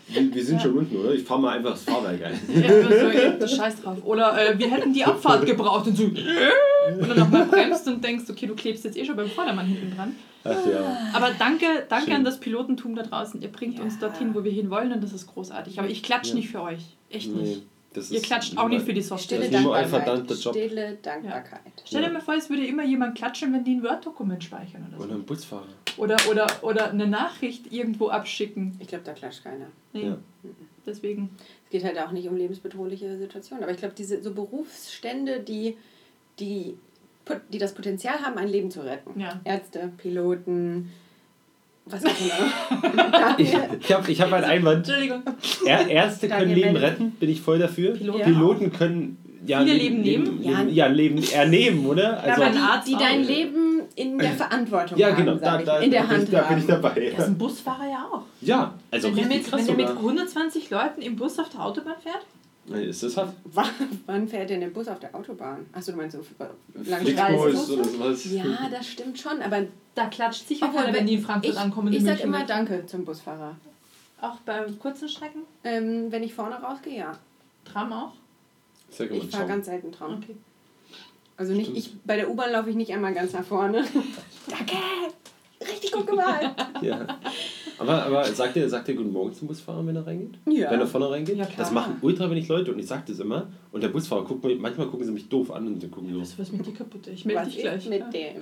Wir, 0.08 0.34
wir 0.34 0.46
sind 0.46 0.58
Ja. 0.58 0.62
schon 0.64 0.78
unten, 0.78 0.96
oder? 0.98 1.14
Ich 1.14 1.24
fahr 1.24 1.38
mal 1.40 1.58
einfach 1.58 1.72
das 1.72 1.84
Fahrwerk 1.84 2.24
ein. 2.24 2.40
Ja, 2.62 3.48
so, 3.48 3.56
scheiß 3.56 3.82
drauf. 3.82 3.98
Oder 4.04 4.50
äh, 4.52 4.58
wir 4.60 4.70
hätten 4.70 4.94
die 4.94 5.04
Abfahrt 5.04 5.46
gebraucht 5.46 5.88
und 5.88 5.98
so. 5.98 6.04
Und 6.06 7.10
dann 7.10 7.18
nochmal 7.20 7.46
bremst 7.46 7.88
und 7.88 8.04
denkst, 8.04 8.26
okay, 8.30 8.46
du 8.46 8.54
klebst 8.56 8.84
jetzt 8.86 8.98
eh 8.98 9.04
schon 9.06 9.16
beim 9.16 9.28
Vordermann 9.30 9.66
hinten 9.66 9.96
dran. 9.96 10.16
Ach 10.44 10.56
ja. 10.72 10.98
Aber 11.14 11.32
danke, 11.40 11.66
danke 11.90 12.06
Schön. 12.06 12.16
an 12.18 12.24
das 12.24 12.40
Pilotentum 12.40 12.96
da 12.96 13.02
draußen. 13.02 13.42
Ihr 13.42 13.52
bringt 13.52 13.80
uns 13.80 13.96
Ja. 13.96 14.02
dorthin, 14.08 14.36
wo 14.36 14.44
wir 14.44 14.52
hinwollen 14.52 14.92
und 14.94 15.04
das 15.04 15.12
ist 15.12 15.26
großartig. 15.26 15.80
Aber 15.80 15.90
ich 15.90 16.04
klatsche 16.04 16.30
Ja. 16.30 16.36
nicht 16.36 16.50
für 16.50 16.62
euch. 16.62 16.84
Echt 17.10 17.36
nicht. 17.36 17.64
Das 17.96 18.12
Ihr 18.12 18.18
ist 18.18 18.26
klatscht 18.26 18.58
auch 18.58 18.68
nicht 18.68 18.86
für 18.86 18.94
die 18.94 19.02
Software. 19.02 19.38
Stille 19.38 19.50
Das 19.50 19.60
ist 19.60 19.64
nur 19.66 19.76
ein 19.76 19.90
Dankbarkeit. 19.92 20.38
Stille 20.38 20.98
Dankbarkeit. 21.02 21.62
Stell 21.86 22.02
dir 22.02 22.08
Ja. 22.08 22.14
mal 22.14 22.22
vor, 22.22 22.34
es 22.36 22.50
würde 22.50 22.66
immer 22.66 22.84
jemand 22.84 23.16
klatschen, 23.18 23.54
wenn 23.54 23.64
die 23.64 23.76
ein 23.76 23.84
Word-Dokument 23.84 24.44
speichern 24.44 24.86
oder 24.90 25.00
Oder 25.00 25.14
so. 25.14 25.20
ein 25.22 25.26
Busfahrer. 25.26 25.64
Oder, 25.98 26.18
oder, 26.30 26.48
oder 26.62 26.90
eine 26.92 27.08
Nachricht 27.08 27.72
irgendwo 27.72 28.10
abschicken. 28.10 28.76
Ich 28.80 28.88
glaube, 28.90 29.06
da 29.06 29.14
klatscht 29.14 29.44
keiner. 29.44 29.68
Nee, 29.94 30.08
Ja. 30.08 30.18
deswegen. 30.86 31.30
Es 31.66 31.72
geht 31.72 31.84
halt 31.86 31.98
auch 32.00 32.12
nicht 32.12 32.28
um 32.28 32.36
lebensbedrohliche 32.36 33.18
Situationen. 33.18 33.64
Aber 33.64 33.72
ich 33.72 33.80
glaube, 33.80 33.96
diese 33.98 34.22
so 34.22 34.34
Berufsstände, 34.34 35.40
die, 35.40 35.78
die, 36.40 36.78
die 37.52 37.58
das 37.58 37.74
Potenzial 37.74 38.20
haben, 38.20 38.38
ein 38.38 38.50
Leben 38.50 38.72
zu 38.72 38.82
retten. 38.82 39.20
Ja. 39.20 39.40
Ärzte, 39.46 39.92
Piloten, 39.98 40.92
was. 41.86 42.02
Ich, 43.38 43.54
ich 43.82 43.94
habe 43.94 44.12
ich 44.12 44.22
hab 44.22 44.32
einen 44.32 44.46
Einwand. 44.46 44.88
Entschuldigung. 44.88 45.24
Ärzte 45.66 46.28
können 46.28 46.50
Daniel 46.50 46.66
Leben 46.66 46.76
retten, 46.78 47.12
bin 47.12 47.30
ich 47.30 47.42
voll 47.42 47.60
dafür. 47.60 47.94
Piloten 47.94 48.24
Piloten 48.24 48.72
können 48.72 49.18
ja, 49.46 49.60
Viele 49.62 49.74
Leben 49.78 50.02
nehmen? 50.02 50.42
Leben, 50.42 50.44
Ja. 50.44 50.64
ja, 50.64 50.88
Leben 50.88 51.24
ernehmen, 51.32 51.86
oder? 51.86 52.20
Also, 52.22 52.42
aber 52.44 52.46
ein 52.46 52.82
die, 52.86 52.92
die 52.92 52.98
dein 52.98 53.24
Leben 53.24 53.82
in 53.96 54.18
der 54.18 54.32
Verantwortung 54.32 54.98
ja, 54.98 55.10
haben, 55.10 55.18
genau, 55.18 55.38
sag 55.38 55.66
da, 55.66 55.78
da, 55.78 55.80
in 55.80 55.92
der 55.92 56.08
Hand 56.08 56.24
ich, 56.24 56.30
da 56.32 56.42
bin 56.42 56.58
ich 56.58 56.64
haben. 56.64 56.82
dabei. 56.82 57.12
Das 57.12 57.26
ist 57.26 57.32
ein 57.32 57.38
Busfahrer 57.38 57.90
ja 57.90 58.10
auch. 58.12 58.22
Ja, 58.42 58.74
also 58.92 59.10
wenn 59.10 59.16
richtig 59.16 59.38
mit, 59.38 59.48
krass 59.48 59.60
wenn 59.60 59.68
der 59.68 59.76
mit 59.76 59.88
sogar. 59.88 60.04
120 60.04 60.70
Leuten 60.70 61.02
im 61.02 61.16
Bus 61.16 61.38
auf 61.40 61.50
der 61.50 61.64
Autobahn 61.64 61.96
fährt? 62.02 62.26
Ist 62.68 63.04
das 63.04 63.16
hart? 63.18 63.34
Wann, 64.08 64.28
fährt 64.28 64.50
denn 64.50 64.60
der 64.62 64.70
Bus 64.70 64.88
auf 64.88 65.00
der 65.00 65.14
Autobahn? 65.14 65.66
Achso, 65.72 65.92
du 65.92 65.98
meinst 66.00 66.18
so 66.18 66.24
lange 66.84 67.14
sowas. 67.56 68.26
Ja, 68.26 68.68
das 68.72 68.88
stimmt 68.88 69.20
schon, 69.20 69.42
aber 69.42 69.68
Da 69.94 70.08
klatscht 70.08 70.48
sicher 70.48 70.70
keiner, 70.70 70.92
wenn 70.94 71.06
die 71.06 71.14
in 71.16 71.22
Frankfurt 71.22 71.54
ich, 71.54 71.60
ankommen. 71.60 71.94
ich 71.94 72.04
sag 72.04 72.20
immer 72.22 72.40
mit. 72.40 72.50
Danke 72.50 72.86
zum 72.88 73.06
Busfahrer. 73.06 73.56
Auch 74.22 74.38
bei 74.38 74.66
kurzen 74.80 75.08
Strecken? 75.08 75.42
Ähm, 75.64 76.12
wenn 76.12 76.24
ich 76.24 76.34
vorne 76.34 76.56
rausgehe, 76.56 76.98
ja. 76.98 77.18
Tram 77.66 77.94
auch? 77.94 78.14
Sag 78.90 79.12
mal, 79.12 79.18
Ich 79.18 79.30
fahre 79.30 79.48
ganz 79.48 79.66
selten 79.68 79.92
Tram. 79.92 80.16
Okay. 80.16 80.36
Also 81.38 81.54
nicht, 81.54 81.66
Stimmt. 81.66 81.78
ich, 81.78 81.94
bei 82.04 82.16
der 82.16 82.30
U-Bahn 82.32 82.52
laufe 82.52 82.70
ich 82.70 82.76
nicht 82.76 82.92
einmal 82.94 83.14
ganz 83.14 83.34
nach 83.34 83.44
vorne. 83.44 83.84
Danke! 84.48 84.74
Richtig 85.62 85.92
gut 85.92 86.08
gemacht! 86.08 86.56
Ja. 86.82 87.06
Aber, 87.78 88.04
aber 88.06 88.24
sagt 88.26 88.56
ihr, 88.56 88.70
sagt 88.70 88.88
ihr 88.88 88.96
Guten 88.96 89.12
Morgen 89.12 89.34
zum 89.34 89.48
Busfahrer, 89.48 89.86
wenn 89.86 89.96
er 89.96 90.08
reingeht? 90.08 90.40
Ja. 90.46 90.72
Wenn 90.72 90.80
er 90.80 90.88
vorne 90.88 91.10
reingeht? 91.10 91.36
Ja, 91.38 91.46
klar. 91.46 91.58
das 91.58 91.72
machen 91.72 91.98
ultra 92.02 92.30
wenig 92.30 92.48
Leute 92.48 92.72
und 92.72 92.80
ich 92.80 92.88
sag 92.88 93.06
das 93.06 93.20
immer. 93.20 93.48
Und 93.72 93.84
der 93.84 93.90
Busfahrer 93.90 94.24
guckt 94.24 94.44
mir, 94.44 94.56
manchmal 94.56 94.88
gucken 94.88 95.06
sie 95.06 95.12
mich 95.12 95.28
doof 95.28 95.52
an 95.52 95.68
und 95.68 95.84
dann 95.84 95.92
gucken 95.92 96.14
so. 96.14 96.22
Was, 96.22 96.40
was 96.40 96.52
mit 96.52 96.66
dir 96.66 96.74
kaputt? 96.74 97.08
Ich 97.08 97.26
melde 97.26 97.46
dich 97.46 97.58
gleich. 97.60 97.90
mit 97.90 98.00
ja. 98.00 98.10
dem? 98.10 98.42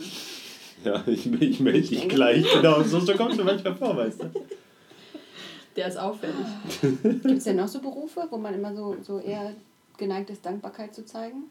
Ja, 0.85 1.03
ich, 1.07 1.25
ich 1.41 1.59
melde 1.59 1.81
dich 1.81 1.99
denke- 1.99 2.15
gleich. 2.15 2.45
Genau, 2.53 2.83
so, 2.83 2.99
so 2.99 3.13
kommst 3.13 3.39
du 3.39 3.43
manchmal 3.43 3.75
vor, 3.75 3.97
weißt 3.97 4.23
du? 4.23 4.25
Der 5.75 5.87
ist 5.87 5.97
auffällig. 5.97 6.35
Gibt 7.01 7.25
es 7.25 7.43
denn 7.45 7.55
noch 7.55 7.67
so 7.67 7.79
Berufe, 7.81 8.27
wo 8.29 8.37
man 8.37 8.53
immer 8.53 8.75
so, 8.75 8.95
so 9.01 9.17
eher 9.19 9.53
geneigt 9.97 10.29
ist, 10.29 10.45
Dankbarkeit 10.45 10.93
zu 10.93 11.03
zeigen? 11.05 11.45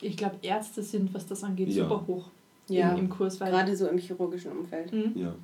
Ich 0.00 0.16
glaube, 0.16 0.36
Ärzte 0.40 0.82
sind, 0.82 1.12
was 1.12 1.26
das 1.26 1.44
angeht, 1.44 1.68
Ja. 1.68 1.84
super 1.84 2.02
hoch 2.06 2.24
Ja. 2.68 2.92
im, 2.92 3.00
im 3.00 3.08
Kurs. 3.10 3.38
Weil 3.40 3.50
Gerade 3.50 3.76
so 3.76 3.86
im 3.88 3.98
chirurgischen 3.98 4.52
Umfeld. 4.52 4.90
Mhm. 4.92 5.12
Ja. 5.14 5.34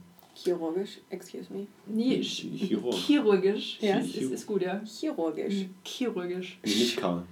Chirurgisch, 0.43 0.99
excuse 1.11 1.47
me. 1.53 1.67
Nee, 1.87 2.21
Ch- 2.21 2.47
Chirurg. 2.69 2.95
chirurgisch. 2.95 3.79
Ja. 3.81 3.99
Ist, 3.99 4.17
ist, 4.17 4.31
ist 4.33 4.47
gut, 4.47 4.63
ja. 4.63 4.81
Chirurgisch. 4.85 5.67
Chirurgisch. 5.85 6.59
Nee, 6.65 6.71
nicht 6.75 6.97
K. 6.97 7.23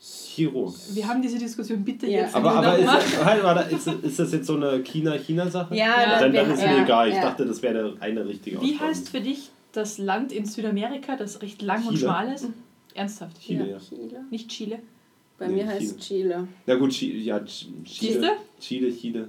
Chirurg. 0.00 0.74
Wir 0.94 1.06
haben 1.06 1.22
diese 1.22 1.38
Diskussion 1.38 1.84
bitte 1.84 2.06
Ja. 2.06 2.22
jetzt. 2.22 2.34
Aber, 2.34 2.52
aber 2.52 2.76
ist, 2.78 3.24
halt, 3.24 3.42
warte, 3.44 3.74
ist, 3.74 3.86
ist 3.86 4.18
das 4.18 4.32
jetzt 4.32 4.46
so 4.46 4.56
eine 4.56 4.82
China-China-Sache? 4.82 5.74
Ja, 5.76 6.02
Ja. 6.02 6.18
Dann, 6.20 6.32
wär- 6.32 6.42
dann 6.44 6.54
ist 6.54 6.62
ja, 6.62 6.72
mir 6.72 6.82
egal. 6.84 7.08
Ich 7.10 7.14
ja. 7.14 7.22
dachte, 7.22 7.46
das 7.46 7.62
wäre 7.62 7.96
eine, 8.00 8.26
richtige 8.26 8.60
Wie 8.60 8.72
Ausgabe. 8.72 8.90
heißt 8.90 9.08
für 9.10 9.20
dich 9.20 9.50
das 9.72 9.98
Land 9.98 10.32
in 10.32 10.44
Südamerika, 10.44 11.16
das 11.16 11.40
recht 11.42 11.62
lang 11.62 11.86
und 11.86 11.94
Chile. 11.94 11.98
schmal 12.08 12.32
ist? 12.34 12.46
Ernsthaft? 12.94 13.40
Chile, 13.40 13.70
ja. 13.70 13.78
Chile? 13.78 14.24
Nicht 14.30 14.48
Chile. 14.50 14.80
Bei 15.38 15.46
Nee, 15.48 15.54
mir 15.54 15.66
heißt 15.68 15.96
es 15.98 15.98
Chile. 15.98 16.48
Na 16.66 16.74
gut, 16.74 16.90
Chile, 16.90 17.18
ja, 17.18 17.36
Ch- 17.38 17.66
Chile. 17.84 18.32
Chile, 18.60 18.92
Chile. 18.96 19.28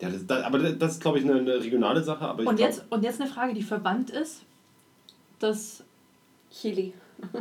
Ja, 0.00 0.08
das, 0.08 0.26
das, 0.26 0.42
aber 0.44 0.58
das 0.58 0.92
ist, 0.92 1.00
glaube 1.02 1.18
ich, 1.18 1.24
eine, 1.24 1.34
eine 1.40 1.54
regionale 1.62 2.02
Sache. 2.02 2.24
Aber 2.24 2.42
ich 2.42 2.48
Und 2.48 2.56
glaub- 2.56 2.68
jetzt, 2.68 2.84
und 2.88 3.04
jetzt 3.04 3.20
eine 3.20 3.30
Frage, 3.30 3.52
die 3.54 3.62
verwandt 3.62 4.10
ist. 4.10 4.42
Das. 5.38 5.82
Chili. 6.50 6.92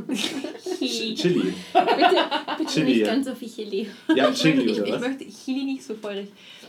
Ch- 0.09 1.15
Chili. 1.15 1.53
Bitte, 1.73 2.15
bitte 2.57 2.71
Chili, 2.71 2.85
nicht 2.85 2.97
ja. 2.99 3.07
ganz 3.07 3.27
so 3.27 3.33
viel 3.35 3.49
Chili. 3.49 3.89
Ja, 4.09 4.15
ich, 4.29 4.43
möchte, 4.43 4.43
Chili 4.43 4.71
ich, 4.71 4.77
oder 4.79 4.87
ich 4.87 4.93
was? 4.93 5.01
möchte 5.01 5.25
Chili 5.29 5.63
nicht 5.65 5.83
so 5.83 5.93
feurig. 5.95 6.27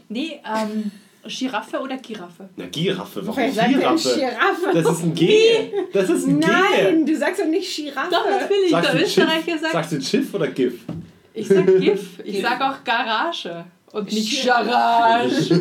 Nee, 0.08 0.40
ähm, 0.44 0.90
Giraffe 1.26 1.80
oder 1.80 1.96
Giraffe? 1.98 2.48
Na, 2.56 2.66
Giraffe. 2.66 3.26
Warum 3.26 3.36
Wer 3.36 3.52
sagt 3.52 3.68
Giraffe? 3.68 4.14
Giraffe? 4.14 4.70
Das 4.72 4.92
ist 4.92 5.02
ein 5.04 5.14
G. 5.14 5.72
Das 5.92 6.08
ist 6.08 6.26
ein 6.26 6.40
G. 6.40 6.46
Nein, 6.46 7.04
du 7.06 7.16
sagst 7.16 7.40
doch 7.40 7.46
nicht 7.46 7.76
Giraffe. 7.76 8.10
Doch, 8.10 8.24
natürlich. 8.30 8.70
Sagst 8.70 8.88
Der 8.92 8.98
du 8.98 9.04
Österreicher 9.04 9.42
Schiff? 9.52 9.60
sagt. 9.60 9.72
Sagst 9.72 9.92
du 9.92 10.00
Schiff 10.00 10.34
oder 10.34 10.46
GIF? 10.48 10.80
Ich 11.34 11.46
sag 11.48 11.66
GIF. 11.66 12.18
Ich 12.24 12.32
GIF. 12.36 12.42
sag 12.42 12.60
auch 12.60 12.82
Garage. 12.84 13.64
Und 13.92 14.12
nicht 14.12 14.28
Shit. 14.38 14.46
Garage. 14.46 15.58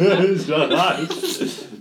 Garage. 0.48 1.08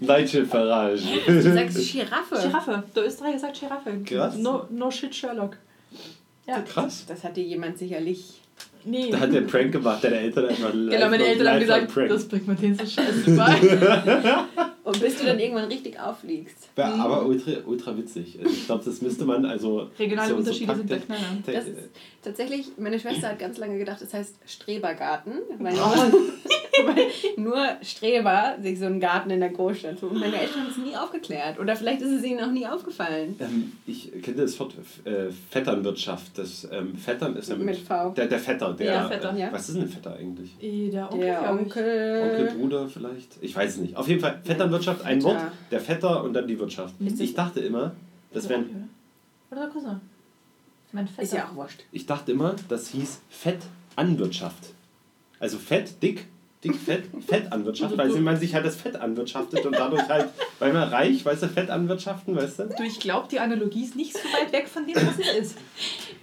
Leitschifferage. 0.01 1.03
Du 1.27 1.43
sagst 1.43 1.93
Giraffe. 1.93 2.37
Giraffe. 2.49 2.83
Der 2.95 3.07
Österreicher 3.07 3.39
sagt 3.39 3.61
Giraffe. 3.61 3.99
Krass. 4.05 4.37
No, 4.37 4.67
no 4.71 4.91
shit, 4.91 5.15
Sherlock. 5.15 5.57
Ja. 6.47 6.61
Krass. 6.61 7.05
Das 7.07 7.25
hat 7.25 7.37
dir 7.37 7.45
jemand 7.45 7.79
sicherlich. 7.79 8.41
Nee. 8.85 9.11
Da 9.11 9.21
hat 9.21 9.33
der 9.33 9.43
Prank 9.43 9.73
gemacht, 9.73 10.03
deine 10.03 10.21
Eltern 10.21 10.47
einfach 10.47 10.73
Genau, 10.73 11.11
meine 11.11 11.27
Eltern 11.27 11.49
haben 11.49 11.61
gesagt, 11.61 11.93
das 12.09 12.27
bringt 12.27 12.47
man 12.47 12.57
denen 12.57 12.79
so 12.79 12.87
scheiße 12.87 13.31
bei. 13.37 14.45
Und 14.89 15.01
bis 15.01 15.19
du 15.19 15.27
dann 15.27 15.39
irgendwann 15.39 15.67
richtig 15.67 16.01
aufliegst. 16.01 16.71
Ja, 16.77 16.95
aber 16.95 17.27
ultra, 17.27 17.51
ultra 17.67 17.97
witzig. 17.97 18.39
Also 18.41 18.51
Ich 18.51 18.67
glaube, 18.67 18.85
das 18.85 19.03
müsste 19.03 19.25
man 19.27 19.45
also. 19.45 19.91
Regionale 19.99 20.29
so- 20.29 20.35
so 20.35 20.39
Unterschiede 20.41 20.75
sind 20.77 20.91
der 20.91 20.99
Knaller. 21.01 21.21
Das 21.45 21.65
ist 21.67 21.77
tatsächlich, 22.23 22.67
meine 22.79 22.99
Schwester 22.99 23.29
hat 23.29 23.39
ganz 23.39 23.59
lange 23.59 23.77
gedacht, 23.79 24.01
es 24.01 24.15
heißt 24.15 24.35
Strebergarten, 24.47 25.35
weil, 25.59 25.75
weil 26.87 27.07
nur 27.37 27.57
Streber 27.83 28.57
sich 28.63 28.79
so 28.79 28.87
einen 28.87 29.01
Garten 29.01 29.31
in 29.31 29.41
der 29.41 29.51
Großstadt 29.51 29.99
suchen. 29.99 30.19
Meine 30.21 30.41
Eltern 30.41 30.63
haben 30.63 30.71
es 30.71 30.77
nie 30.79 30.97
aufgeklärt. 30.97 31.59
Oder 31.59 31.77
vielleicht 31.77 32.01
ist 32.03 32.13
es 32.13 32.25
ihnen 32.25 32.41
auch 32.43 32.51
nie 32.51 32.67
aufgefallen. 32.67 33.37
Ähm, 33.41 33.73
ich 33.87 34.11
kenne 34.23 34.39
das 34.39 34.59
Wort 34.59 34.75
äh, 35.05 35.27
Vetternwirtschaft. 35.51 36.39
Das 36.39 36.67
ähm, 36.73 36.95
Vettern 36.97 37.37
ist 37.37 37.51
ja 37.51 37.57
mit, 37.57 37.67
Mit 37.67 37.77
V. 37.79 38.11
Der, 38.11 38.27
der 38.27 38.39
Vetter. 38.39 38.73
Der, 38.75 38.87
Ja, 38.87 39.09
Vetter. 39.09 39.35
Äh, 39.37 39.41
Ja. 39.41 39.53
Was 39.53 39.69
ist 39.69 39.75
denn 39.77 39.83
ein 39.85 39.89
Vetter 39.89 40.15
eigentlich? 40.17 40.51
Der 40.61 41.13
Onkel, 41.13 41.21
Der. 41.27 41.51
Onkel. 41.51 42.23
Onkel, 42.31 42.59
Bruder 42.59 42.89
vielleicht? 42.89 43.29
Ich 43.41 43.55
weiß 43.55 43.73
es 43.73 43.77
nicht. 43.79 43.97
Auf 43.97 44.09
jeden 44.09 44.21
Fall 44.21 44.41
Vetternwirtschaft, 44.45 44.78
ein 44.87 45.21
Vetter. 45.21 45.23
Wort. 45.23 45.53
Der 45.71 45.81
Vetter 45.81 46.25
und 46.25 46.33
dann 46.33 46.47
die 46.47 46.59
Wirtschaft. 46.59 46.95
Ist 47.01 47.21
Ich 47.21 47.35
dachte 47.35 47.61
immer, 47.61 47.93
das 48.33 48.49
wären. 48.49 48.91
Oder 49.51 49.63
der 49.63 49.71
Cousin. 49.71 50.01
Mein 50.93 51.07
Vetter. 51.07 51.23
Ist 51.23 51.33
ja 51.33 51.49
auch 51.49 51.55
wurscht. 51.55 51.83
Ich 51.93 52.07
dachte 52.07 52.33
immer, 52.33 52.57
das 52.69 52.89
hieß 52.89 53.21
Fettanwirtschaft. 53.29 54.73
Also 55.41 55.59
fett, 55.59 56.03
dick, 56.03 56.27
dick, 56.65 56.75
fett, 56.77 57.05
Fettanwirtschaft, 57.27 57.99
Also 57.99 58.15
weil 58.15 58.23
man 58.23 58.37
sich 58.37 58.55
halt 58.55 58.65
das 58.65 58.77
Fett 58.77 58.97
anwirtschaftet 58.97 59.65
und 59.65 59.73
dadurch 59.73 60.09
halt, 60.09 60.29
weil 60.59 60.73
man 60.73 60.89
reich, 60.89 61.25
weißt 61.25 61.43
du, 61.45 61.49
Fett 61.49 61.71
anwirtschaften, 61.71 62.35
weißt 62.35 62.59
du? 62.61 62.69
Du, 62.77 62.83
ich 62.83 62.99
glaube, 62.99 63.29
die 63.31 63.39
Analogie 63.39 63.85
ist 63.85 63.97
nicht 63.97 64.15
so 64.15 64.21
weit 64.31 64.53
weg 64.53 64.69
von 64.69 64.87
dem, 64.87 64.97
was 64.97 65.19
es 65.19 65.51
ist. 65.51 65.59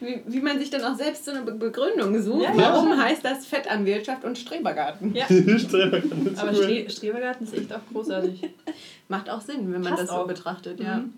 Wie, 0.01 0.21
wie 0.27 0.39
man 0.41 0.59
sich 0.59 0.69
dann 0.69 0.83
auch 0.83 0.95
selbst 0.95 1.25
so 1.25 1.31
eine 1.31 1.41
Be 1.43 1.53
Begründung 1.53 2.21
sucht. 2.21 2.43
Ja, 2.43 2.51
Warum 2.55 2.89
ja. 2.89 2.97
heißt 3.03 3.23
das 3.23 3.45
Fettanwirtschaft 3.45 4.23
und 4.25 4.37
Strebergarten? 4.37 5.15
Ja. 5.15 5.25
Strebergarten 5.57 6.27
ist 6.27 6.39
Aber 6.39 6.51
cool. 6.51 6.63
Stre 6.63 6.89
Strebergarten 6.89 7.47
ist 7.47 7.53
echt 7.53 7.73
auch 7.73 7.79
großartig. 7.91 8.41
Macht 9.07 9.29
auch 9.29 9.41
Sinn, 9.41 9.71
wenn 9.71 9.81
man 9.81 9.91
Passt 9.91 10.03
das 10.03 10.09
so 10.09 10.15
auch. 10.17 10.27
betrachtet, 10.27 10.79
ja. 10.79 10.97
Mhm. 10.97 11.13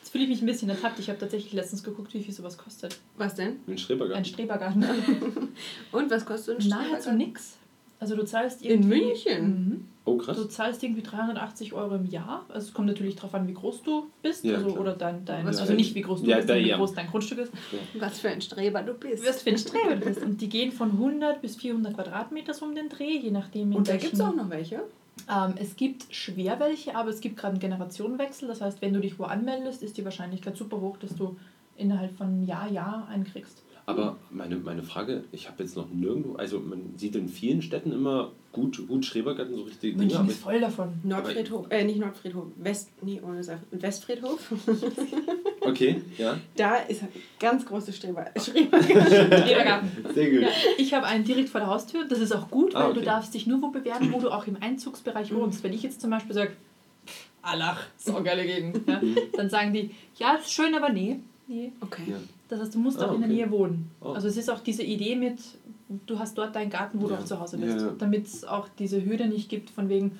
Jetzt 0.00 0.10
fühle 0.12 0.24
ich 0.24 0.30
mich 0.30 0.42
ein 0.42 0.46
bisschen 0.46 0.68
ertappt. 0.68 0.98
Ich 0.98 1.08
habe 1.08 1.18
tatsächlich 1.18 1.52
letztens 1.52 1.82
geguckt, 1.82 2.12
wie 2.14 2.22
viel 2.22 2.34
sowas 2.34 2.58
kostet. 2.58 2.98
Was 3.16 3.34
denn? 3.34 3.60
Ein 3.66 3.72
Ein 3.72 3.78
Strebergarten. 3.78 4.24
Strebergarten. 4.24 4.84
Und 5.92 6.10
was 6.10 6.24
kostet 6.26 6.60
ein 6.60 6.68
Nahezu 6.68 6.84
Strebergarten? 6.86 7.16
nix. 7.18 7.56
Also 7.98 8.16
du 8.16 8.24
zahlst 8.24 8.62
In 8.62 8.70
irgendwie... 8.82 9.04
München? 9.06 9.44
Mhm. 9.44 9.88
Oh, 10.04 10.16
krass. 10.16 10.36
Du 10.36 10.44
zahlst 10.44 10.82
irgendwie 10.82 11.02
380 11.02 11.74
Euro 11.74 11.94
im 11.94 12.06
Jahr. 12.06 12.46
Also 12.48 12.68
es 12.68 12.74
kommt 12.74 12.88
natürlich 12.88 13.16
darauf 13.16 13.34
an, 13.34 13.46
wie 13.46 13.52
groß 13.52 13.82
du 13.82 14.06
bist. 14.22 14.44
Ja, 14.44 14.56
also, 14.56 14.68
klar. 14.68 14.80
oder 14.80 14.92
dein, 14.94 15.24
dein 15.24 15.44
Was 15.46 15.58
also 15.58 15.74
nicht 15.74 15.94
wie 15.94 16.00
groß 16.00 16.22
du 16.22 16.28
Ja, 16.28 16.36
bist, 16.36 16.48
sondern 16.48 16.64
wie 16.64 16.70
ja. 16.70 16.76
groß 16.78 16.94
dein 16.94 17.06
Grundstück 17.08 17.38
ist. 17.38 17.52
Was 17.98 18.18
für 18.18 18.30
ein 18.30 18.40
Streber 18.40 18.82
du 18.82 18.94
bist. 18.94 19.22
Du 19.22 19.26
wirst 19.26 19.42
für 19.42 19.50
ein 19.50 19.58
Streber 19.58 19.96
du 19.96 20.06
bist. 20.06 20.22
Und 20.22 20.40
die 20.40 20.48
gehen 20.48 20.72
von 20.72 20.92
100 20.92 21.42
bis 21.42 21.56
400 21.56 21.94
Quadratmeter 21.94 22.54
so 22.54 22.64
um 22.64 22.74
den 22.74 22.88
Dreh, 22.88 23.18
je 23.18 23.30
nachdem. 23.30 23.72
in 23.72 23.78
Und 23.78 23.88
da 23.88 23.96
gibt 23.96 24.14
es 24.14 24.20
auch 24.20 24.34
noch 24.34 24.48
welche. 24.48 24.80
Ähm, 25.28 25.54
es 25.56 25.76
gibt 25.76 26.06
schwer 26.14 26.58
welche, 26.60 26.96
aber 26.96 27.10
es 27.10 27.20
gibt 27.20 27.36
gerade 27.36 27.52
einen 27.52 27.60
Generationenwechsel. 27.60 28.48
Das 28.48 28.62
heißt, 28.62 28.80
wenn 28.80 28.94
du 28.94 29.00
dich 29.00 29.18
wo 29.18 29.24
anmeldest, 29.24 29.82
ist 29.82 29.98
die 29.98 30.04
Wahrscheinlichkeit 30.04 30.56
super 30.56 30.80
hoch, 30.80 30.96
dass 30.96 31.14
du 31.14 31.36
innerhalb 31.76 32.16
von 32.16 32.26
einem 32.26 32.44
Jahr, 32.44 32.70
Jahr 32.70 33.06
einen 33.08 33.24
kriegst. 33.24 33.62
Aber 33.90 34.16
meine, 34.30 34.56
meine 34.56 34.82
Frage, 34.82 35.24
ich 35.32 35.48
habe 35.48 35.62
jetzt 35.62 35.76
noch 35.76 35.88
nirgendwo, 35.90 36.34
also 36.34 36.60
man 36.60 36.94
sieht 36.96 37.16
in 37.16 37.28
vielen 37.28 37.62
Städten 37.62 37.92
immer 37.92 38.32
gut, 38.52 38.86
gut 38.88 39.04
Schrebergärten, 39.04 39.54
so 39.54 39.62
richtige 39.62 39.92
Dinge, 39.92 40.02
München 40.04 40.18
aber 40.20 40.30
ist 40.30 40.40
voll 40.40 40.60
davon. 40.60 40.88
Nordfriedhof, 41.04 41.66
äh, 41.70 41.84
nicht 41.84 41.98
Nordfriedhof, 41.98 42.46
West, 42.56 42.90
nee, 43.02 43.20
ohne 43.24 43.42
Sache, 43.44 43.60
Westfriedhof. 43.70 44.52
okay, 45.60 46.02
ja, 46.18 46.38
Da 46.56 46.76
ist 46.76 47.02
ein 47.02 47.08
ganz 47.38 47.64
große 47.64 47.92
Streber, 47.92 48.26
Schrebergarten. 48.36 49.90
Sehr 50.14 50.30
gut. 50.30 50.42
Ja, 50.42 50.48
ich 50.78 50.94
habe 50.94 51.06
einen 51.06 51.24
direkt 51.24 51.48
vor 51.48 51.60
der 51.60 51.68
Haustür. 51.70 52.04
Das 52.08 52.18
ist 52.18 52.32
auch 52.32 52.50
gut, 52.50 52.74
weil 52.74 52.82
Ah, 52.82 52.88
okay. 52.88 52.98
du 52.98 53.04
darfst 53.04 53.34
dich 53.34 53.46
nur 53.46 53.60
wo 53.62 53.68
bewerben, 53.68 54.12
wo 54.12 54.20
du 54.20 54.30
auch 54.30 54.46
im 54.46 54.56
Einzugsbereich 54.60 55.34
wohnst. 55.34 55.62
Wenn 55.62 55.72
ich 55.72 55.82
jetzt 55.82 56.00
zum 56.00 56.10
Beispiel 56.10 56.34
sage, 56.34 56.52
Allach, 57.42 57.80
so 57.96 58.22
geile 58.22 58.44
Gegend, 58.44 58.80
ja, 58.86 59.00
dann 59.36 59.48
sagen 59.48 59.72
die, 59.72 59.90
ja, 60.16 60.34
ist 60.34 60.52
schön, 60.52 60.74
aber 60.74 60.90
nee. 60.90 61.20
nee. 61.48 61.72
Okay. 61.80 62.02
Ja. 62.08 62.16
Das 62.50 62.60
heißt, 62.60 62.74
du 62.74 62.78
musst 62.80 63.00
Ah, 63.00 63.06
auch 63.06 63.14
in 63.14 63.20
der 63.20 63.28
okay. 63.30 63.38
Nähe 63.38 63.50
wohnen. 63.50 63.90
Oh. 64.00 64.08
Also 64.08 64.28
es 64.28 64.36
ist 64.36 64.50
auch 64.50 64.60
diese 64.60 64.82
Idee 64.82 65.14
mit, 65.16 65.38
du 66.06 66.18
hast 66.18 66.36
dort 66.36 66.54
deinen 66.54 66.68
Garten, 66.70 67.00
wo 67.00 67.06
du 67.06 67.14
Ja. 67.14 67.20
auch 67.20 67.24
zu 67.24 67.40
Hause 67.40 67.56
bist. 67.58 67.80
ja. 67.80 67.94
Damit 67.98 68.26
es 68.26 68.44
auch 68.44 68.68
diese 68.78 69.04
Hürde 69.04 69.26
nicht 69.28 69.48
gibt 69.48 69.70
von 69.70 69.88
wegen, 69.88 70.18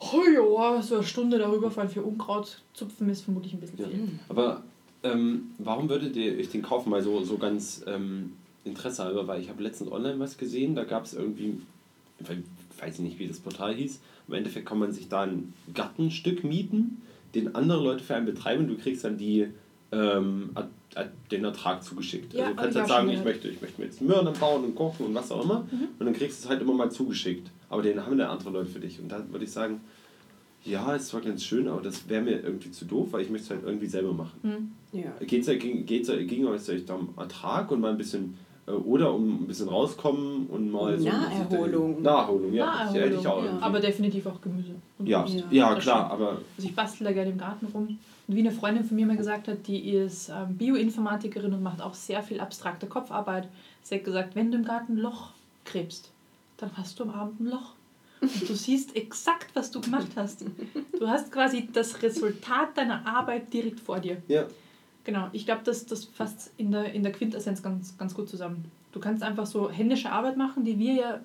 oh 0.00 0.22
ja, 0.34 0.82
so 0.82 0.96
eine 0.96 1.04
Stunde 1.04 1.38
darüber 1.38 1.70
fahren 1.70 1.88
für 1.88 2.02
Unkraut 2.02 2.60
zupfen 2.74 3.08
ist 3.08 3.22
vermutlich 3.22 3.54
ein 3.54 3.60
bisschen 3.60 3.78
Ja. 3.78 3.86
viel. 3.86 4.08
Aber 4.28 4.62
ähm, 5.02 5.52
warum 5.58 5.88
würdet 5.88 6.16
ihr 6.16 6.36
euch 6.38 6.50
den 6.50 6.62
kaufen? 6.62 6.90
Mal 6.90 7.02
so, 7.02 7.22
so 7.22 7.38
ganz 7.38 7.82
ähm, 7.86 8.32
Interesse 8.64 9.04
halber, 9.04 9.26
weil 9.28 9.40
ich 9.40 9.48
habe 9.48 9.62
letztens 9.62 9.90
online 9.92 10.18
was 10.18 10.36
gesehen, 10.36 10.74
da 10.74 10.84
gab 10.84 11.04
es 11.04 11.14
irgendwie, 11.14 11.58
ich 12.18 12.82
weiß 12.82 12.98
nicht, 12.98 13.18
wie 13.18 13.26
das 13.28 13.38
Portal 13.38 13.74
hieß, 13.74 14.00
im 14.28 14.34
Endeffekt 14.34 14.66
kann 14.66 14.78
man 14.78 14.92
sich 14.92 15.08
da 15.08 15.22
ein 15.22 15.54
Gartenstück 15.72 16.44
mieten, 16.44 17.00
den 17.34 17.54
andere 17.54 17.82
Leute 17.82 18.02
für 18.04 18.14
einen 18.16 18.26
betreiben 18.26 18.64
und 18.64 18.68
du 18.70 18.76
kriegst 18.76 19.04
dann 19.04 19.16
die, 19.16 19.46
ähm, 19.92 20.50
den 21.30 21.44
Ertrag 21.44 21.82
zugeschickt. 21.82 22.32
Ja, 22.34 22.44
also 22.44 22.54
du 22.56 22.62
kannst 22.62 22.76
halt 22.78 22.88
sagen, 22.88 23.08
ich 23.10 23.24
möchte, 23.24 23.48
ich 23.48 23.60
möchte 23.60 23.80
mir 23.80 23.86
jetzt 23.86 24.00
Möhren 24.02 24.32
bauen 24.38 24.64
und 24.64 24.74
kochen 24.74 25.06
und 25.06 25.14
was 25.14 25.30
auch 25.30 25.44
immer 25.44 25.60
Mhm. 25.70 25.88
und 25.98 26.06
dann 26.06 26.14
kriegst 26.14 26.40
du 26.40 26.44
es 26.44 26.50
halt 26.50 26.60
immer 26.62 26.74
mal 26.74 26.90
zugeschickt. 26.90 27.48
Aber 27.68 27.82
den 27.82 28.04
haben 28.04 28.18
dann 28.18 28.28
andere 28.28 28.50
Leute 28.50 28.70
für 28.70 28.80
dich 28.80 28.98
und 29.00 29.08
da 29.10 29.22
würde 29.30 29.44
ich 29.44 29.52
sagen, 29.52 29.80
ja, 30.64 30.94
es 30.94 31.14
war 31.14 31.20
ganz 31.20 31.44
schön, 31.44 31.68
aber 31.68 31.80
das 31.80 32.08
wäre 32.08 32.22
mir 32.22 32.40
irgendwie 32.42 32.70
zu 32.70 32.84
doof, 32.84 33.08
weil 33.12 33.22
ich 33.22 33.30
möchte 33.30 33.44
es 33.44 33.50
halt 33.50 33.62
irgendwie 33.64 33.86
selber 33.86 34.12
machen. 34.12 34.38
Hm. 34.42 34.72
Ja. 35.00 35.12
Geht 35.24 35.46
es 35.48 35.58
ging, 35.58 35.86
geht's, 35.86 36.10
ging 36.26 36.46
euch 36.46 36.62
da 36.84 36.94
um 36.94 37.14
Ertrag 37.16 37.70
und 37.70 37.80
mal 37.80 37.92
ein 37.92 37.96
bisschen, 37.96 38.36
äh, 38.66 38.72
oder 38.72 39.14
um 39.14 39.44
ein 39.44 39.46
bisschen 39.46 39.68
rauskommen 39.68 40.48
und 40.48 40.70
mal 40.70 40.98
so. 40.98 41.08
Naherholung. 41.08 42.02
Naherholung, 42.02 42.52
ja. 42.52 42.88
Auch 42.90 42.94
ja. 43.44 43.58
Aber 43.60 43.80
definitiv 43.80 44.26
auch 44.26 44.40
Gemüse. 44.40 44.72
und 44.98 45.08
ja, 45.08 45.24
ja, 45.26 45.44
Ja, 45.50 45.74
klar, 45.76 46.10
aber 46.10 46.30
Also 46.56 46.68
ich 46.68 46.74
bastel 46.74 47.04
da 47.04 47.12
gerne 47.12 47.30
im 47.30 47.38
Garten 47.38 47.66
rum. 47.72 47.98
Und 48.30 48.36
wie 48.36 48.40
eine 48.40 48.52
Freundin 48.52 48.84
von 48.84 48.94
mir 48.94 49.06
mal 49.06 49.16
gesagt 49.16 49.48
hat, 49.48 49.66
die 49.66 49.90
ist 49.90 50.28
ähm, 50.28 50.56
Bioinformatikerin 50.56 51.52
und 51.52 51.64
macht 51.64 51.82
auch 51.82 51.94
sehr 51.94 52.22
viel 52.22 52.38
abstrakte 52.38 52.86
Kopfarbeit. 52.86 53.48
Sie 53.82 53.96
hat 53.96 54.04
gesagt, 54.04 54.36
wenn 54.36 54.52
du 54.52 54.58
im 54.58 54.64
Garten 54.64 54.92
ein 54.92 54.98
Loch 54.98 55.30
gräbst, 55.64 56.12
dann 56.56 56.70
hast 56.76 57.00
du 57.00 57.02
am 57.02 57.10
Abend 57.10 57.40
ein 57.40 57.46
Loch. 57.46 57.74
Und 58.20 58.48
du 58.48 58.54
siehst 58.54 58.94
exakt, 58.94 59.48
was 59.54 59.72
du 59.72 59.80
gemacht 59.80 60.12
hast. 60.14 60.44
Du 60.96 61.08
hast 61.08 61.32
quasi 61.32 61.68
das 61.72 62.00
Resultat 62.04 62.78
deiner 62.78 63.04
Arbeit 63.04 63.52
direkt 63.52 63.80
vor 63.80 63.98
dir. 63.98 64.22
ja. 64.28 64.46
Genau, 65.02 65.28
ich 65.32 65.44
glaube, 65.44 65.62
das, 65.64 65.86
das 65.86 66.04
fasst 66.04 66.52
in 66.56 66.70
der, 66.70 66.92
in 66.92 67.02
der 67.02 67.10
Quintessenz 67.10 67.62
ganz, 67.64 67.98
ganz 67.98 68.14
gut 68.14 68.28
zusammen. 68.28 68.70
Du 68.92 69.00
kannst 69.00 69.24
einfach 69.24 69.46
so 69.46 69.68
händische 69.70 70.12
Arbeit 70.12 70.36
machen, 70.36 70.64
die 70.64 70.78
wir 70.78 70.92
ja 70.92 71.20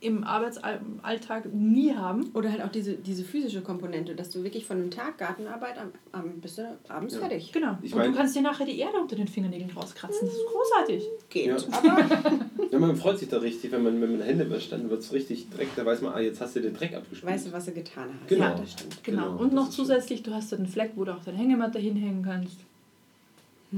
im 0.00 0.24
Arbeitsalltag 0.24 1.52
nie 1.52 1.94
haben. 1.94 2.30
Oder 2.34 2.50
halt 2.52 2.62
auch 2.62 2.70
diese, 2.70 2.94
diese 2.94 3.24
physische 3.24 3.60
Komponente, 3.62 4.14
dass 4.14 4.30
du 4.30 4.42
wirklich 4.44 4.64
von 4.66 4.78
einem 4.78 4.90
Tag 4.90 5.18
Gartenarbeit 5.18 5.76
am, 5.78 5.88
am 6.12 6.40
bist 6.40 6.58
du 6.58 6.78
abends 6.88 7.14
Ja. 7.14 7.20
fertig. 7.20 7.52
Genau. 7.52 7.78
Ich 7.82 7.92
und 7.92 7.98
mein- 7.98 8.12
du 8.12 8.16
kannst 8.18 8.34
dir 8.36 8.42
nachher 8.42 8.66
die 8.66 8.78
Erde 8.78 8.98
unter 8.98 9.16
den 9.16 9.28
Fingernägeln 9.28 9.70
rauskratzen. 9.70 10.26
Das 10.28 10.34
ist 10.36 10.46
großartig. 10.46 11.04
Geht. 11.28 11.46
Ja. 11.46 11.56
Aber 11.72 12.04
ja, 12.70 12.78
man 12.78 12.96
freut 12.96 13.18
sich 13.18 13.28
da 13.28 13.38
richtig, 13.38 13.72
wenn 13.72 13.82
man, 13.82 14.00
wenn 14.00 14.12
man 14.12 14.22
Hände 14.22 14.48
wäscht, 14.50 14.72
dann 14.72 14.88
wird 14.90 15.00
es 15.00 15.12
richtig 15.12 15.48
Dreck, 15.50 15.68
da 15.76 15.84
weiß 15.86 16.02
man, 16.02 16.14
ah, 16.14 16.20
jetzt 16.20 16.40
hast 16.40 16.56
du 16.56 16.60
den 16.60 16.74
Dreck 16.74 16.94
abgespült. 16.94 17.32
weißt 17.32 17.46
du, 17.48 17.52
was 17.52 17.66
er 17.68 17.74
getan 17.74 18.04
hat. 18.08 18.28
Genau. 18.28 18.44
Ja, 18.44 18.54
das 18.54 18.72
stimmt. 18.72 19.04
Genau. 19.04 19.22
Genau, 19.30 19.36
und 19.42 19.48
das 19.48 19.54
noch 19.54 19.68
ist 19.68 19.76
schön. 19.76 19.84
zusätzlich, 19.86 20.22
du 20.22 20.32
hast 20.34 20.52
da 20.52 20.56
einen 20.56 20.66
Fleck, 20.66 20.92
wo 20.96 21.04
du 21.04 21.12
auch 21.12 21.22
deine 21.24 21.38
Hängematte 21.38 21.78
hinhängen 21.78 22.22
kannst. 22.22 22.58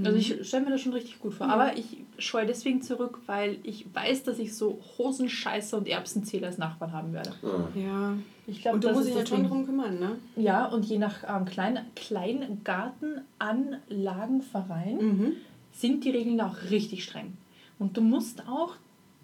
Also 0.04 0.16
ich 0.16 0.46
stelle 0.46 0.66
mir 0.66 0.70
das 0.70 0.82
schon 0.82 0.92
richtig 0.92 1.18
gut 1.18 1.34
vor. 1.34 1.48
Mhm. 1.48 1.52
Aber 1.52 1.76
ich 1.76 1.96
scheue 2.18 2.46
deswegen 2.46 2.80
zurück, 2.80 3.18
weil 3.26 3.56
ich 3.64 3.86
weiß, 3.92 4.22
dass 4.22 4.38
ich 4.38 4.54
so 4.54 4.78
Hosenscheißer 4.98 5.76
und 5.76 5.88
Erbsenzähler 5.88 6.46
als 6.46 6.58
Nachbarn 6.58 6.92
haben 6.92 7.12
werde. 7.12 7.32
Ah. 7.42 7.66
Ja. 7.76 8.14
Ich 8.46 8.62
glaube, 8.62 8.76
Und 8.76 8.84
du 8.84 8.88
das 8.88 8.96
musst 8.96 9.08
dich 9.08 9.16
halt 9.16 9.28
schon 9.28 9.48
drum 9.48 9.66
kümmern, 9.66 9.98
ne? 9.98 10.12
Ja, 10.36 10.66
und 10.66 10.84
je 10.84 10.98
nach 10.98 11.24
ähm, 11.28 11.44
Klein 11.44 11.80
Kleingartenanlagenverein 11.96 14.96
Mhm. 14.98 15.32
sind 15.72 16.04
die 16.04 16.10
Regeln 16.10 16.40
auch 16.40 16.56
richtig 16.70 17.04
streng. 17.04 17.36
Und 17.78 17.96
du 17.96 18.00
musst 18.00 18.46
auch, 18.48 18.74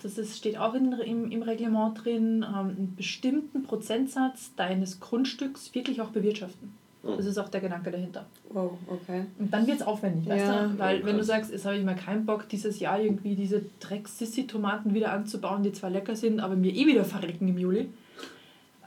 das 0.03 0.19
ist, 0.19 0.37
steht 0.37 0.59
auch 0.59 0.75
in, 0.75 0.93
im, 0.93 1.31
im 1.31 1.43
Reglement 1.43 2.05
drin, 2.05 2.45
ähm, 2.49 2.55
einen 2.71 2.95
bestimmten 2.97 3.63
Prozentsatz 3.63 4.53
deines 4.57 5.01
Grundstücks 5.01 5.75
wirklich 5.75 6.01
auch 6.01 6.11
bewirtschaften. 6.11 6.73
Oh. 7.07 7.17
Das 7.17 7.27
ist 7.27 7.39
auch 7.39 7.49
der 7.49 7.61
Gedanke 7.61 7.91
dahinter. 7.91 8.27
Wow, 8.51 8.73
okay. 8.89 9.27
Und 9.39 9.53
dann 9.53 9.67
wird 9.67 9.81
es 9.81 9.87
aufwendig, 9.87 10.29
weißt 10.29 10.47
Ja. 10.47 10.67
du? 10.67 10.79
Weil 10.79 11.03
Oh, 11.03 11.07
wenn 11.07 11.17
du 11.17 11.23
sagst, 11.25 11.53
jetzt 11.53 11.65
habe 11.65 11.77
ich 11.77 11.85
mal 11.85 11.95
keinen 11.95 12.27
Bock, 12.27 12.49
dieses 12.49 12.81
Jahr 12.81 13.01
irgendwie 13.01 13.35
diese 13.35 13.63
Dreck-Sissi-Tomaten 13.81 14.95
wieder 14.95 15.13
anzubauen, 15.13 15.63
die 15.63 15.73
zwar 15.73 15.91
lecker 15.91 16.17
sind, 16.17 16.41
aber 16.41 16.57
mir 16.57 16.73
eh 16.75 16.87
wieder 16.87 17.05
verrecken 17.05 17.49
im 17.49 17.59
Juli. 17.59 17.89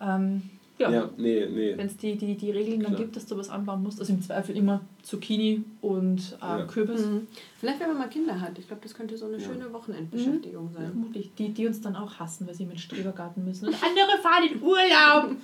Ähm, 0.02 0.44
ja, 0.80 0.90
Ja, 0.92 1.10
nee, 1.18 1.46
nee. 1.46 1.78
wenn 1.78 1.88
es 1.88 1.98
die, 1.98 2.16
die, 2.16 2.36
die 2.36 2.52
Regeln 2.52 2.80
dann 2.80 2.94
Klar. 2.94 3.02
gibt, 3.04 3.16
dass 3.16 3.26
du 3.26 3.38
was 3.38 3.50
anbauen 3.50 3.84
musst, 3.84 4.00
also 4.00 4.14
im 4.14 4.22
Zweifel 4.22 4.56
immer 4.58 4.82
Zucchini 5.04 5.64
und 5.82 6.38
äh, 6.42 6.46
Ja. 6.46 6.66
Kürbis. 6.66 7.06
Mhm. 7.06 7.28
Vielleicht, 7.60 7.80
wenn 7.82 7.90
man 7.90 7.98
mal 8.00 8.08
Kinder 8.10 8.40
hat. 8.40 8.58
Ich 8.58 8.66
glaube, 8.68 8.82
das 8.84 8.94
könnte 8.94 9.18
so 9.18 9.26
eine 9.26 9.38
Ja. 9.38 9.44
schöne 9.48 9.72
Wochenendbeschäftigung 9.74 10.72
sein. 10.74 10.86
Vermutlich. 10.88 11.30
Die, 11.38 11.50
die 11.50 11.68
uns 11.68 11.82
dann 11.82 11.96
auch 11.96 12.16
hassen, 12.20 12.48
weil 12.48 12.56
sie 12.56 12.66
mit 12.66 12.80
Strebergarten 12.80 13.44
müssen. 13.46 13.68
Und 13.68 13.76
andere 13.84 14.18
fahren 14.22 14.50
in 14.52 14.62
Urlaub. 14.64 15.36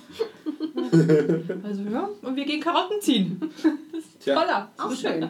also 1.64 1.82
ja, 1.82 2.08
und 2.22 2.36
wir 2.36 2.44
gehen 2.44 2.60
Karotten 2.60 3.00
ziehen. 3.00 3.40
Tja. 4.20 4.40
Voller. 4.40 4.70
Auch 4.78 4.94
schön. 4.94 5.28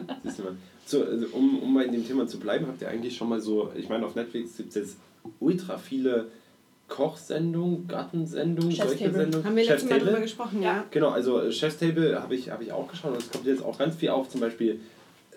So, 0.85 1.03
also, 1.03 1.25
um, 1.33 1.59
um 1.59 1.73
mal 1.73 1.83
in 1.83 1.91
dem 1.91 2.07
Thema 2.07 2.27
zu 2.27 2.39
bleiben, 2.39 2.65
habt 2.67 2.81
ihr 2.81 2.87
eigentlich 2.89 3.15
schon 3.17 3.27
mal 3.29 3.41
so, 3.41 3.71
ich 3.75 3.89
meine, 3.89 4.05
auf 4.05 4.15
Netflix 4.15 4.55
gibt 4.57 4.69
es 4.69 4.75
jetzt 4.75 4.97
ultra 5.39 5.77
viele 5.77 6.27
Kochsendungen, 6.87 7.87
Gartensendungen, 7.87 8.71
Chef's 8.71 8.89
solche 8.89 9.05
Table. 9.05 9.19
Sendungen. 9.21 9.45
Haben 9.45 9.55
wir 9.55 9.65
letztes 9.65 9.89
Mal 9.89 9.99
drüber 9.99 10.21
gesprochen, 10.21 10.61
ja? 10.61 10.85
Genau, 10.91 11.09
also 11.09 11.41
äh, 11.41 11.51
Chef's 11.51 11.77
Table 11.77 12.21
habe 12.21 12.35
ich, 12.35 12.49
hab 12.49 12.61
ich 12.61 12.71
auch 12.71 12.87
geschaut 12.87 13.11
und 13.11 13.21
es 13.21 13.31
kommt 13.31 13.45
jetzt 13.45 13.63
auch 13.63 13.77
ganz 13.77 13.95
viel 13.95 14.09
auf, 14.09 14.29
zum 14.29 14.41
Beispiel 14.41 14.79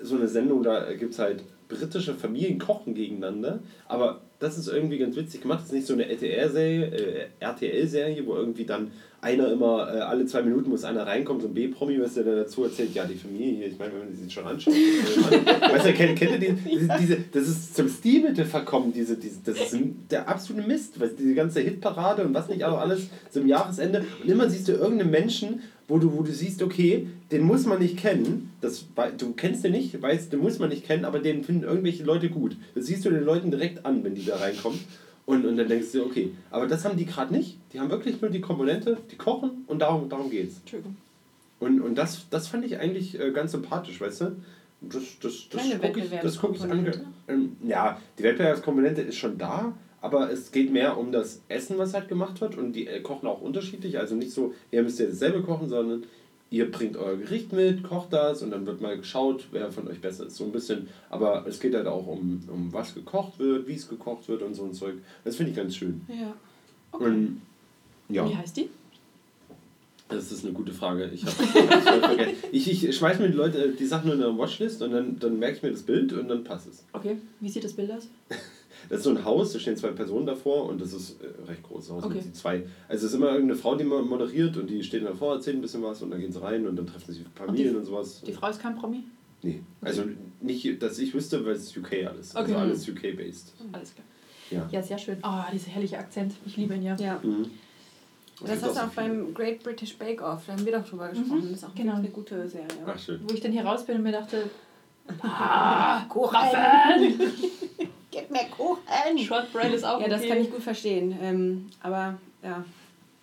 so 0.02 0.16
eine 0.16 0.28
Sendung, 0.28 0.62
da 0.62 0.92
gibt 0.92 1.12
es 1.12 1.18
halt 1.18 1.42
britische 1.68 2.14
Familien 2.14 2.58
kochen 2.58 2.94
gegeneinander, 2.94 3.60
aber 3.86 4.20
das 4.38 4.58
ist 4.58 4.68
irgendwie 4.68 4.98
ganz 4.98 5.16
witzig 5.16 5.42
gemacht. 5.42 5.60
Das 5.60 5.66
ist 5.66 5.72
nicht 5.72 5.86
so 5.86 5.92
eine 5.92 6.08
RTL-Serie, 6.08 6.86
äh, 6.86 7.26
RTL-Serie, 7.40 8.26
wo 8.26 8.34
irgendwie 8.34 8.64
dann 8.64 8.90
einer 9.22 9.52
immer, 9.52 9.92
äh, 9.92 9.98
alle 9.98 10.24
zwei 10.26 10.42
Minuten 10.42 10.70
muss 10.70 10.84
einer 10.84 11.06
reinkommen, 11.06 11.42
so 11.42 11.48
ein 11.48 11.54
B-Promi, 11.54 12.00
was 12.00 12.14
der 12.14 12.24
dann 12.24 12.36
dazu 12.36 12.64
erzählt, 12.64 12.94
ja, 12.94 13.04
die 13.04 13.14
Familie 13.14 13.56
hier, 13.56 13.66
ich 13.66 13.78
meine, 13.78 13.92
wenn 13.92 14.06
man 14.06 14.14
sich 14.14 14.32
schon 14.32 14.46
anschaut, 14.46 14.72
weißt 15.72 15.86
du, 15.86 15.92
kennt, 15.92 16.18
kennt 16.18 16.32
ihr 16.32 16.38
die, 16.38 16.52
diese, 16.52 16.88
diese, 16.98 17.16
das 17.32 17.48
ist 17.48 17.76
zum 17.76 17.88
Stilmittel 17.88 18.46
verkommen, 18.46 18.92
diese, 18.92 19.16
diese, 19.16 19.40
das 19.44 19.72
ist 19.72 19.76
der 20.10 20.28
absolute 20.28 20.66
Mist, 20.66 20.98
weil 20.98 21.10
diese 21.10 21.34
ganze 21.34 21.60
Hitparade 21.60 22.24
und 22.24 22.32
was 22.32 22.48
nicht 22.48 22.64
auch 22.64 22.78
alles 22.78 23.08
zum 23.30 23.46
Jahresende 23.46 24.04
und 24.22 24.30
immer 24.30 24.48
siehst 24.48 24.68
du 24.68 24.72
irgendeinen 24.72 25.10
Menschen, 25.10 25.60
wo 25.86 25.98
du, 25.98 26.16
wo 26.16 26.22
du 26.22 26.32
siehst, 26.32 26.62
okay, 26.62 27.08
den 27.30 27.42
muss 27.42 27.66
man 27.66 27.80
nicht 27.80 27.98
kennen, 27.98 28.52
das, 28.60 28.86
du 29.18 29.32
kennst 29.32 29.64
den 29.64 29.72
nicht, 29.72 30.00
weißt, 30.00 30.32
den 30.32 30.40
muss 30.40 30.58
man 30.58 30.70
nicht 30.70 30.86
kennen, 30.86 31.04
aber 31.04 31.18
den 31.18 31.44
finden 31.44 31.64
irgendwelche 31.64 32.04
Leute 32.04 32.30
gut. 32.30 32.56
Das 32.74 32.86
siehst 32.86 33.04
du 33.04 33.10
den 33.10 33.24
Leuten 33.24 33.50
direkt 33.50 33.84
an, 33.84 34.02
wenn 34.04 34.14
die 34.14 34.24
da 34.24 34.36
reinkommen. 34.36 34.78
Und, 35.30 35.46
und 35.46 35.56
dann 35.56 35.68
denkst 35.68 35.92
du, 35.92 36.04
okay, 36.04 36.32
aber 36.50 36.66
das 36.66 36.84
haben 36.84 36.96
die 36.96 37.06
gerade 37.06 37.32
nicht. 37.32 37.56
Die 37.72 37.78
haben 37.78 37.88
wirklich 37.88 38.20
nur 38.20 38.30
die 38.30 38.40
Komponente, 38.40 38.98
die 39.12 39.16
kochen 39.16 39.64
und 39.68 39.78
darum, 39.78 40.08
darum 40.08 40.28
geht's. 40.28 40.58
Entschuldigung. 40.58 40.96
Und, 41.60 41.80
und 41.80 41.94
das, 41.94 42.26
das 42.30 42.48
fand 42.48 42.64
ich 42.64 42.78
eigentlich 42.80 43.18
äh, 43.20 43.30
ganz 43.30 43.52
sympathisch, 43.52 44.00
weißt 44.00 44.22
du? 44.22 44.36
Das, 44.80 45.02
das, 45.22 45.48
das 45.50 45.62
Keine 45.62 45.78
guck 45.78 45.96
ich, 45.98 46.10
das 46.10 46.38
guck 46.38 46.56
ich 46.56 46.62
Wettbewerbskomponente? 46.62 47.06
ähm, 47.28 47.56
Ja, 47.64 48.00
die 48.18 48.24
Wettbewerbskomponente 48.24 49.02
ist 49.02 49.18
schon 49.18 49.38
da, 49.38 49.72
aber 50.00 50.32
es 50.32 50.50
geht 50.50 50.72
mehr 50.72 50.98
um 50.98 51.12
das 51.12 51.42
Essen, 51.48 51.78
was 51.78 51.94
halt 51.94 52.08
gemacht 52.08 52.40
wird. 52.40 52.56
Und 52.56 52.72
die 52.72 52.88
äh, 52.88 53.00
kochen 53.00 53.28
auch 53.28 53.40
unterschiedlich. 53.40 54.00
Also 54.00 54.16
nicht 54.16 54.32
so, 54.32 54.52
ihr 54.72 54.82
müsst 54.82 54.98
jetzt 54.98 55.20
selber 55.20 55.42
kochen, 55.42 55.68
sondern 55.68 56.04
ihr 56.50 56.70
bringt 56.70 56.96
euer 56.96 57.16
Gericht 57.16 57.52
mit, 57.52 57.82
kocht 57.84 58.12
das 58.12 58.42
und 58.42 58.50
dann 58.50 58.66
wird 58.66 58.80
mal 58.80 58.96
geschaut, 58.96 59.46
wer 59.52 59.70
von 59.70 59.88
euch 59.88 60.00
besser 60.00 60.26
ist. 60.26 60.36
So 60.36 60.44
ein 60.44 60.52
bisschen. 60.52 60.88
Aber 61.08 61.46
es 61.46 61.60
geht 61.60 61.74
halt 61.74 61.86
auch 61.86 62.06
um, 62.06 62.42
um 62.48 62.72
was 62.72 62.94
gekocht 62.94 63.38
wird, 63.38 63.68
wie 63.68 63.74
es 63.74 63.88
gekocht 63.88 64.28
wird 64.28 64.42
und 64.42 64.54
so 64.54 64.64
ein 64.64 64.74
Zeug. 64.74 64.94
Das 65.24 65.36
finde 65.36 65.50
ich 65.50 65.56
ganz 65.56 65.76
schön. 65.76 66.02
Ja. 66.08 66.34
Und 66.98 67.40
ja. 68.08 68.28
Wie 68.28 68.36
heißt 68.36 68.56
die? 68.56 68.68
Das 70.08 70.32
ist 70.32 70.44
eine 70.44 70.52
gute 70.52 70.72
Frage. 70.72 71.08
Ich, 71.14 71.24
ich, 72.50 72.84
ich, 72.84 72.96
schmeiß 72.96 73.20
mir 73.20 73.28
die 73.28 73.36
Leute 73.36 73.70
die 73.70 73.86
Sachen 73.86 74.06
nur 74.06 74.16
in 74.16 74.22
eine 74.22 74.36
Watchlist 74.36 74.82
und 74.82 74.90
dann, 74.90 75.20
dann 75.20 75.38
merke 75.38 75.58
ich 75.58 75.62
mir 75.62 75.70
das 75.70 75.82
Bild 75.82 76.12
und 76.12 76.26
dann 76.26 76.42
passt 76.42 76.66
es. 76.66 76.84
Okay. 76.92 77.18
Wie 77.38 77.48
sieht 77.48 77.62
das 77.62 77.74
Bild 77.74 77.92
aus? 77.92 78.08
Das 78.88 78.98
ist 78.98 79.04
so 79.04 79.10
ein 79.10 79.24
Haus, 79.24 79.52
da 79.52 79.58
stehen 79.58 79.76
zwei 79.76 79.90
Personen 79.90 80.26
davor 80.26 80.68
und 80.68 80.80
das 80.80 80.92
ist 80.92 81.20
äh, 81.22 81.26
recht 81.48 81.62
großes 81.62 81.90
Haus 81.90 82.04
Okay. 82.04 82.14
mit 82.16 82.24
die 82.24 82.32
zwei. 82.32 82.62
Also 82.88 83.06
es 83.06 83.12
ist 83.12 83.14
immer 83.14 83.30
irgendeine 83.32 83.56
Frau, 83.56 83.74
die 83.74 83.84
mo- 83.84 84.02
moderiert 84.02 84.56
und 84.56 84.68
die 84.68 84.82
stehen 84.82 85.04
davor, 85.04 85.34
erzählen 85.34 85.58
ein 85.58 85.62
bisschen 85.62 85.82
was 85.82 86.02
und 86.02 86.10
dann 86.10 86.20
gehen 86.20 86.32
sie 86.32 86.40
rein 86.42 86.66
und 86.66 86.76
dann 86.76 86.86
treffen 86.86 87.12
sich 87.12 87.24
Familien 87.34 87.76
und, 87.76 87.84
sowas. 87.84 88.22
Die 88.26 88.32
Frau 88.32 88.48
ist 88.48 88.60
kein 88.60 88.76
Promi? 88.76 89.04
Nee. 89.42 89.62
Also 89.80 90.04
nicht, 90.40 90.82
dass 90.82 90.98
ich 90.98 91.14
wüsste, 91.14 91.44
weil 91.46 91.52
es 91.54 91.76
UK 91.76 92.06
alles. 92.06 92.34
Also 92.36 92.52
Okay. 92.52 92.60
alles 92.62 92.88
UK-based. 92.88 93.54
Alles 93.72 93.94
klar. 93.94 94.06
Ja. 94.50 94.68
Ja, 94.72 94.82
sehr 94.82 94.98
schön. 94.98 95.18
Ah, 95.22 95.46
dieser 95.52 95.68
herrliche 95.70 95.98
Akzent. 95.98 96.34
Ich 96.44 96.56
liebe 96.56 96.74
ihn 96.74 96.82
ja. 96.82 96.96
Ja. 96.96 97.20
Mhm. 97.22 97.46
Das 98.42 98.50
gibt 98.50 98.62
hast 98.64 98.70
du 98.76 98.80
so 98.80 98.86
auch 98.86 98.92
beim 98.94 99.32
Great 99.34 99.62
British 99.62 99.96
Bake 99.96 100.22
Off, 100.22 100.42
da 100.46 100.54
haben 100.54 100.64
wir 100.64 100.72
doch 100.78 100.88
drüber 100.88 101.08
gesprochen. 101.10 101.42
Das 101.42 101.58
ist 101.58 101.64
auch 101.64 101.74
genau. 101.74 101.96
eine 101.96 102.08
gute 102.08 102.48
Serie. 102.48 102.66
Ach, 102.86 102.98
schön. 102.98 103.20
Wo 103.28 103.34
ich 103.34 103.40
dann 103.40 103.52
hier 103.52 103.62
raus 103.64 103.84
bin 103.84 103.96
und 103.96 104.02
mir 104.02 104.12
dachte, 104.12 104.48
ah, 105.22 106.04
Kuchen! 106.08 106.38
Gib 108.10 108.30
mir 108.30 108.44
Kuchen! 108.50 109.18
Shortbread 109.18 109.72
ist 109.72 109.84
auch 109.84 110.00
Ja, 110.00 110.08
das 110.08 110.20
okay. 110.20 110.28
kann 110.30 110.38
ich 110.40 110.50
gut 110.50 110.62
verstehen. 110.62 111.16
Ähm, 111.22 111.66
aber 111.80 112.18
ja, 112.42 112.64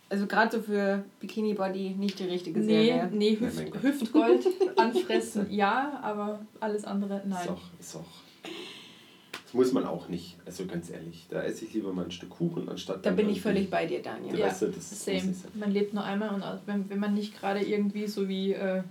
also 0.09 0.25
gerade 0.27 0.55
so 0.55 0.61
für 0.63 1.03
Bikini 1.19 1.53
Body 1.53 1.89
nicht 1.97 2.19
die 2.19 2.23
richtige 2.25 2.59
Nee, 2.61 2.85
Serie. 2.85 3.09
nee, 3.11 3.31
Ja, 3.39 3.47
Hüft. 3.47 3.83
Hüftgold 3.83 4.47
anfressen, 4.77 5.47
ja, 5.51 5.99
aber 6.01 6.39
alles 6.61 6.85
andere, 6.85 7.21
nein. 7.25 7.43
Ist 7.43 7.49
auch, 7.49 7.61
ist 7.79 7.95
auch. 7.97 8.49
Das 9.43 9.53
muss 9.53 9.71
man 9.71 9.85
auch 9.85 10.09
nicht. 10.09 10.35
Also 10.45 10.65
ganz 10.65 10.89
ehrlich, 10.89 11.25
da 11.29 11.41
esse 11.41 11.65
ich 11.65 11.73
lieber 11.73 11.93
mal 11.93 12.05
ein 12.05 12.11
Stück 12.11 12.29
Kuchen 12.31 12.67
anstatt. 12.67 13.05
Da 13.05 13.11
bin 13.11 13.29
ich 13.29 13.41
völlig 13.41 13.69
bei 13.69 13.85
dir, 13.85 14.01
Daniel. 14.01 14.37
Ja, 14.37 14.47
Weißt 14.47 14.63
du, 14.63 14.67
das 14.67 15.05
Same. 15.05 15.33
Man 15.53 15.71
lebt 15.71 15.93
nur 15.93 16.03
einmal 16.03 16.29
und 16.35 16.43
wenn, 16.65 16.89
wenn 16.89 16.99
man 16.99 17.13
nicht 17.13 17.39
gerade 17.39 17.61
irgendwie 17.61 18.07
so 18.07 18.27
wie 18.27 18.53
äh, 18.53 18.83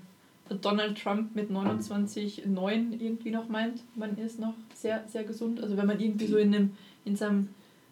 Donald 0.48 1.00
Trump 1.00 1.34
mit 1.34 1.50
29,9 1.50 3.00
irgendwie 3.00 3.30
noch 3.30 3.48
meint, 3.48 3.82
man 3.94 4.16
ist 4.16 4.38
noch 4.38 4.54
sehr, 4.74 5.04
sehr 5.08 5.24
gesund. 5.24 5.62
Also 5.62 5.76
wenn 5.76 5.86
man 5.86 6.00
irgendwie 6.00 6.26
so 6.26 6.36
in, 6.36 6.54
einem, 6.54 6.76
in 7.04 7.16
seinem 7.16 7.48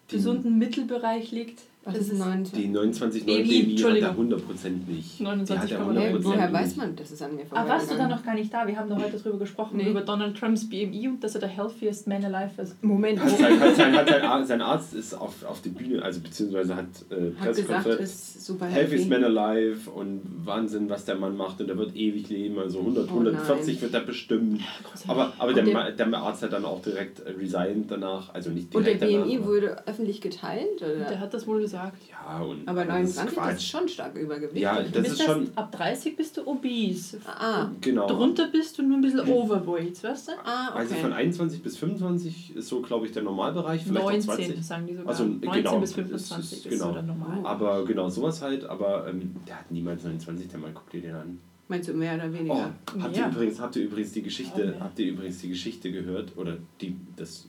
gesunden 0.07 0.57
Mittelbereich 0.57 1.31
liegt, 1.31 1.63
Was 1.85 1.93
das 1.99 2.07
ist 2.09 2.17
9? 2.19 2.43
Die 2.55 2.67
29 2.67 3.25
BMI, 3.25 3.35
9 3.37 3.47
BMI 3.47 3.77
hat 3.77 3.97
er 4.01 4.15
100% 4.17 4.87
nicht. 4.87 5.21
29,9. 5.21 5.45
Die 5.45 5.53
hat 5.53 5.71
er 5.71 5.85
Woher, 5.85 6.15
100% 6.15 6.23
woher 6.23 6.51
weiß 6.53 6.75
man, 6.77 6.95
dass 6.95 7.11
es 7.11 7.21
an 7.21 7.35
mir 7.35 7.43
Ah, 7.43 7.45
vorbei 7.45 7.69
warst 7.69 7.91
du 7.91 7.95
da 7.95 8.07
noch 8.07 8.23
gar 8.25 8.33
nicht 8.33 8.51
da? 8.51 8.65
Wir 8.67 8.75
haben 8.75 8.89
da 8.89 8.97
heute 8.97 9.17
drüber 9.19 9.37
gesprochen, 9.37 9.77
Nee. 9.77 9.91
über 9.91 10.01
Donald 10.01 10.35
Trumps 10.35 10.67
BMI 10.67 11.07
und 11.09 11.23
dass 11.23 11.35
er 11.35 11.41
der 11.41 11.49
healthiest 11.49 12.07
man 12.07 12.25
alive 12.25 12.59
ist. 12.61 12.83
Moment, 12.83 13.19
Hat 13.19 13.29
sein, 13.29 13.59
hat 13.59 13.75
sein, 13.75 13.93
hat 13.95 14.09
sein, 14.09 14.45
sein 14.47 14.61
Arzt 14.61 14.95
ist 14.95 15.13
auf, 15.13 15.45
auf 15.45 15.61
die 15.61 15.69
Bühne, 15.69 16.01
also 16.01 16.21
beziehungsweise 16.21 16.75
hat 16.75 16.85
äh, 17.11 17.13
hat 17.39 17.55
gesagt, 17.55 17.83
Pressekonferenz. 17.83 18.01
ist 18.01 18.45
super 18.45 18.65
Healthiest. 18.65 19.09
Man 19.09 19.23
Alive 19.23 19.89
und 19.91 20.21
Wahnsinn, 20.43 20.89
was 20.89 21.05
der 21.05 21.15
Mann 21.15 21.37
macht 21.37 21.61
und 21.61 21.67
der 21.67 21.77
wird 21.77 21.95
ewig 21.95 22.29
leben, 22.29 22.57
also 22.57 22.79
100, 22.79 23.11
Oh 23.11 23.19
nein. 23.19 23.35
140 23.35 23.81
wird 23.83 23.93
er 23.93 23.99
bestimmt. 24.01 24.61
Aber, 25.07 25.33
aber 25.37 25.53
der, 25.53 25.63
der- 25.63 25.91
der 25.91 26.13
Arzt 26.17 26.41
hat 26.41 26.51
dann 26.53 26.65
auch 26.65 26.81
direkt 26.81 27.19
äh, 27.19 27.29
resigned 27.31 27.91
danach, 27.91 28.33
also 28.33 28.49
nicht 28.49 28.73
Und 28.73 28.87
der 28.87 28.95
direkt 28.95 29.23
BMI 29.25 29.35
danach, 29.35 29.47
wurde 29.47 29.87
öffentlich 29.87 30.19
geteilt? 30.21 30.81
Oder? 30.81 31.05
Der 31.09 31.19
hat 31.19 31.31
das 31.33 31.45
wohl 31.45 31.59
gesagt. 31.61 31.74
Ja, 31.75 32.41
und 32.41 32.67
aber 32.67 32.85
das 32.85 33.09
ist 33.09 33.15
29 33.17 33.35
das 33.35 33.53
ist 33.55 33.67
schon 33.69 33.87
stark 33.89 34.15
Übergewicht. 34.15 34.57
Ja, 34.57 34.81
das 34.81 34.91
bist 35.03 35.19
ist 35.19 35.23
schon, 35.23 35.49
ab 35.55 35.71
30 35.71 36.15
bist 36.15 36.37
du 36.37 36.47
obese. 36.47 37.19
ah, 37.25 37.69
genau. 37.81 38.07
Drunter 38.07 38.47
bist 38.47 38.77
du 38.77 38.83
nur 38.83 38.97
ein 38.97 39.01
bisschen 39.01 39.21
overweight, 39.21 40.03
weißt 40.03 40.29
du? 40.29 40.31
ah, 40.43 40.69
okay. 40.71 40.79
Also 40.79 40.95
von 40.95 41.13
21 41.13 41.61
bis 41.61 41.77
25 41.77 42.55
ist 42.55 42.67
so, 42.67 42.81
glaube 42.81 43.05
ich, 43.05 43.11
der 43.11 43.23
Normalbereich, 43.23 43.83
vielleicht 43.83 44.05
auch 44.05 44.11
19 44.11 44.21
20. 44.21 44.65
sagen 44.65 44.87
die 44.87 44.93
sogar. 44.95 45.09
Also, 45.09 45.25
19 45.25 45.51
genau, 45.51 45.79
bis 45.79 45.89
das 45.93 45.95
25 45.95 46.39
ist- 46.39 46.65
ist, 46.65 46.69
genau. 46.71 46.85
so 46.87 46.91
der 46.93 47.01
normal. 47.03 47.39
Aber 47.45 47.85
genau, 47.85 48.09
sowas 48.09 48.41
halt, 48.41 48.63
aber 48.65 49.07
ähm, 49.07 49.35
der 49.47 49.59
hat 49.59 49.71
niemals 49.71 50.03
29, 50.03 50.47
der 50.47 50.59
Mann, 50.59 50.71
guck 50.73 50.89
dir 50.89 51.01
den 51.01 51.15
an. 51.15 51.39
Meinst 51.67 51.89
du 51.89 51.93
mehr 51.93 52.13
oder 52.15 52.27
Oh, 52.29 52.33
weniger? 52.33 52.71
habt, 53.01 53.17
Ja. 53.17 53.25
ihr 53.25 53.31
übrigens, 53.31 53.59
habt 53.59 53.75
ihr 53.75 53.83
übrigens 53.85 54.11
die 54.11 54.21
Geschichte, 54.21 54.61
Ja, 54.65 54.71
ja. 54.71 54.79
habt 54.81 54.99
ihr 54.99 55.07
übrigens 55.11 55.39
die 55.39 55.49
Geschichte 55.49 55.91
gehört? 55.91 56.37
Oder 56.37 56.57
die, 56.79 56.95
das. 57.15 57.47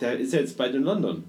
Der 0.00 0.18
ist 0.18 0.32
ja 0.34 0.40
jetzt 0.40 0.58
bald 0.58 0.74
in 0.74 0.82
London. 0.82 1.24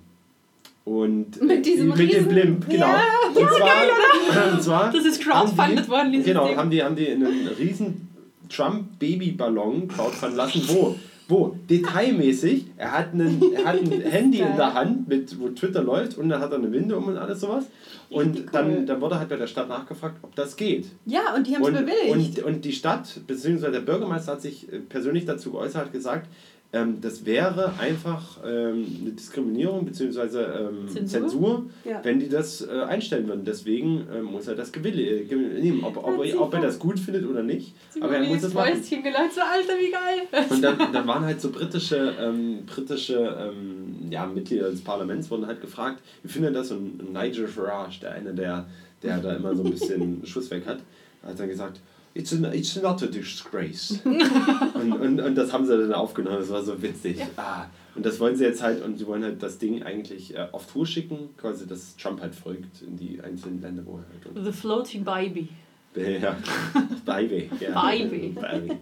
Und 0.85 1.41
Mit 1.41 1.59
äh, 1.59 1.61
diesem 1.61 1.87
mit 1.89 1.97
dem 1.99 2.07
Riesen- 2.09 2.27
Blimp, 2.27 2.69
genau. 2.69 2.87
Ja, 2.87 3.01
und, 3.29 3.35
zwar, 3.49 4.51
und 4.53 4.61
zwar. 4.63 4.91
Das 4.91 5.05
ist 5.05 5.21
crowdfunded 5.21 5.85
die- 5.85 5.89
worden, 5.89 6.11
dieses 6.11 6.25
Genau, 6.27 6.47
Ding. 6.47 6.57
haben 6.57 6.69
die, 6.69 6.83
haben 6.83 6.95
die 6.95 7.07
einen 7.09 7.47
riesen 7.57 8.09
Trump-Babyballon 8.49 9.87
crowdfunden 9.87 10.37
lassen. 10.37 10.61
Wo? 10.67 10.95
Wo? 11.29 11.55
Detailmäßig. 11.69 12.65
Er 12.77 12.91
hat, 12.91 13.13
einen, 13.13 13.41
er 13.55 13.65
hat 13.65 13.79
ein 13.79 13.91
Handy 14.01 14.39
in 14.39 14.55
der 14.57 14.73
Hand, 14.73 15.07
mit, 15.07 15.39
wo 15.39 15.47
Twitter 15.49 15.81
läuft 15.81 16.17
und 16.17 16.27
dann 16.29 16.41
hat 16.41 16.51
er 16.51 16.57
eine 16.57 16.71
Winde 16.71 16.97
um 16.97 17.05
und 17.07 17.17
alles 17.17 17.39
sowas. 17.39 17.65
Und 18.09 18.31
Richtig 18.35 18.51
dann, 18.51 18.69
cool. 18.79 18.85
dann 18.85 19.01
wurde 19.01 19.17
halt 19.19 19.29
bei 19.29 19.37
der 19.37 19.47
Stadt 19.47 19.69
nachgefragt, 19.69 20.17
ob 20.21 20.35
das 20.35 20.55
geht. 20.57 20.87
Ja, 21.05 21.33
und 21.35 21.47
die 21.47 21.55
haben 21.55 21.63
es 21.63 21.69
bewilligt. 21.71 22.39
und, 22.39 22.43
und 22.55 22.65
die 22.65 22.73
Stadt, 22.73 23.21
beziehungsweise 23.25 23.71
der 23.71 23.79
Bürgermeister 23.79 24.33
hat 24.33 24.41
sich 24.41 24.71
äh, 24.71 24.79
persönlich 24.79 25.25
dazu 25.25 25.51
geäußert, 25.51 25.85
hat 25.85 25.93
gesagt, 25.93 26.27
ähm, 26.73 26.99
das 27.01 27.23
wäre 27.25 27.73
einfach 27.79 28.39
ähm, 28.43 28.85
eine 29.01 29.11
Diskriminierung 29.11 29.85
bzw. 29.85 30.39
Ähm, 30.39 30.87
Zensur? 30.87 31.07
Zensur, 31.07 31.65
Ja. 31.85 31.99
wenn 32.03 32.19
die 32.19 32.27
das 32.27 32.67
äh, 32.67 32.81
einstellen 32.81 33.27
würden. 33.27 33.45
Deswegen 33.45 34.07
ähm, 34.11 34.23
muss 34.25 34.47
er 34.47 34.55
das 34.55 34.71
gewille, 34.71 35.01
äh, 35.01 35.35
nehmen, 35.35 35.83
ob, 35.83 35.97
ob, 35.97 36.25
er, 36.25 36.41
ob 36.41 36.51
er 36.53 36.61
das 36.61 36.79
gut 36.79 36.99
findet 36.99 37.27
oder 37.27 37.43
nicht. 37.43 37.75
Aber 38.01 38.17
er 38.17 38.27
muss 38.27 38.41
das 38.41 38.55
machen. 38.55 38.73
Fäustchen 38.73 39.03
gelacht, 39.03 39.33
so 39.33 39.41
Alter, 39.41 39.73
wie 39.79 39.91
geil. 39.91 40.47
Und 40.49 40.61
dann, 40.63 40.77
dann 40.93 41.07
waren 41.07 41.23
halt 41.23 41.39
so 41.39 41.51
britische, 41.51 42.15
ähm, 42.19 42.65
britische 42.65 43.37
ähm, 43.39 44.09
ja, 44.09 44.25
Mitglieder 44.25 44.71
des 44.71 44.83
Parlaments 44.83 45.29
wurden 45.29 45.45
halt 45.45 45.61
gefragt, 45.61 46.01
wie 46.23 46.29
findet 46.29 46.55
das? 46.55 46.71
Und 46.71 47.13
Nigel 47.13 47.47
Farage, 47.47 47.99
der 48.01 48.13
eine, 48.13 48.33
der, 48.33 48.65
der 49.03 49.19
da 49.19 49.35
immer 49.35 49.55
so 49.55 49.63
ein 49.63 49.69
bisschen 49.69 50.21
Schuss 50.25 50.49
weg 50.49 50.65
hat, 50.65 50.79
hat 51.23 51.39
dann 51.39 51.47
gesagt, 51.49 51.79
It's, 52.15 52.31
a, 52.31 52.53
it's 52.53 52.75
not 52.75 53.01
a 53.01 53.07
disgrace. 53.07 53.99
und, 54.05 54.93
und, 54.93 55.19
und 55.19 55.35
das 55.35 55.51
haben 55.51 55.65
sie 55.65 55.75
dann 55.75 55.93
aufgenommen, 55.93 56.37
das 56.37 56.49
war 56.49 56.63
so 56.63 56.79
witzig. 56.79 57.19
Ah, 57.37 57.65
und 57.95 58.05
das 58.05 58.19
wollen 58.19 58.35
sie 58.35 58.43
jetzt 58.43 58.61
halt, 58.61 58.83
und 58.83 58.97
sie 58.97 59.07
wollen 59.07 59.23
halt 59.23 59.41
das 59.41 59.57
Ding 59.57 59.81
eigentlich 59.81 60.35
äh, 60.35 60.47
auf 60.51 60.71
Tour 60.71 60.85
schicken, 60.85 61.29
quasi, 61.37 61.65
dass 61.65 61.95
Trump 61.97 62.21
halt 62.21 62.35
folgt 62.35 62.83
in 62.83 62.97
die 62.97 63.19
einzelnen 63.21 63.61
Länder, 63.61 63.83
wo 63.85 63.97
er 63.97 64.05
halt. 64.35 64.45
The 64.45 64.51
floating 64.51 65.03
baby. 65.03 65.49
Ja, 65.95 66.37
Baby. 67.05 67.49
Ja. 67.59 67.81
Baby. 67.81 68.29
Baby. 68.29 68.79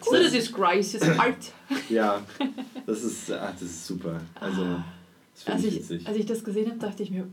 It's 0.00 0.12
not 0.12 0.20
a 0.20 0.30
disgrace, 0.30 0.94
it's 0.94 1.08
art. 1.08 1.52
Ja, 1.88 2.22
das 2.86 3.04
ist, 3.04 3.30
ah, 3.32 3.52
das 3.52 3.62
ist 3.62 3.86
super. 3.86 4.20
Also, 4.38 4.62
das 5.34 5.42
finde 5.44 5.56
Als 5.56 5.64
ich 5.64 5.90
ich, 5.90 6.06
als 6.06 6.16
ich 6.16 6.26
das 6.26 6.44
gesehen 6.44 6.70
habe, 6.70 6.78
dachte 6.78 7.02
ich 7.02 7.10
mir, 7.10 7.26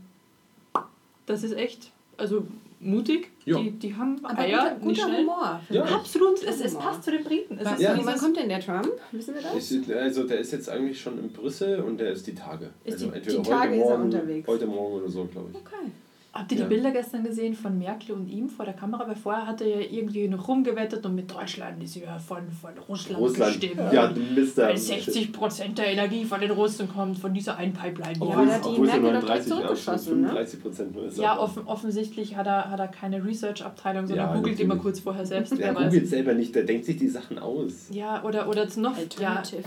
das 1.26 1.42
ist 1.42 1.52
echt, 1.52 1.90
also 2.16 2.46
mutig. 2.82 3.30
Ja. 3.44 3.58
Die, 3.58 3.70
die 3.72 3.94
haben 3.94 4.18
Aber 4.24 4.38
Eier, 4.38 4.76
guter, 4.78 4.86
nicht 4.86 5.00
guter 5.00 5.08
schnell. 5.08 5.20
Humor. 5.22 5.60
Ja. 5.70 5.84
Absolut, 5.84 6.42
es, 6.42 6.60
es 6.60 6.74
passt 6.74 7.04
zu 7.04 7.10
den 7.10 7.24
Briten. 7.24 7.58
Es 7.58 7.80
Ja. 7.80 7.96
so 7.96 8.04
Wann 8.04 8.18
kommt 8.18 8.36
denn 8.36 8.48
der 8.48 8.60
Trump? 8.60 8.88
Wissen 9.12 9.34
wir 9.34 9.42
das? 9.42 9.70
Ist, 9.70 9.90
also 9.90 10.24
der 10.24 10.38
ist 10.40 10.52
jetzt 10.52 10.68
eigentlich 10.68 11.00
schon 11.00 11.18
in 11.18 11.30
Brüssel 11.32 11.80
und 11.80 11.98
der 11.98 12.12
ist 12.12 12.26
die 12.26 12.34
Tage. 12.34 12.70
Ist 12.84 12.94
also 12.94 13.06
die- 13.10 13.16
entweder 13.16 13.36
die 13.42 13.48
Tage 13.48 13.70
heute 13.70 13.74
ist 13.76 13.82
er 13.82 13.88
morgen, 13.98 14.02
unterwegs. 14.04 14.48
Heute 14.48 14.66
Morgen 14.66 14.94
oder 14.94 15.08
so, 15.08 15.24
glaube 15.24 15.50
ich. 15.52 15.56
Okay. 15.56 15.90
Habt 16.34 16.50
ihr 16.50 16.58
Ja. 16.58 16.64
die 16.64 16.70
Bilder 16.74 16.92
gestern 16.92 17.24
gesehen 17.24 17.52
von 17.52 17.76
Merkel 17.78 18.12
und 18.14 18.26
ihm 18.26 18.48
vor 18.48 18.64
der 18.64 18.72
Kamera? 18.72 19.06
Weil 19.06 19.16
vorher 19.16 19.46
hat 19.46 19.60
er 19.60 19.68
ja 19.68 19.80
irgendwie 19.80 20.26
noch 20.28 20.48
rumgewettet 20.48 21.04
und 21.04 21.14
mit 21.14 21.30
Deutschland 21.30 21.82
ist 21.82 21.94
ja 21.96 22.18
von, 22.18 22.50
von 22.50 22.70
Russland, 22.88 23.20
Russland. 23.20 23.60
bestimmt. 23.60 23.92
Ja, 23.92 24.10
Mister. 24.34 24.68
Weil 24.68 24.76
60% 24.76 25.74
der 25.74 25.88
Energie 25.88 26.24
von 26.24 26.40
den 26.40 26.50
Russen 26.52 26.88
kommt 26.88 27.18
von 27.18 27.34
dieser 27.34 27.58
einen 27.58 27.74
Pipeline. 27.74 28.18
Ja, 28.18 28.24
hier. 28.24 28.34
aber 28.34 28.46
da 28.46 28.52
hat 28.54 28.64
die 28.64 28.80
Merkel 28.80 29.00
nur 29.02 29.12
doch 29.12 29.20
direkt 29.20 29.48
39, 29.48 29.52
zurückgeschossen, 29.52 30.20
ne? 30.22 30.28
35 30.28 30.62
Prozent 30.62 30.94
nur 30.94 31.04
ist. 31.04 31.18
Ja, 31.18 31.32
aber- 31.32 31.42
offen, 31.42 31.66
offensichtlich 31.66 32.34
hat 32.36 32.46
er, 32.46 32.70
hat 32.70 32.80
er 32.80 32.88
keine 32.88 33.22
Research-Abteilung, 33.22 34.06
sondern 34.06 34.28
Ja, 34.30 34.34
googelt 34.34 34.58
immer 34.60 34.76
kurz 34.76 35.00
vorher 35.00 35.26
selbst. 35.26 35.52
Weiß. 35.60 35.74
googelt 35.74 36.08
selber 36.08 36.32
nicht, 36.32 36.54
der 36.54 36.62
denkt 36.64 36.86
sich 36.86 36.96
die 36.96 37.08
Sachen 37.08 37.38
aus. 37.38 37.88
Ja, 37.90 38.22
oder, 38.24 38.48
oder 38.48 38.66
zu 38.68 38.80
noch. 38.80 38.96
Ja, 38.96 39.02
Alternative 39.02 39.64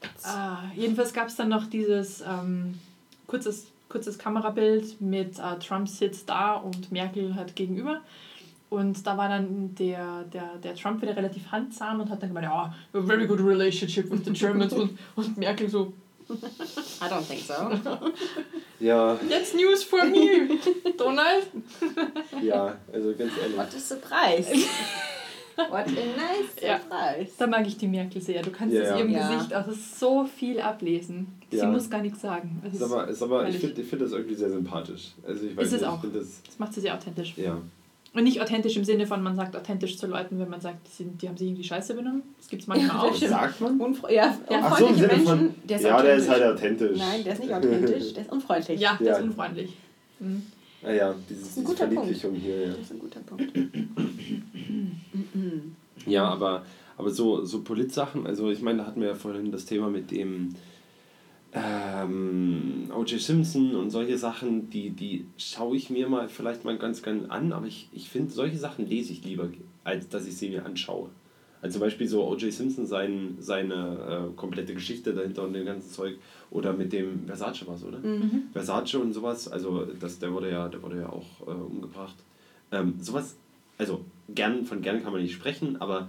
Facts. 0.00 0.24
ah, 0.24 0.58
jedenfalls 0.74 1.12
gab 1.12 1.28
es 1.28 1.36
dann 1.36 1.50
noch 1.50 1.66
dieses 1.66 2.20
ähm, 2.22 2.74
kurzes, 3.28 3.66
kurzes 3.90 4.18
Kamerabild 4.18 5.00
mit 5.00 5.38
äh, 5.38 5.58
Trump 5.58 5.88
sitzt 5.88 6.28
da 6.30 6.54
und 6.54 6.90
Merkel 6.90 7.34
hat 7.34 7.54
gegenüber. 7.54 8.00
Und 8.70 9.04
da 9.04 9.16
war 9.18 9.28
dann 9.28 9.74
der, 9.74 10.22
der, 10.32 10.56
der 10.62 10.74
Trump 10.76 11.02
wieder 11.02 11.16
relativ 11.16 11.50
handsam 11.50 12.00
und 12.00 12.08
hat 12.08 12.22
dann 12.22 12.30
gemeint, 12.30 12.46
ja, 12.46 12.72
a 12.94 13.00
very 13.02 13.26
good 13.26 13.40
relationship 13.40 14.08
with 14.10 14.20
the 14.24 14.32
Germans. 14.32 14.72
und, 14.72 14.96
und 15.16 15.36
Merkel 15.36 15.68
so, 15.68 15.92
I 16.30 17.04
don't 17.10 17.26
think 17.26 17.40
so. 17.40 17.54
Ja, 18.78 19.18
that's 19.28 19.52
news 19.52 19.82
for 19.84 20.06
me, 20.06 20.56
Donald. 20.96 21.48
ja, 22.42 22.76
also 22.90 23.12
ganz 23.14 23.32
ehrlich. 23.42 23.56
What 23.58 23.74
a 23.74 23.78
surprise. 23.78 24.66
What 25.68 25.86
a 25.86 25.90
nice 25.90 26.62
Ja. 26.62 26.78
surprise. 26.78 27.32
Da 27.38 27.46
mag 27.46 27.66
ich 27.66 27.76
die 27.76 27.88
Merkel 27.88 28.22
sehr. 28.22 28.40
Du 28.40 28.50
kannst 28.50 28.74
Ja, 28.74 28.82
aus 28.82 28.88
ja. 28.90 28.96
ihrem 28.98 29.10
Ja. 29.10 29.28
Gesicht 29.34 29.54
auch 29.54 29.66
so 29.70 30.24
viel 30.24 30.60
ablesen. 30.60 31.26
Sie 31.50 31.56
Ja. 31.58 31.66
muss 31.70 31.90
gar 31.90 32.00
nichts 32.02 32.20
sagen. 32.20 32.62
Es 32.66 32.74
Ist 32.74 32.82
aber, 32.82 33.08
ist 33.08 33.22
aber 33.22 33.48
ich 33.48 33.58
finde 33.58 33.80
ich 33.80 33.88
find 33.88 34.02
das 34.02 34.12
irgendwie 34.12 34.34
sehr 34.36 34.50
sympathisch. 34.50 35.12
Also 35.26 35.44
ich 35.46 35.56
weiß 35.56 35.66
Ist 35.66 35.72
es 35.74 35.80
nicht, 35.80 35.88
auch. 35.90 35.94
ich 35.96 36.00
finde 36.02 36.18
das. 36.20 36.42
das 36.46 36.58
macht 36.58 36.72
sie 36.74 36.80
sehr 36.80 36.94
authentisch. 36.94 37.34
Ja. 37.36 37.58
Und 38.12 38.24
nicht 38.24 38.40
authentisch 38.40 38.76
im 38.76 38.84
Sinne 38.84 39.06
von, 39.06 39.22
man 39.22 39.36
sagt 39.36 39.54
authentisch 39.56 39.96
zu 39.96 40.06
Leuten, 40.08 40.38
wenn 40.40 40.48
man 40.48 40.60
sagt, 40.60 40.86
die, 40.88 40.90
sind, 41.04 41.22
die 41.22 41.28
haben 41.28 41.36
sich 41.36 41.46
irgendwie 41.48 41.62
scheiße 41.64 41.94
benommen. 41.94 42.22
Das 42.38 42.48
gibt 42.48 42.62
es 42.62 42.68
manchmal 42.68 42.88
Ja, 42.96 43.02
auch. 43.02 43.14
stimmt. 43.14 43.30
Sagt 43.30 43.60
man? 43.60 43.80
Unfre 43.80 44.12
ja, 44.14 44.36
Ja. 44.50 44.60
Ach 44.64 44.78
so, 44.78 44.86
im 44.86 44.94
Sinne 44.96 45.06
Menschen, 45.08 45.24
von. 45.26 45.54
der 45.64 45.76
ist 45.76 45.82
ja, 45.84 46.02
der 46.02 46.14
ist 46.16 46.28
halt 46.28 46.42
authentisch. 46.42 46.98
Nein, 46.98 47.22
der 47.24 47.32
ist 47.34 47.38
nicht 47.40 47.54
authentisch, 47.54 48.12
der 48.14 48.22
ist 48.24 48.32
unfreundlich. 48.32 48.80
Ja, 48.80 48.96
der 48.98 49.06
Ja. 49.06 49.16
ist 49.16 49.22
unfreundlich. 49.22 49.76
Mhm. 50.18 50.42
Ah 50.82 50.90
ja, 50.92 51.14
dieses, 51.28 51.42
ist 51.42 51.56
ein 51.58 51.60
diese 51.60 51.66
guter 51.66 51.86
Punkt. 51.86 51.94
Verniedlichung 52.18 52.34
hier. 52.34 52.60
Ja. 52.62 52.68
Das 52.70 52.78
ist 52.80 52.92
ein 52.92 52.98
guter 52.98 53.20
Punkt. 53.20 53.52
Ja, 56.06 56.24
aber, 56.28 56.64
aber 56.96 57.10
so, 57.10 57.44
so 57.44 57.62
Politsachen, 57.62 58.26
also 58.26 58.50
ich 58.50 58.62
meine, 58.62 58.78
da 58.78 58.86
hatten 58.86 59.00
wir 59.00 59.08
ja 59.08 59.14
vorhin 59.14 59.52
das 59.52 59.66
Thema 59.66 59.88
mit 59.90 60.10
dem 60.10 60.54
ähm, 61.52 62.90
O.J. 62.94 63.20
Simpson 63.20 63.74
und 63.74 63.90
solche 63.90 64.18
Sachen, 64.18 64.70
die, 64.70 64.90
die 64.90 65.26
schaue 65.36 65.76
ich 65.76 65.90
mir 65.90 66.08
mal 66.08 66.28
vielleicht 66.28 66.64
mal 66.64 66.78
ganz 66.78 67.02
gern 67.02 67.26
an, 67.30 67.52
aber 67.52 67.66
ich, 67.66 67.88
ich 67.92 68.08
finde, 68.08 68.30
solche 68.30 68.58
Sachen 68.58 68.88
lese 68.88 69.12
ich 69.12 69.24
lieber, 69.24 69.48
als 69.82 70.08
dass 70.08 70.26
ich 70.26 70.36
sie 70.36 70.50
mir 70.50 70.64
anschaue. 70.64 71.08
Also 71.62 71.74
zum 71.74 71.86
Beispiel 71.86 72.08
so 72.08 72.26
O.J. 72.26 72.52
Simpson, 72.52 72.86
sein, 72.86 73.36
seine 73.38 74.30
äh, 74.32 74.36
komplette 74.36 74.74
Geschichte 74.74 75.12
dahinter 75.12 75.42
und 75.42 75.52
dem 75.52 75.66
ganzen 75.66 75.90
Zeug. 75.90 76.16
Oder 76.50 76.72
mit 76.72 76.92
dem 76.92 77.26
Versace 77.26 77.66
was, 77.66 77.84
oder? 77.84 77.98
Mhm. 77.98 78.44
Versace 78.52 78.94
und 78.94 79.12
sowas, 79.12 79.46
also 79.46 79.84
das, 79.84 80.18
der 80.18 80.32
wurde 80.32 80.50
ja, 80.50 80.68
der 80.68 80.82
wurde 80.82 81.00
ja 81.00 81.08
auch 81.10 81.46
äh, 81.46 81.50
umgebracht. 81.50 82.16
Ähm, 82.72 82.94
sowas, 82.98 83.36
also 83.76 84.04
gern, 84.34 84.64
von 84.64 84.82
gern 84.82 85.02
kann 85.02 85.12
man 85.12 85.22
nicht 85.22 85.34
sprechen, 85.34 85.80
aber 85.80 86.08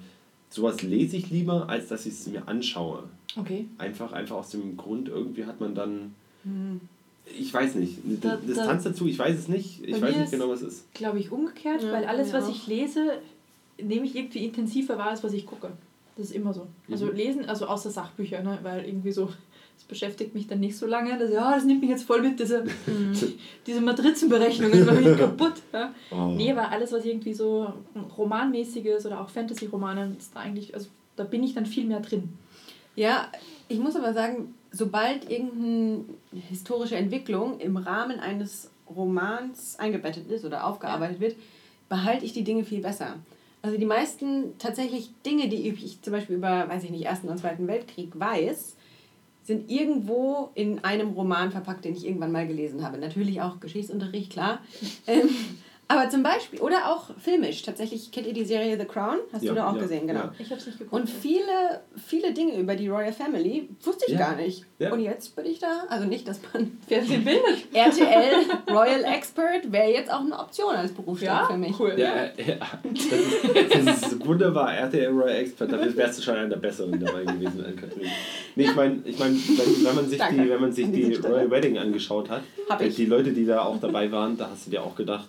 sowas 0.50 0.82
lese 0.84 1.18
ich 1.18 1.30
lieber, 1.30 1.68
als 1.70 1.90
dass 1.90 2.06
ich 2.06 2.14
es 2.14 2.28
mir 2.28 2.48
anschaue. 2.48 3.04
Okay. 3.38 3.66
Einfach, 3.78 4.12
einfach 4.14 4.36
aus 4.38 4.50
dem 4.52 4.76
Grund, 4.78 5.08
irgendwie 5.10 5.46
hat 5.46 5.60
man 5.62 5.74
dann, 5.76 6.14
Mhm. 6.44 6.82
ich 7.40 7.54
weiß 7.54 7.76
nicht, 7.76 8.00
eine 8.06 8.16
Da- 8.18 8.36
Distanz 8.36 8.84
dazu, 8.84 9.08
ich 9.08 9.18
weiß 9.20 9.38
es 9.38 9.48
nicht, 9.48 9.84
ich 9.84 10.02
weiß 10.02 10.16
nicht 10.16 10.24
ist- 10.26 10.32
genau, 10.32 10.50
was 10.50 10.62
es 10.62 10.74
ist. 10.74 10.94
Glaube 10.94 11.20
ich 11.20 11.32
umgekehrt, 11.32 11.82
Ja, 11.84 11.92
weil 11.94 12.06
alles, 12.06 12.34
was 12.34 12.46
auch. 12.46 12.50
ich 12.52 12.68
lese, 12.68 13.14
nehme 13.82 14.06
ich 14.06 14.16
irgendwie 14.16 14.44
intensiver 14.46 14.98
wahr, 14.98 15.12
als 15.12 15.24
was 15.24 15.34
ich 15.34 15.46
gucke. 15.46 15.70
Das 16.18 16.28
ist 16.30 16.36
immer 16.36 16.54
so. 16.54 16.68
Also 16.92 17.06
Mhm. 17.06 17.16
lesen, 17.16 17.46
also 17.46 17.66
außer 17.68 17.90
Sachbücher, 17.90 18.44
ne? 18.44 18.60
weil 18.64 18.86
irgendwie 18.86 19.12
so, 19.12 19.26
das 19.28 19.86
beschäftigt 19.88 20.36
mich 20.36 20.46
dann 20.48 20.60
nicht 20.60 20.78
so 20.78 20.86
lange. 20.86 21.18
Das, 21.18 21.32
ja, 21.32 21.52
das 21.56 21.64
nimmt 21.64 21.80
mich 21.82 21.90
jetzt 21.90 22.04
voll 22.04 22.22
mit, 22.22 22.40
diese, 22.40 22.66
diese 23.66 23.82
Matrizenberechnungen, 23.82 24.86
mache 24.86 25.02
ich 25.10 25.18
kaputt. 25.18 25.54
Ja? 25.72 25.94
Oh. 26.12 26.34
Nee, 26.36 26.52
aber 26.52 26.70
alles, 26.70 26.92
was 26.92 27.06
irgendwie 27.06 27.34
so 27.34 27.72
romanmäßiges 28.18 29.06
oder 29.06 29.22
auch 29.22 29.30
Fantasy-Romane, 29.30 30.16
ist 30.20 30.36
da 30.36 30.42
eigentlich, 30.42 30.74
also 30.76 30.88
da 31.16 31.24
bin 31.24 31.44
ich 31.44 31.54
dann 31.54 31.66
viel 31.66 31.86
mehr 31.86 32.00
drin. 32.02 32.30
Ja, 32.96 33.32
ich 33.68 33.80
muss 33.80 33.96
aber 33.96 34.14
sagen, 34.14 34.54
sobald 34.72 35.30
irgendeine 35.30 36.06
historische 36.50 36.96
Entwicklung 36.96 37.60
im 37.60 37.78
Rahmen 37.78 38.20
eines 38.20 38.70
Romans 38.90 39.78
eingebettet 39.80 40.30
ist 40.30 40.46
oder 40.46 40.66
aufgearbeitet 40.66 41.20
wird, 41.20 41.36
behalte 41.90 42.26
ich 42.26 42.34
die 42.34 42.44
Dinge 42.44 42.64
viel 42.64 42.82
besser. 42.82 43.16
Also 43.62 43.78
die 43.78 43.86
meisten 43.86 44.58
tatsächlich 44.58 45.12
Dinge, 45.26 45.48
die 45.48 45.70
ich 45.70 46.02
zum 46.02 46.14
Beispiel 46.14 46.38
über, 46.38 46.68
weiß 46.68 46.84
ich 46.84 46.90
nicht, 46.90 47.06
Ersten 47.06 47.30
und 47.30 47.38
Zweiten 47.38 47.68
Weltkrieg 47.68 48.12
weiß, 48.20 48.76
sind 49.44 49.70
irgendwo 49.70 50.50
in 50.56 50.84
einem 50.84 51.12
Roman 51.12 51.52
verpackt, 51.52 51.86
den 51.86 51.96
ich 51.96 52.06
irgendwann 52.06 52.32
mal 52.32 52.48
gelesen 52.48 52.84
habe. 52.84 52.98
Natürlich 52.98 53.42
auch 53.42 53.60
Geschichtsunterricht, 53.60 54.32
klar. 54.32 54.60
ähm, 55.08 55.30
aber 55.94 56.10
zum 56.10 56.24
Beispiel, 56.24 56.60
oder 56.62 56.90
auch 56.92 57.10
filmisch. 57.20 57.62
Tatsächlich 57.64 58.12
kennt 58.12 58.28
ihr 58.28 58.34
die 58.34 58.46
Serie 58.46 58.78
The 58.80 58.86
Crown? 58.86 59.18
Hast 59.34 59.44
Ja, 59.44 59.50
du 59.52 59.56
da 59.56 59.70
auch 59.70 59.76
ja, 59.76 59.82
gesehen, 59.82 60.08
genau. 60.08 60.20
ja. 60.22 60.34
Ich 60.40 60.50
habe 60.50 60.60
es 60.60 60.66
nicht 60.68 60.78
geguckt. 60.80 60.94
Und 61.02 61.10
viele, 61.10 61.82
viele 62.08 62.34
Dinge 62.34 62.58
über 62.58 62.76
die 62.76 62.88
Royal 62.88 63.12
Family 63.14 63.70
wusste 63.84 64.06
ich 64.08 64.14
Ja. 64.14 64.20
gar 64.20 64.36
nicht. 64.36 64.66
Ja. 64.80 64.92
Und 64.94 65.00
jetzt 65.02 65.36
bin 65.36 65.46
ich 65.46 65.60
da, 65.60 65.84
also 65.90 66.06
nicht, 66.06 66.28
dass 66.28 66.40
man 66.54 66.78
Fernsehen 66.88 67.24
bildet. 67.24 67.66
RTL 67.74 68.34
Royal 68.70 69.04
Expert 69.04 69.72
wäre 69.72 69.92
jetzt 69.92 70.12
auch 70.12 70.22
eine 70.22 70.38
Option 70.38 70.74
als 70.76 70.92
Berufsstand 70.92 71.52
für 71.52 71.58
mich. 71.58 71.80
cool. 71.80 71.94
Ja, 71.98 72.26
ja, 72.26 72.56
das, 72.84 73.04
ist, 73.06 73.88
das 73.88 74.12
ist 74.14 74.26
wunderbar. 74.26 74.74
RTL 74.76 75.10
Royal 75.10 75.38
Expert, 75.38 75.72
dafür 75.72 75.96
wärst 75.96 76.20
du 76.20 76.24
schon 76.24 76.36
einer 76.36 76.50
der 76.50 76.58
Besseren 76.58 77.00
dabei 77.00 77.24
gewesen. 77.24 77.64
Nee, 78.56 78.64
ich 78.66 78.76
meine, 78.76 79.00
ich 79.06 79.18
mein, 79.20 79.34
wenn, 79.36 79.86
wenn 79.86 79.96
man 79.96 80.10
sich, 80.10 80.18
Danke 80.20 80.44
die, 80.44 80.50
wenn 80.50 80.62
man 80.62 80.72
sich 80.72 80.92
die 80.92 81.16
Stelle. 81.16 81.34
Royal 81.34 81.52
Wedding 81.52 81.78
angeschaut 81.78 82.30
hat, 82.30 82.42
Hab 82.70 82.82
äh, 82.82 82.88
ich. 82.88 82.96
die 82.96 83.06
Leute, 83.06 83.32
die 83.32 83.46
da 83.46 83.62
auch 83.64 83.80
dabei 83.80 84.12
waren, 84.12 84.38
da 84.38 84.50
hast 84.52 84.68
du 84.68 84.72
dir 84.72 84.84
auch 84.84 84.96
gedacht, 84.96 85.28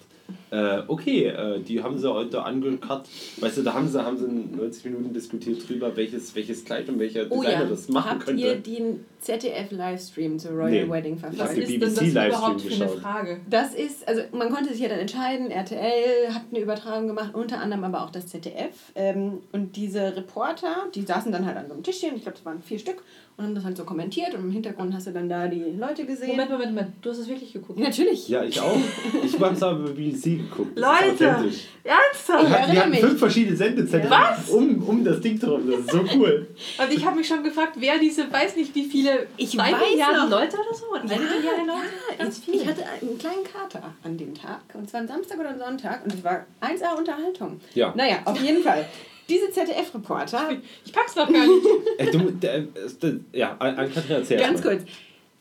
äh, 0.52 0.82
okay, 0.86 1.24
äh, 1.26 1.60
die 1.60 1.82
haben 1.82 1.98
sie 1.98 2.12
heute 2.12 2.44
angekarrt. 2.44 3.08
Weißt 3.40 3.56
du, 3.58 3.62
da 3.62 3.72
haben 3.74 3.88
sie, 3.88 4.00
haben 4.04 4.18
sie 4.18 4.26
90 4.28 4.84
Minuten 4.84 5.12
diskutiert 5.14 5.66
drüber, 5.68 5.96
welches, 5.96 6.34
welches 6.34 6.64
Kleid 6.64 6.88
und 6.88 6.98
welcher 6.98 7.26
Oh 7.30 7.40
Designer 7.40 7.62
ja, 7.64 7.68
das 7.68 7.88
machen 7.88 8.10
habt 8.10 8.24
könnte. 8.26 8.42
ihr 8.42 8.56
den 8.56 9.04
ZDF-Livestream 9.20 10.38
zur 10.38 10.52
Royal 10.52 10.70
Nee. 10.86 10.90
Wedding 10.90 11.18
Was 11.22 11.34
verfolgt? 11.34 11.68
die 11.68 11.74
ist 11.76 11.98
denn 11.98 12.14
das 12.14 12.28
überhaupt 12.32 12.60
für 12.60 12.68
eine 12.74 12.84
geschaut. 12.84 12.98
Frage? 13.00 13.40
Das 13.48 13.74
ist, 13.74 14.06
also 14.06 14.22
man 14.32 14.50
konnte 14.50 14.70
sich 14.72 14.80
ja 14.80 14.88
dann 14.88 14.98
entscheiden, 14.98 15.50
RTL 15.50 16.34
hat 16.34 16.42
eine 16.50 16.60
Übertragung 16.60 17.06
gemacht, 17.06 17.34
unter 17.34 17.60
anderem 17.60 17.84
aber 17.84 18.02
auch 18.04 18.10
das 18.10 18.26
ZDF. 18.28 18.92
Ähm, 18.94 19.38
und 19.52 19.76
diese 19.76 20.16
Reporter, 20.16 20.88
die 20.94 21.02
saßen 21.02 21.32
dann 21.32 21.46
halt 21.46 21.56
an 21.56 21.68
so 21.68 21.74
einem 21.74 21.82
Tischchen, 21.82 22.16
ich 22.16 22.22
glaube, 22.22 22.38
es 22.38 22.44
waren 22.44 22.62
vier 22.62 22.78
Stück, 22.78 23.02
und 23.36 23.44
haben 23.44 23.54
das 23.54 23.64
halt 23.64 23.76
so 23.76 23.84
kommentiert 23.84 24.34
und 24.34 24.40
im 24.44 24.50
Hintergrund 24.52 24.92
hast 24.94 25.06
du 25.06 25.10
dann 25.12 25.28
da 25.28 25.48
die 25.48 25.64
Leute 25.78 26.04
gesehen. 26.04 26.30
Moment, 26.30 26.50
Moment, 26.50 26.70
Moment. 26.74 26.92
Du 27.00 27.10
hast 27.10 27.18
es 27.18 27.28
wirklich 27.28 27.52
geguckt. 27.52 27.78
Ja, 27.78 27.86
natürlich. 27.86 28.28
Ja, 28.28 28.44
ich 28.44 28.60
auch. 28.60 28.76
Ich 29.24 29.38
habe 29.40 29.54
es 29.54 29.62
aber 29.62 29.78
bei 29.84 29.90
BBC 29.92 30.22
geguckt. 30.38 30.78
Leute! 30.78 31.24
Ernsthaft? 31.24 31.48
Wir 31.84 32.36
hatten, 32.36 32.50
wir 32.50 32.56
erinnere 32.58 32.80
hatten 32.80 32.90
mich. 32.90 33.00
fünf 33.00 33.18
verschiedene 33.18 33.56
Sendezettel 33.56 34.10
Was? 34.10 34.48
um, 34.50 34.82
um 34.86 35.04
das 35.04 35.20
Ding 35.20 35.38
drum. 35.38 35.68
Das 35.70 35.80
ist 35.80 35.90
so 35.90 36.04
cool. 36.16 36.46
Und 36.78 36.92
ich 36.92 37.04
habe 37.04 37.16
mich 37.16 37.26
schon 37.26 37.42
gefragt, 37.42 37.72
wer 37.78 37.98
diese, 37.98 38.30
weiß 38.32 38.56
nicht 38.56 38.74
wie 38.74 38.84
viele, 38.84 39.26
Ich 39.36 39.50
zwei 39.50 39.72
weiß 39.72 39.80
Milliarden 39.90 40.28
noch. 40.30 40.40
Leute 40.40 40.56
oder 40.56 40.74
so? 40.74 40.92
Eine 40.92 41.10
Ja, 41.12 41.18
Milliarde 41.18 41.60
Leute? 41.66 41.92
ja 42.10 42.16
Ganz 42.24 42.38
ich, 42.38 42.44
viele. 42.44 42.56
ich 42.58 42.66
hatte 42.68 42.82
einen 42.84 43.18
kleinen 43.18 43.44
Kater 43.44 43.92
an 44.04 44.16
dem 44.16 44.34
Tag, 44.34 44.60
und 44.74 44.88
zwar 44.88 45.00
ein 45.00 45.08
Samstag 45.08 45.38
oder 45.40 45.50
ein 45.50 45.58
Sonntag, 45.58 46.04
und 46.04 46.14
es 46.14 46.22
war 46.22 46.44
1A 46.60 46.96
Unterhaltung. 46.98 47.60
Ja. 47.74 47.92
Naja, 47.96 48.18
auf 48.24 48.40
jeden 48.40 48.62
Fall. 48.62 48.86
Diese 49.32 49.50
ZDF-Reporter, 49.50 50.50
Ich 50.84 50.92
pack's 50.92 51.16
noch 51.16 51.32
gar 51.32 51.46
nicht. 51.46 52.12
Du, 52.12 52.30
der, 52.32 52.60
der, 52.60 53.14
ja, 53.32 53.56
Ann-Kathrin 53.58 54.16
erzähl 54.16 54.38
erst 54.38 54.52
ganz 54.52 54.64
mal. 54.64 54.76
kurz, 54.76 54.90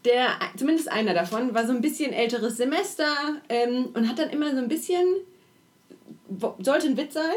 der, 0.05 0.27
zumindest 0.55 0.89
einer 0.89 1.13
davon, 1.13 1.53
war 1.53 1.67
so 1.67 1.73
ein 1.73 1.81
bisschen 1.81 2.13
älteres 2.13 2.55
Semester 2.55 3.03
ähm, 3.49 3.89
und 3.93 4.07
hat 4.07 4.17
dann 4.17 4.29
immer 4.29 4.51
so 4.51 4.57
ein 4.57 4.69
bisschen, 4.69 5.05
sollte 6.59 6.87
ein 6.87 6.95
Witz 6.95 7.15
sein, 7.15 7.35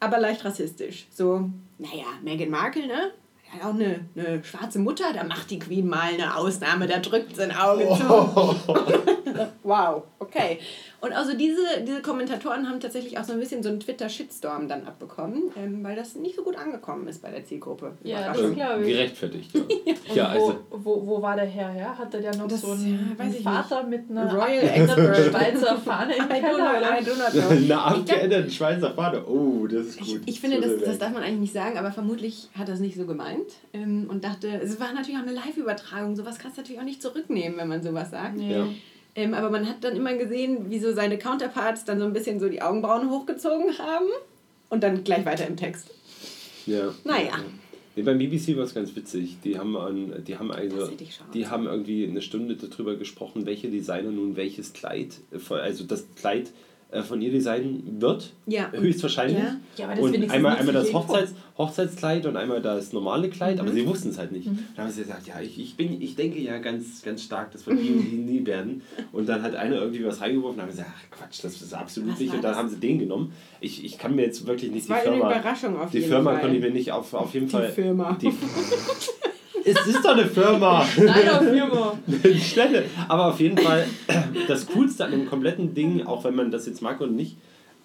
aber 0.00 0.18
leicht 0.18 0.44
rassistisch. 0.44 1.06
So, 1.12 1.48
naja, 1.78 2.06
Meghan 2.22 2.50
Markle, 2.50 2.88
ne? 2.88 3.12
Hat 3.52 3.64
auch 3.64 3.74
eine, 3.74 4.00
eine 4.16 4.42
schwarze 4.42 4.78
Mutter, 4.78 5.12
da 5.12 5.22
macht 5.24 5.50
die 5.50 5.58
Queen 5.58 5.86
mal 5.86 6.14
eine 6.14 6.36
Ausnahme, 6.36 6.86
da 6.86 6.98
drückt 6.98 7.36
sein 7.36 7.52
Auge 7.52 7.84
zu. 7.84 8.56
wow, 9.62 10.02
okay. 10.18 10.58
Und 11.02 11.12
also 11.12 11.36
diese, 11.36 11.60
diese 11.84 12.00
Kommentatoren 12.00 12.68
haben 12.68 12.78
tatsächlich 12.78 13.18
auch 13.18 13.24
so 13.24 13.32
ein 13.32 13.40
bisschen 13.40 13.60
so 13.60 13.70
einen 13.70 13.80
Twitter-Shitstorm 13.80 14.68
dann 14.68 14.86
abbekommen, 14.86 15.50
ähm, 15.56 15.82
weil 15.82 15.96
das 15.96 16.14
nicht 16.14 16.36
so 16.36 16.44
gut 16.44 16.56
angekommen 16.56 17.08
ist 17.08 17.20
bei 17.20 17.32
der 17.32 17.44
Zielgruppe. 17.44 17.94
Ja, 18.04 18.32
das 18.32 18.54
glaub 18.54 18.80
ich. 18.80 18.86
Gerechtfertigt, 18.86 19.50
ja. 19.52 19.62
Und 20.12 20.14
ja, 20.14 20.28
also. 20.28 20.60
wo, 20.70 20.84
wo, 20.84 21.06
wo 21.08 21.22
war 21.22 21.34
der 21.34 21.46
Herr 21.46 21.70
her? 21.70 21.98
Hatte 21.98 22.20
der 22.20 22.36
noch 22.36 22.46
Das, 22.46 22.60
so 22.60 22.70
einen, 22.70 23.10
ja, 23.10 23.18
weiß 23.18 23.26
einen 23.26 23.34
ich 23.34 23.42
Vater 23.42 23.82
mit 23.82 24.08
einer 24.08 24.32
Royal 24.32 24.58
abgeänderten. 24.58 25.14
Schweizer 25.32 25.76
Fahne 25.78 26.14
im 26.14 26.28
Keller? 26.28 27.00
I 27.00 27.04
do 27.04 27.10
not 27.16 27.32
know. 27.32 27.48
Eine 27.48 27.60
Ich, 27.60 27.66
glaub, 27.66 27.86
abgeänderte 27.86 28.50
Schweizer 28.52 28.94
Fahne. 28.94 29.26
Oh, 29.26 29.66
das 29.66 29.86
ist 29.86 30.00
ich, 30.00 30.06
gut. 30.06 30.22
ich 30.26 30.40
finde, 30.40 30.62
So 30.62 30.68
das, 30.76 30.84
das 30.84 30.98
darf 30.98 31.12
man 31.12 31.24
eigentlich 31.24 31.40
nicht 31.40 31.52
sagen, 31.54 31.78
aber 31.78 31.90
vermutlich 31.90 32.48
hat 32.56 32.68
er 32.68 32.74
es 32.74 32.80
nicht 32.80 32.96
so 32.96 33.06
gemeint 33.06 33.50
ähm, 33.72 34.06
und 34.08 34.22
dachte, 34.22 34.46
es 34.62 34.78
war 34.78 34.92
natürlich 34.92 35.16
auch 35.18 35.26
eine 35.26 35.32
Live-Übertragung, 35.32 36.14
sowas 36.14 36.38
kannst 36.38 36.58
du 36.58 36.60
natürlich 36.60 36.80
auch 36.80 36.86
nicht 36.86 37.02
zurücknehmen, 37.02 37.58
wenn 37.58 37.66
man 37.66 37.82
sowas 37.82 38.12
sagt. 38.12 38.36
Nee. 38.36 38.52
Ja. 38.52 38.66
Ähm, 39.14 39.34
aber 39.34 39.50
man 39.50 39.68
hat 39.68 39.84
dann 39.84 39.96
immer 39.96 40.14
gesehen, 40.14 40.70
wie 40.70 40.78
so 40.78 40.92
seine 40.92 41.18
Counterparts 41.18 41.84
dann 41.84 41.98
so 41.98 42.06
ein 42.06 42.12
bisschen 42.12 42.40
so 42.40 42.48
die 42.48 42.62
Augenbrauen 42.62 43.10
hochgezogen 43.10 43.78
haben 43.78 44.08
und 44.70 44.82
dann 44.82 45.04
gleich 45.04 45.24
weiter 45.26 45.46
im 45.46 45.56
Text. 45.56 45.90
Ja. 46.66 46.94
Naja. 47.04 47.26
Ja. 47.26 47.44
Nee, 47.94 48.02
beim 48.02 48.18
BBC 48.18 48.56
war 48.56 48.64
es 48.64 48.72
ganz 48.72 48.96
witzig. 48.96 49.36
Die 49.44 49.58
haben, 49.58 49.76
an, 49.76 50.24
die, 50.26 50.38
haben 50.38 50.50
also, 50.50 50.90
die 51.34 51.46
haben 51.46 51.66
irgendwie 51.66 52.06
eine 52.06 52.22
Stunde 52.22 52.56
darüber 52.56 52.96
gesprochen, 52.96 53.44
welche 53.44 53.68
Designer 53.68 54.10
nun 54.10 54.36
welches 54.36 54.72
Kleid, 54.72 55.16
äh, 55.30 55.54
also 55.54 55.84
das 55.84 56.06
Kleid 56.16 56.52
von 57.02 57.22
ihr 57.22 57.30
designen 57.30 58.00
wird. 58.00 58.32
Ja. 58.46 58.70
Höchstwahrscheinlich. 58.72 59.38
Ja. 59.38 59.56
Ja, 59.78 59.86
aber 59.86 59.94
das 59.94 60.04
Und 60.04 60.30
einmal, 60.30 60.56
einmal 60.56 60.74
das. 60.74 60.92
Hochzeits, 60.92 61.32
Hochzeitskleid 61.56 62.26
und 62.26 62.36
einmal 62.36 62.60
das 62.60 62.92
normale 62.92 63.30
Kleid, 63.30 63.58
aber 63.60 63.70
Mhm. 63.70 63.74
sie 63.74 63.86
wussten 63.86 64.08
es 64.10 64.18
halt 64.18 64.32
nicht. 64.32 64.46
Dann 64.46 64.84
haben 64.84 64.90
sie 64.90 65.02
gesagt, 65.02 65.26
ja, 65.26 65.40
ich, 65.40 65.58
ich, 65.58 65.76
bin, 65.76 66.02
ich 66.02 66.14
denke 66.16 66.38
ja 66.40 66.58
ganz, 66.58 67.00
ganz 67.02 67.22
stark, 67.22 67.50
das 67.52 67.66
wird 67.66 67.78
die 67.80 67.90
und 67.92 68.02
die 68.10 68.16
nie 68.16 68.44
werden. 68.46 68.82
Und 69.12 69.28
dann 69.28 69.42
hat 69.42 69.54
einer 69.54 69.76
irgendwie 69.76 70.04
was 70.04 70.20
reingeworfen 70.20 70.56
und 70.58 70.62
haben 70.62 70.70
gesagt, 70.70 70.90
ach 70.94 71.16
Quatsch, 71.18 71.42
das 71.42 71.60
ist 71.62 71.72
absolut 71.72 72.12
Was 72.12 72.20
nicht. 72.20 72.34
Und 72.34 72.42
dann 72.44 72.50
das? 72.52 72.58
haben 72.58 72.68
sie 72.68 72.76
den 72.80 72.98
genommen. 72.98 73.32
Ich, 73.60 73.84
ich 73.84 73.96
kann 73.96 74.14
mir 74.14 74.22
jetzt 74.26 74.46
wirklich 74.46 74.70
nicht 74.70 74.90
Das 74.90 75.02
die 75.02 75.08
Firma. 75.08 75.30
Überraschung 75.30 75.76
auf 75.78 75.90
Die 75.90 75.98
jeden 75.98 76.10
Firma 76.10 76.32
Fall. 76.32 76.40
konnte 76.40 76.56
ich 76.56 76.62
mir 76.62 76.70
nicht 76.70 76.92
auf, 76.92 77.14
auf 77.14 77.32
jeden 77.32 77.48
Fall. 77.48 77.70
Firma. 77.70 78.18
Die, 78.20 78.30
es 79.64 79.86
ist 79.86 80.04
doch 80.04 80.12
eine 80.16 80.26
Firma! 80.26 80.80
Auf 80.80 80.88
Firma. 80.90 81.98
Schnelle. 82.38 82.84
Aber 83.08 83.26
auf 83.28 83.40
jeden 83.40 83.58
Fall, 83.58 83.86
das 84.48 84.66
Coolste 84.66 85.04
an 85.04 85.12
dem 85.12 85.26
kompletten 85.26 85.74
Ding, 85.74 86.06
auch 86.06 86.24
wenn 86.24 86.34
man 86.34 86.50
das 86.50 86.66
jetzt 86.66 86.82
mag 86.82 87.00
oder 87.00 87.10
nicht, 87.10 87.36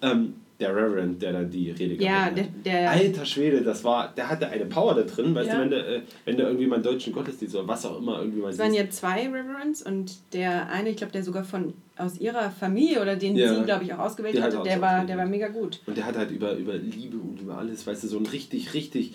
ähm, 0.02 0.34
der 0.60 0.74
Reverend, 0.74 1.22
der 1.22 1.32
da 1.32 1.42
die 1.44 1.70
Rede 1.70 1.94
Ja, 2.02 2.30
gehalten 2.30 2.34
der, 2.34 2.44
hat. 2.44 2.50
der 2.64 2.90
Alter 2.90 3.24
Schwede, 3.24 3.62
das 3.62 3.84
war, 3.84 4.12
der 4.16 4.28
hatte 4.28 4.48
eine 4.48 4.64
Power 4.66 4.94
da 4.94 5.02
drin, 5.02 5.32
weißt 5.32 5.48
Ja. 5.50 5.54
du, 5.54 5.60
wenn 5.60 5.70
du, 5.70 5.76
äh, 5.76 6.00
wenn 6.24 6.36
du 6.36 6.42
irgendwie 6.42 6.66
mal 6.66 6.76
einen 6.76 6.84
deutschen 6.84 7.12
Gottesdienst 7.12 7.54
oder 7.54 7.68
was 7.68 7.86
auch 7.86 7.98
immer 7.98 8.18
irgendwie 8.18 8.40
mal 8.40 8.50
Es 8.50 8.58
waren 8.58 8.74
ja 8.74 8.90
zwei 8.90 9.28
Reverends 9.28 9.82
und 9.82 10.16
der 10.32 10.68
eine, 10.68 10.88
ich 10.90 10.96
glaube, 10.96 11.12
der 11.12 11.22
sogar 11.22 11.44
von 11.44 11.74
aus 11.96 12.18
ihrer 12.18 12.50
Familie 12.50 13.00
oder 13.00 13.14
den 13.14 13.36
Ja. 13.36 13.54
sie, 13.54 13.62
glaube 13.64 13.84
ich, 13.84 13.94
auch 13.94 14.00
ausgewählt 14.00 14.34
Der 14.34 14.42
hat 14.42 14.54
hatte, 14.56 14.68
der 14.68 14.80
war, 14.80 15.04
der 15.04 15.16
war 15.16 15.26
mega 15.26 15.46
gut. 15.48 15.80
Und 15.86 15.96
der 15.96 16.06
hat 16.06 16.16
halt 16.16 16.32
über, 16.32 16.54
über 16.54 16.74
Liebe 16.74 17.18
und 17.18 17.40
über 17.40 17.56
alles, 17.58 17.86
weißt 17.86 18.02
du, 18.02 18.08
so 18.08 18.18
ein 18.18 18.26
richtig, 18.26 18.74
richtig 18.74 19.14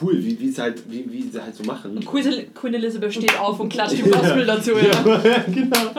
cool, 0.00 0.22
wie, 0.22 0.38
wie, 0.38 0.50
sie 0.50 0.60
halt, 0.60 0.90
wie, 0.90 1.10
wie 1.10 1.22
sie 1.22 1.42
halt 1.42 1.54
so 1.54 1.64
machen. 1.64 1.96
Und 1.96 2.06
Queen 2.06 2.52
Queen 2.54 2.74
Elizabeth 2.74 3.14
steht 3.14 3.38
auf 3.38 3.58
und 3.60 3.68
klatscht 3.70 3.98
im 3.98 4.10
Gospel 4.10 4.46
dazu. 4.46 4.72
Ja. 4.72 5.24
Ja, 5.24 5.44
genau. 5.46 5.92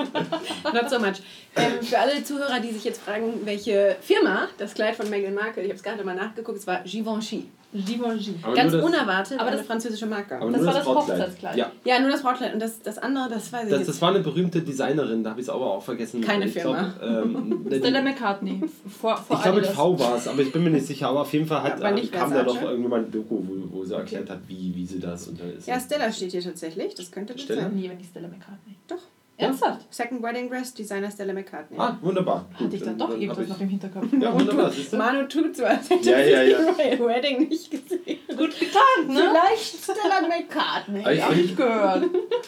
Not 0.73 0.89
so 0.89 0.99
much. 0.99 1.21
Ähm, 1.55 1.81
für 1.81 1.99
alle 1.99 2.23
Zuhörer, 2.23 2.59
die 2.59 2.71
sich 2.71 2.83
jetzt 2.83 3.01
fragen, 3.01 3.41
welche 3.43 3.95
Firma 4.01 4.47
das 4.57 4.73
Kleid 4.73 4.95
von 4.95 5.09
Meghan 5.09 5.33
Markle, 5.33 5.63
ich 5.63 5.69
habe 5.69 5.77
es 5.77 5.83
gerade 5.83 6.03
mal 6.03 6.15
nachgeguckt, 6.15 6.57
es 6.57 6.67
war 6.67 6.81
Givenchy. 6.83 7.45
Givenchy. 7.73 8.35
Aber 8.41 8.53
Ganz 8.53 8.71
das- 8.73 8.83
unerwartet, 8.83 9.39
aber 9.39 9.51
das- 9.51 9.61
französische 9.61 10.05
Marke. 10.05 10.39
Aber 10.39 10.51
Das 10.51 10.65
war 10.65 10.73
das 10.73 10.83
Brautkleid. 10.85 11.19
Hochzeitskleid. 11.19 11.55
Ja, 11.57 11.71
ja, 11.85 11.99
nur 11.99 12.09
das 12.11 12.21
Brautkleid. 12.21 12.53
Und 12.53 12.59
das, 12.59 12.81
das 12.81 12.97
andere, 12.97 13.29
das 13.29 13.51
weiß 13.53 13.63
ich 13.65 13.69
das, 13.69 13.79
jetzt. 13.79 13.87
das 13.89 14.01
war 14.01 14.09
eine 14.09 14.19
berühmte 14.19 14.61
Designerin, 14.61 15.23
da 15.23 15.31
habe 15.31 15.39
ich 15.41 15.45
es 15.47 15.49
aber 15.49 15.65
auch 15.73 15.81
vergessen. 15.83 16.21
Keine 16.21 16.45
ich 16.45 16.53
Firma. 16.53 16.93
Glaub, 16.99 17.09
ähm, 17.25 17.65
Stella 17.71 17.99
die- 18.01 18.05
McCartney. 18.05 18.61
Vor, 18.99 19.15
vor 19.17 19.37
ich 19.37 19.43
glaube 19.43 19.61
mit. 19.61 19.69
V 19.69 19.99
war 19.99 20.15
es, 20.17 20.27
aber 20.27 20.41
ich 20.41 20.51
bin 20.51 20.63
mir 20.63 20.69
nicht 20.71 20.85
sicher. 20.85 21.07
Aber 21.09 21.21
auf 21.21 21.31
jeden 21.33 21.45
Fall 21.47 21.63
hat, 21.63 21.69
Ja, 21.79 21.85
aber 21.87 21.89
äh, 21.89 22.01
nicht 22.01 22.11
kam 22.11 22.31
da 22.33 22.43
doch 22.43 22.61
irgendwann 22.61 23.05
ein 23.05 23.11
Doku, 23.11 23.37
wo, 23.41 23.77
wo 23.79 23.85
sie 23.85 23.95
erklärt 23.95 24.29
hat, 24.29 24.39
wie, 24.47 24.73
wie 24.75 24.85
sie 24.85 24.99
das 24.99 25.27
und 25.27 25.39
dann 25.39 25.51
ist 25.55 25.67
ja, 25.67 25.79
Stella 25.79 26.11
steht 26.11 26.31
hier 26.31 26.41
tatsächlich. 26.43 26.93
Das 26.95 27.11
könnte 27.11 27.33
das 27.33 27.43
Stella? 27.43 27.61
sein. 27.63 27.75
Nee, 27.75 27.87
aber 27.87 27.95
nicht 27.97 28.09
Stella 28.09 28.27
McCartney. 28.27 28.75
Doch. 28.87 28.97
Ernsthaft? 29.41 29.93
Second 29.93 30.21
Wedding 30.23 30.49
Dress, 30.49 30.73
Designer 30.73 31.09
Stella 31.11 31.33
McCartney. 31.33 31.77
Ah, 31.79 31.97
wunderbar. 32.01 32.45
Hatte 32.53 32.75
ich 32.75 32.83
dann 32.83 32.97
doch 32.97 33.09
hab 33.09 33.17
irgendwas 33.19 33.47
noch 33.47 33.59
im 33.59 33.69
Hinterkopf. 33.69 34.05
Ja, 34.19 34.33
wunderbar, 34.33 34.71
siehst 34.71 34.93
du? 34.93 34.97
Manu 34.97 35.23
tut 35.27 35.55
so, 35.55 35.65
als 35.65 35.89
hätte 35.89 36.09
Ja, 36.09 36.19
ja, 36.19 36.41
ja. 36.43 36.57
Royal 36.57 37.07
Wedding 37.07 37.47
nicht 37.49 37.69
gesehen. 37.71 38.19
Gut 38.29 38.59
getan, 38.59 39.07
ne? 39.07 39.29
Vielleicht 39.31 39.83
Stella 39.83 40.21
McCartney. 40.27 41.01
Aber 41.01 41.13
ich, 41.13 41.21
Hab 41.23 41.35
ich 41.35 41.55
gehört. 41.55 42.05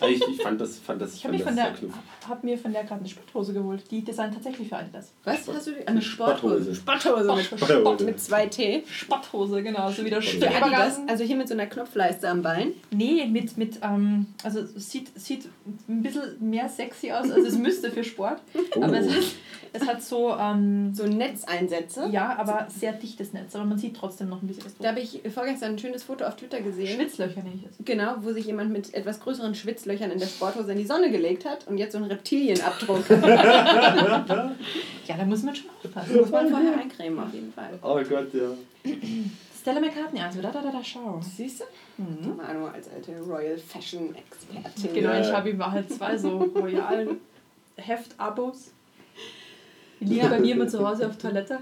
ich, 0.10 0.28
ich 0.28 0.42
fand 0.42 0.62
das, 0.62 0.78
fand 0.80 1.02
das, 1.02 1.16
Ich 1.16 1.26
habe 1.26 1.38
fand 1.38 1.38
mich 1.38 1.42
das 1.44 1.48
von 1.48 1.56
sehr 1.56 1.66
der, 1.66 1.74
knuffig. 1.80 2.02
hab 2.30 2.44
mir 2.44 2.58
von 2.58 2.74
der 2.74 2.84
gerade 2.84 3.00
eine 3.02 3.10
Sporthose 3.10 3.54
geholt. 3.54 3.84
Die 3.92 4.02
designt 4.04 4.34
tatsächlich 4.34 4.70
für 4.70 4.78
Adidas. 4.78 5.12
Was 5.24 5.48
hast 5.48 5.68
du? 5.68 5.72
Eine 5.86 6.02
Sporthose. 6.02 6.74
Sporthose. 6.76 6.76
Sporthose 6.76 7.36
mit, 7.36 7.46
Sporthose. 7.46 7.80
Sport 7.80 8.02
mit 8.02 8.20
zwei 8.20 8.46
T. 8.48 8.84
Sporthose, 8.88 9.64
genau. 9.64 9.90
So 9.92 10.04
wie 10.06 10.10
der 10.10 10.20
Adidas, 10.20 11.00
also 11.08 11.24
hier 11.24 11.36
mit 11.36 11.48
so 11.48 11.54
einer 11.54 11.66
Knopfleiste 11.68 12.30
am 12.30 12.42
Bein. 12.42 12.74
Nee, 12.92 13.26
mit, 13.26 13.58
mit 13.58 13.80
ähm, 13.82 14.28
also 14.44 14.66
sieht, 14.76 15.12
sieht 15.20 15.46
ein 15.88 16.02
bisschen 16.02 16.22
mehr 16.40 16.70
sexy 16.84 17.12
aus, 17.12 17.30
als 17.32 17.46
es 17.48 17.58
müsste 17.58 17.92
für 17.92 18.04
Sport. 18.04 18.42
Oh. 18.76 18.82
Aber 18.84 18.98
es 19.00 19.08
hat, 19.10 19.24
es 19.74 19.88
hat 19.88 20.04
so, 20.04 20.36
ähm, 20.38 20.94
So 20.94 21.06
Netzeinsätze. 21.06 22.08
ja, 22.12 22.36
aber 22.38 22.68
sehr 22.70 22.94
dichtes 22.94 23.34
Netz. 23.34 23.56
Aber 23.56 23.66
man 23.66 23.78
sieht 23.78 23.96
trotzdem 23.96 24.30
noch 24.30 24.42
ein 24.42 24.48
bisschen 24.48 24.66
was 24.66 24.78
Da 24.78 24.90
habe 24.90 25.00
ich 25.00 25.22
vorgestern 25.34 25.74
ein 25.74 25.80
schönes 25.80 26.04
Foto 26.04 26.26
auf 26.26 26.36
Twitter 26.36 26.62
gesehen. 26.62 26.96
Schwitzlöcher 27.00 27.42
nenne 27.42 27.56
ich 27.56 27.66
es. 27.70 27.86
Genau, 27.86 28.16
wo 28.22 28.32
sich 28.34 28.46
jemand 28.46 28.72
mit 28.72 28.94
etwas 28.94 29.20
größeren 29.20 29.56
Schwitzlöchern 29.56 30.12
in 30.12 30.20
der 30.20 30.28
Sporthose 30.28 30.72
in 30.74 30.78
die 30.78 30.86
Sonne 30.86 31.10
gelegt 31.12 31.46
hat 31.46 31.68
und 31.68 31.78
jetzt 31.78 31.94
so 31.94 31.98
einen 31.98 32.08
Reptilienabdruck. 32.08 33.04
Ja, 35.06 35.18
da 35.18 35.26
muss 35.26 35.44
man 35.44 35.54
schon 35.54 35.70
aufpassen. 35.84 36.16
Muss 36.16 36.30
man 36.32 36.50
vorher 36.50 36.78
eincremen, 36.78 37.20
auf 37.20 37.34
jeden 37.34 37.52
Fall. 37.52 37.78
Oh 37.82 38.00
Gott, 38.08 38.34
ja. 38.34 38.92
Stella 39.64 39.80
McCartney, 39.80 40.20
also 40.20 40.42
da, 40.42 40.52
da, 40.52 40.62
da, 40.62 40.72
da, 40.72 40.84
schau. 40.84 41.22
Siehst 41.22 41.62
du? 41.62 42.04
Mhm. 42.04 42.36
Manu 42.36 42.66
als 42.66 42.90
alte 42.90 43.18
Royal 43.22 43.58
Fashion 43.58 44.14
Expertin. 44.14 44.94
Genau, 44.94 45.18
ich 45.18 45.32
habe 45.32 45.52
ihm 45.52 45.66
halt 45.72 45.90
zwei 45.90 46.18
so 46.18 46.38
Royal 46.54 47.16
Heft-Abos. 47.78 48.72
Die 50.02 50.06
liegen 50.16 50.30
bei 50.30 50.40
mir 50.42 50.56
immer 50.56 50.68
zu 50.68 50.86
Hause 50.86 51.08
auf 51.08 51.18
Toilette. 51.18 51.60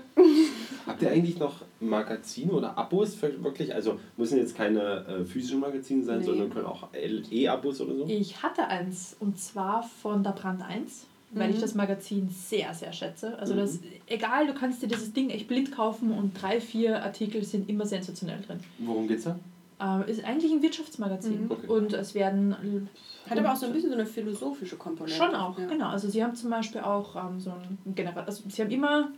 Habt 0.87 0.99
ihr 1.03 1.11
eigentlich 1.11 1.37
noch 1.37 1.61
Magazine 1.79 2.51
oder 2.51 2.75
Abos? 2.75 3.21
Wirklich, 3.21 3.71
also 3.71 3.99
müssen 4.17 4.39
jetzt 4.39 4.55
keine 4.57 5.05
äh, 5.05 5.23
physischen 5.23 5.59
Magazine 5.59 6.03
sein, 6.03 6.19
Nee. 6.21 6.25
sondern 6.25 6.49
können 6.49 6.65
auch 6.65 6.87
E-Abos 6.93 7.81
oder 7.81 7.97
so? 7.97 8.05
Ich 8.07 8.41
hatte 8.41 8.65
eins 8.67 9.15
und 9.19 9.39
zwar 9.39 9.83
von 9.83 10.23
der 10.23 10.31
Brand 10.31 10.63
1, 10.63 11.05
weil 11.33 11.49
Mhm. 11.49 11.55
ich 11.55 11.61
das 11.61 11.75
Magazin 11.75 12.29
sehr, 12.29 12.73
sehr 12.73 12.93
schätze. 12.93 13.37
Also 13.39 13.53
Mhm. 13.53 13.57
das, 13.59 13.79
egal, 14.07 14.47
du 14.47 14.53
kannst 14.53 14.81
dir 14.81 14.87
dieses 14.87 15.13
Ding 15.13 15.29
echt 15.29 15.47
blind 15.47 15.71
kaufen 15.71 16.11
und 16.11 16.33
drei, 16.41 16.59
vier 16.61 17.01
Artikel 17.03 17.43
sind 17.43 17.69
immer 17.69 17.85
sensationell 17.85 18.41
drin. 18.41 18.59
Worum 18.79 19.07
geht's 19.07 19.23
da? 19.23 19.39
Ähm, 19.79 20.03
ist 20.07 20.23
eigentlich 20.23 20.51
ein 20.51 20.61
Wirtschaftsmagazin 20.61 21.45
Mhm. 21.45 21.51
Okay. 21.51 21.67
und 21.67 21.93
es 21.93 22.13
werden 22.13 22.89
Hat 23.29 23.37
aber 23.39 23.53
auch 23.53 23.55
so 23.55 23.65
ein 23.67 23.73
bisschen 23.73 23.89
so 23.89 23.95
eine 23.95 24.05
philosophische 24.05 24.75
Komponente. 24.75 25.15
Schon 25.15 25.33
auch, 25.35 25.57
Ja. 25.57 25.67
genau. 25.67 25.87
Also 25.89 26.09
sie 26.09 26.23
haben 26.23 26.35
zum 26.35 26.49
Beispiel 26.49 26.81
auch 26.81 27.15
ähm, 27.15 27.39
so 27.39 27.51
ein 27.51 27.77
General, 27.95 28.25
also 28.25 28.43
sie 28.47 28.61
haben 28.61 28.71
immer 28.71 29.11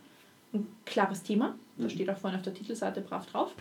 ein 0.53 0.67
klares 0.85 1.23
Thema, 1.23 1.55
da 1.77 1.85
Mhm. 1.85 1.89
steht 1.89 2.09
auch 2.09 2.17
vorne 2.17 2.37
auf 2.37 2.43
der 2.43 2.53
Titelseite 2.53 3.01
brav 3.01 3.25
drauf. 3.25 3.53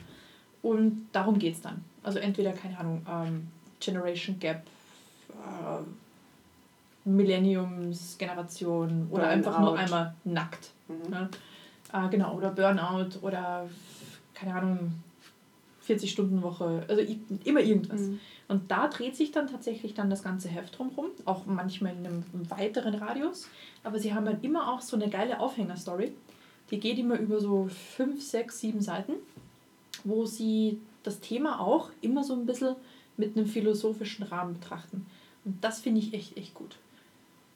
Und 0.63 1.09
darum 1.13 1.39
geht 1.39 1.55
es 1.55 1.61
dann. 1.61 1.83
Also 2.03 2.19
entweder, 2.19 2.53
keine 2.53 2.79
Ahnung, 2.79 3.05
ähm, 3.11 3.49
Generation 3.81 4.39
Gap, 4.39 4.63
äh, 5.31 5.83
Millenniumsgeneration 7.05 9.09
oder 9.11 9.29
einfach 9.29 9.59
nur 9.59 9.71
Burnout. 9.71 9.85
einmal 9.85 10.15
nackt. 10.25 10.71
Mhm. 10.89 11.11
Ne? 11.11 11.29
Äh, 11.93 12.09
genau, 12.09 12.37
oder 12.37 12.51
Burnout 12.51 13.19
oder 13.23 13.69
keine 14.35 14.55
Ahnung, 14.55 14.93
40-Stunden-Woche, 15.87 16.85
also 16.89 17.03
immer 17.45 17.61
irgendwas. 17.61 18.03
Mhm. 18.03 18.21
Und 18.49 18.71
da 18.71 18.89
dreht 18.89 19.17
sich 19.17 19.33
dann 19.33 19.49
tatsächlich 19.49 19.95
dann 19.95 20.11
das 20.11 20.23
ganze 20.23 20.49
Heft 20.49 20.79
drumherum, 20.79 21.07
auch 21.25 21.47
manchmal 21.47 21.93
in 21.93 22.07
einem 22.07 22.25
weiteren 22.51 22.95
Radius. 22.95 23.49
Aber 23.83 23.99
sie 23.99 24.15
haben 24.15 24.27
dann 24.27 24.41
immer 24.43 24.73
auch 24.73 24.81
so 24.81 24.97
eine 24.97 25.09
geile 25.09 25.41
Aufhängerstory. 25.41 26.13
Die 26.71 26.79
geht 26.79 26.99
immer 26.99 27.19
über 27.19 27.41
so 27.41 27.69
fünf, 27.97 28.23
sechs, 28.23 28.61
sieben 28.61 28.81
Seiten, 28.81 29.15
wo 30.05 30.27
sie 30.27 30.81
das 31.03 31.21
Thema 31.21 31.61
auch 31.61 31.91
immer 32.01 32.25
so 32.25 32.35
ein 32.35 32.47
bisschen 32.47 32.77
mit 33.17 33.37
einem 33.37 33.47
philosophischen 33.47 34.25
Rahmen 34.25 34.55
betrachten. 34.55 35.07
Und 35.45 35.63
das 35.63 35.81
finde 35.81 36.01
ich 36.01 36.15
echt, 36.15 36.37
echt 36.37 36.55
gut. 36.55 36.77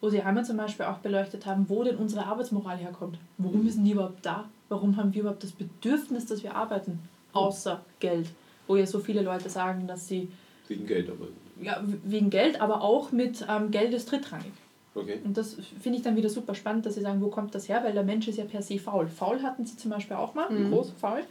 Wo 0.00 0.10
sie 0.10 0.20
einmal 0.22 0.44
zum 0.44 0.56
Beispiel 0.58 0.86
auch 0.86 0.98
beleuchtet 0.98 1.46
haben, 1.46 1.66
wo 1.68 1.82
denn 1.82 1.96
unsere 1.96 2.26
Arbeitsmoral 2.26 2.76
herkommt. 2.76 3.18
Warum 3.38 3.66
ist 3.66 3.76
denn 3.76 3.84
die 3.84 3.92
überhaupt 3.92 4.24
da? 4.26 4.44
Warum 4.68 4.96
haben 4.96 5.14
wir 5.14 5.22
überhaupt 5.22 5.42
das 5.42 5.52
Bedürfnis, 5.52 6.26
dass 6.26 6.42
wir 6.42 6.54
arbeiten? 6.54 6.98
Außer 7.32 7.82
Geld. 8.00 8.26
Wo 8.66 8.76
ja 8.76 8.86
so 8.86 8.98
viele 9.00 9.22
Leute 9.22 9.48
sagen, 9.48 9.86
dass 9.86 10.06
sie 10.08 10.28
Wegen 10.68 10.86
Geld, 10.86 11.08
aber. 11.08 11.26
ja, 11.62 11.80
wegen 12.04 12.28
Geld, 12.30 12.60
aber 12.60 12.82
auch 12.82 13.12
mit 13.12 13.44
ähm, 13.48 13.70
Geld 13.70 13.94
ist 13.94 14.10
drittrangig. 14.10 14.52
Okay. 14.94 15.18
Und 15.24 15.36
das 15.36 15.54
finde 15.80 15.98
ich 15.98 16.04
dann 16.04 16.16
wieder 16.16 16.28
super 16.30 16.54
spannend, 16.54 16.84
dass 16.86 16.94
sie 16.94 17.02
sagen, 17.02 17.20
wo 17.20 17.28
kommt 17.28 17.54
das 17.54 17.68
her? 17.68 17.82
Weil 17.84 17.92
der 17.92 18.02
Mensch 18.02 18.26
ist 18.28 18.38
ja 18.38 18.44
per 18.44 18.62
se 18.62 18.78
faul. 18.78 19.06
Faul 19.08 19.42
hatten 19.42 19.64
sie 19.66 19.76
zum 19.76 19.90
Beispiel 19.90 20.16
auch 20.16 20.34
mal, 20.34 20.50
Mhm. 20.50 20.70
groß 20.70 20.92
faul. 20.98 21.22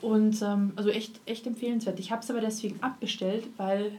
Und 0.00 0.40
ähm, 0.42 0.72
also 0.76 0.90
echt, 0.90 1.20
echt 1.26 1.46
empfehlenswert. 1.46 1.98
Ich 1.98 2.12
habe 2.12 2.22
es 2.22 2.30
aber 2.30 2.40
deswegen 2.40 2.80
abbestellt, 2.82 3.44
weil 3.56 3.92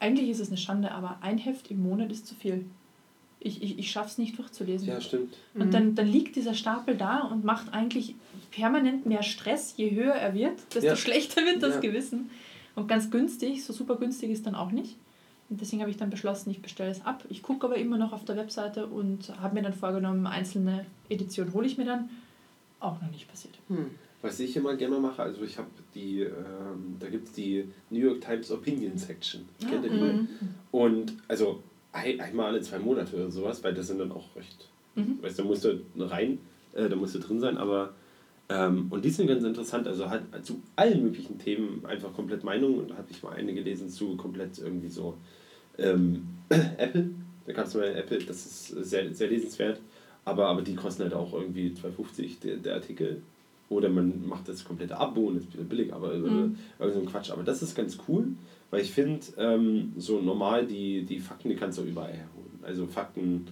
eigentlich 0.00 0.28
ist 0.30 0.40
es 0.40 0.48
eine 0.48 0.56
Schande, 0.56 0.90
aber 0.92 1.18
ein 1.20 1.38
Heft 1.38 1.70
im 1.70 1.82
Monat 1.82 2.10
ist 2.10 2.26
zu 2.26 2.34
viel. 2.34 2.64
Ich, 3.38 3.62
ich, 3.62 3.78
ich 3.78 3.90
schaffe 3.90 4.08
es 4.08 4.18
nicht 4.18 4.36
durchzulesen. 4.38 4.88
Ja, 4.88 5.00
stimmt. 5.00 5.34
Mhm. 5.54 5.60
Und 5.62 5.74
dann, 5.74 5.94
dann 5.94 6.06
liegt 6.08 6.36
dieser 6.36 6.54
Stapel 6.54 6.96
da 6.96 7.20
und 7.20 7.44
macht 7.44 7.72
eigentlich 7.72 8.14
permanent 8.50 9.06
mehr 9.06 9.22
Stress. 9.22 9.74
Je 9.76 9.90
höher 9.92 10.12
er 10.14 10.34
wird, 10.34 10.58
desto 10.74 10.88
Ja. 10.90 10.96
schlechter 10.96 11.42
wird 11.44 11.62
das 11.62 11.76
Ja. 11.76 11.80
Gewissen. 11.80 12.30
Und 12.74 12.86
ganz 12.88 13.10
günstig, 13.10 13.64
so 13.64 13.72
super 13.72 13.96
günstig 13.96 14.30
ist 14.30 14.46
dann 14.46 14.54
auch 14.54 14.70
nicht. 14.72 14.96
Und 15.48 15.60
deswegen 15.60 15.80
habe 15.82 15.90
ich 15.90 15.96
dann 15.96 16.10
beschlossen, 16.10 16.50
ich 16.50 16.60
bestelle 16.62 16.90
es 16.90 17.04
ab. 17.04 17.24
Ich 17.28 17.42
gucke 17.42 17.66
aber 17.66 17.76
immer 17.76 17.96
noch 17.98 18.12
auf 18.12 18.24
der 18.24 18.36
Webseite 18.36 18.86
und 18.86 19.36
habe 19.40 19.54
mir 19.54 19.62
dann 19.62 19.72
vorgenommen, 19.72 20.26
einzelne 20.26 20.86
Editionen 21.08 21.52
hole 21.54 21.66
ich 21.66 21.76
mir 21.78 21.84
dann. 21.86 22.08
Auch 22.78 23.00
noch 23.02 23.10
nicht 23.10 23.28
passiert. 23.28 23.58
Hm. 23.68 23.90
Was 24.22 24.38
ich 24.40 24.54
immer 24.56 24.74
gerne 24.76 24.98
mache, 24.98 25.22
also 25.22 25.42
ich 25.42 25.56
habe 25.56 25.68
die, 25.94 26.20
ähm, 26.20 26.96
da 26.98 27.08
gibt 27.08 27.28
es 27.28 27.32
die 27.32 27.64
New 27.88 28.00
York 28.00 28.20
Times 28.20 28.50
Opinion 28.50 28.98
Section. 28.98 29.48
Kennt 29.66 29.84
ihr 29.84 29.90
die? 29.90 29.96
Mhm. 29.98 30.28
Und 30.70 31.14
also 31.26 31.62
ein, 31.92 32.20
einmal 32.20 32.46
alle 32.46 32.60
zwei 32.60 32.78
Monate 32.78 33.16
oder 33.16 33.30
sowas, 33.30 33.64
weil 33.64 33.72
das 33.74 33.86
sind 33.86 33.98
dann 33.98 34.12
auch 34.12 34.36
recht, 34.36 34.68
Mhm. 34.94 35.22
weißt 35.22 35.38
du, 35.38 35.42
da 35.42 35.48
musst 35.48 35.64
du 35.64 35.80
rein, 35.98 36.38
äh, 36.74 36.88
da 36.88 36.96
musst 36.96 37.14
du 37.14 37.18
drin 37.20 37.40
sein, 37.40 37.56
aber 37.56 37.94
ähm, 38.48 38.88
und 38.90 39.04
die 39.04 39.10
sind 39.10 39.26
ganz 39.28 39.44
interessant, 39.44 39.86
also 39.86 40.10
halt 40.10 40.24
zu 40.42 40.60
allen 40.76 41.02
möglichen 41.02 41.38
Themen 41.38 41.84
einfach 41.86 42.12
komplett 42.12 42.42
Meinung 42.44 42.78
und 42.78 42.90
da 42.90 42.96
hatte 42.96 43.12
ich 43.12 43.22
mal 43.22 43.32
eine 43.32 43.54
gelesen 43.54 43.88
zu 43.88 44.16
komplett 44.16 44.58
irgendwie 44.58 44.88
so 44.88 45.16
ähm, 45.78 46.26
Apple, 46.48 47.10
da 47.46 47.52
gab 47.52 47.66
es 47.66 47.74
mal 47.74 47.84
Apple, 47.96 48.18
das 48.18 48.44
ist 48.44 48.68
sehr, 48.90 49.14
sehr 49.14 49.28
lesenswert, 49.28 49.80
aber, 50.24 50.46
aber 50.48 50.62
die 50.62 50.74
kosten 50.74 51.04
halt 51.04 51.14
auch 51.14 51.32
irgendwie 51.32 51.68
2,50 51.70 52.40
der, 52.42 52.56
der 52.56 52.74
Artikel. 52.74 53.22
Oder 53.70 53.88
man 53.88 54.26
macht 54.28 54.48
das 54.48 54.64
komplette 54.64 54.98
Abo 54.98 55.28
und 55.28 55.38
ist 55.38 55.52
wieder 55.54 55.62
billig, 55.64 55.94
aber 55.94 56.12
Mhm. 56.14 56.56
so 56.78 56.84
ein 56.98 57.06
Quatsch. 57.06 57.30
Aber 57.30 57.44
das 57.44 57.62
ist 57.62 57.74
ganz 57.74 57.96
cool, 58.08 58.26
weil 58.70 58.82
ich 58.82 58.90
finde, 58.90 59.20
ähm, 59.38 59.92
so 59.96 60.20
normal 60.20 60.66
die, 60.66 61.02
die 61.04 61.20
Fakten, 61.20 61.48
die 61.48 61.54
kannst 61.54 61.78
du 61.78 61.82
überall 61.82 62.12
herholen. 62.12 62.58
Also 62.62 62.86
Fakten, 62.86 63.46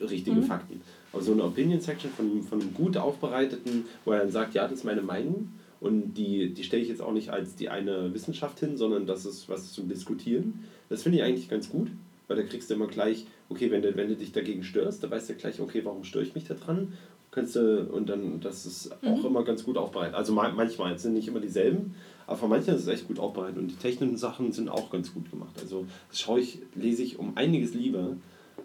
richtige 0.00 0.40
Mhm. 0.40 0.42
Fakten. 0.42 0.80
Aber 1.12 1.22
so 1.22 1.32
eine 1.32 1.44
Opinion-Section 1.44 2.10
von, 2.10 2.42
von 2.42 2.60
einem 2.60 2.74
gut 2.74 2.96
aufbereiteten, 2.96 3.84
wo 4.04 4.10
er 4.12 4.18
dann 4.18 4.30
sagt, 4.32 4.54
ja, 4.54 4.64
das 4.64 4.78
ist 4.80 4.84
meine 4.84 5.02
Meinung 5.02 5.48
und 5.80 6.14
die, 6.14 6.52
die 6.52 6.64
stelle 6.64 6.82
ich 6.82 6.88
jetzt 6.88 7.00
auch 7.02 7.12
nicht 7.12 7.30
als 7.30 7.54
die 7.54 7.68
eine 7.68 8.12
Wissenschaft 8.14 8.58
hin, 8.60 8.76
sondern 8.76 9.06
das 9.06 9.24
ist 9.24 9.48
was 9.48 9.72
zum 9.72 9.88
Diskutieren. 9.88 10.64
Das 10.88 11.02
finde 11.04 11.18
ich 11.18 11.24
eigentlich 11.24 11.48
ganz 11.48 11.70
gut, 11.70 11.88
weil 12.26 12.36
da 12.36 12.42
kriegst 12.42 12.68
du 12.70 12.74
immer 12.74 12.86
gleich, 12.88 13.26
okay, 13.48 13.70
wenn 13.70 13.82
du, 13.82 13.94
wenn 13.96 14.08
du 14.08 14.16
dich 14.16 14.32
dagegen 14.32 14.64
störst, 14.64 15.02
dann 15.02 15.10
weißt 15.10 15.30
du 15.30 15.34
gleich, 15.34 15.60
okay, 15.60 15.82
warum 15.84 16.02
störe 16.04 16.24
ich 16.24 16.34
mich 16.34 16.44
da 16.44 16.54
dran? 16.54 16.94
Kannst 17.32 17.56
du, 17.56 17.84
und 17.90 18.08
dann, 18.10 18.40
das 18.40 18.66
ist 18.66 18.92
auch 19.06 19.18
Mhm. 19.20 19.24
immer 19.26 19.42
ganz 19.42 19.64
gut 19.64 19.78
aufbereitet. 19.78 20.14
Also 20.14 20.34
ma- 20.34 20.50
manchmal, 20.50 20.92
es 20.92 21.02
sind 21.02 21.14
nicht 21.14 21.26
immer 21.26 21.40
dieselben, 21.40 21.94
aber 22.26 22.36
von 22.36 22.50
manchen 22.50 22.74
ist 22.74 22.82
es 22.82 22.88
echt 22.88 23.08
gut 23.08 23.18
aufbereitet 23.18 23.56
und 23.58 23.68
die 23.68 23.74
technischen 23.76 24.18
Sachen 24.18 24.52
sind 24.52 24.68
auch 24.68 24.90
ganz 24.90 25.14
gut 25.14 25.30
gemacht. 25.30 25.58
Also 25.58 25.86
das 26.10 26.20
schaue 26.20 26.40
ich, 26.40 26.58
lese 26.74 27.02
ich 27.02 27.18
um 27.18 27.34
einiges 27.36 27.72
lieber 27.72 28.16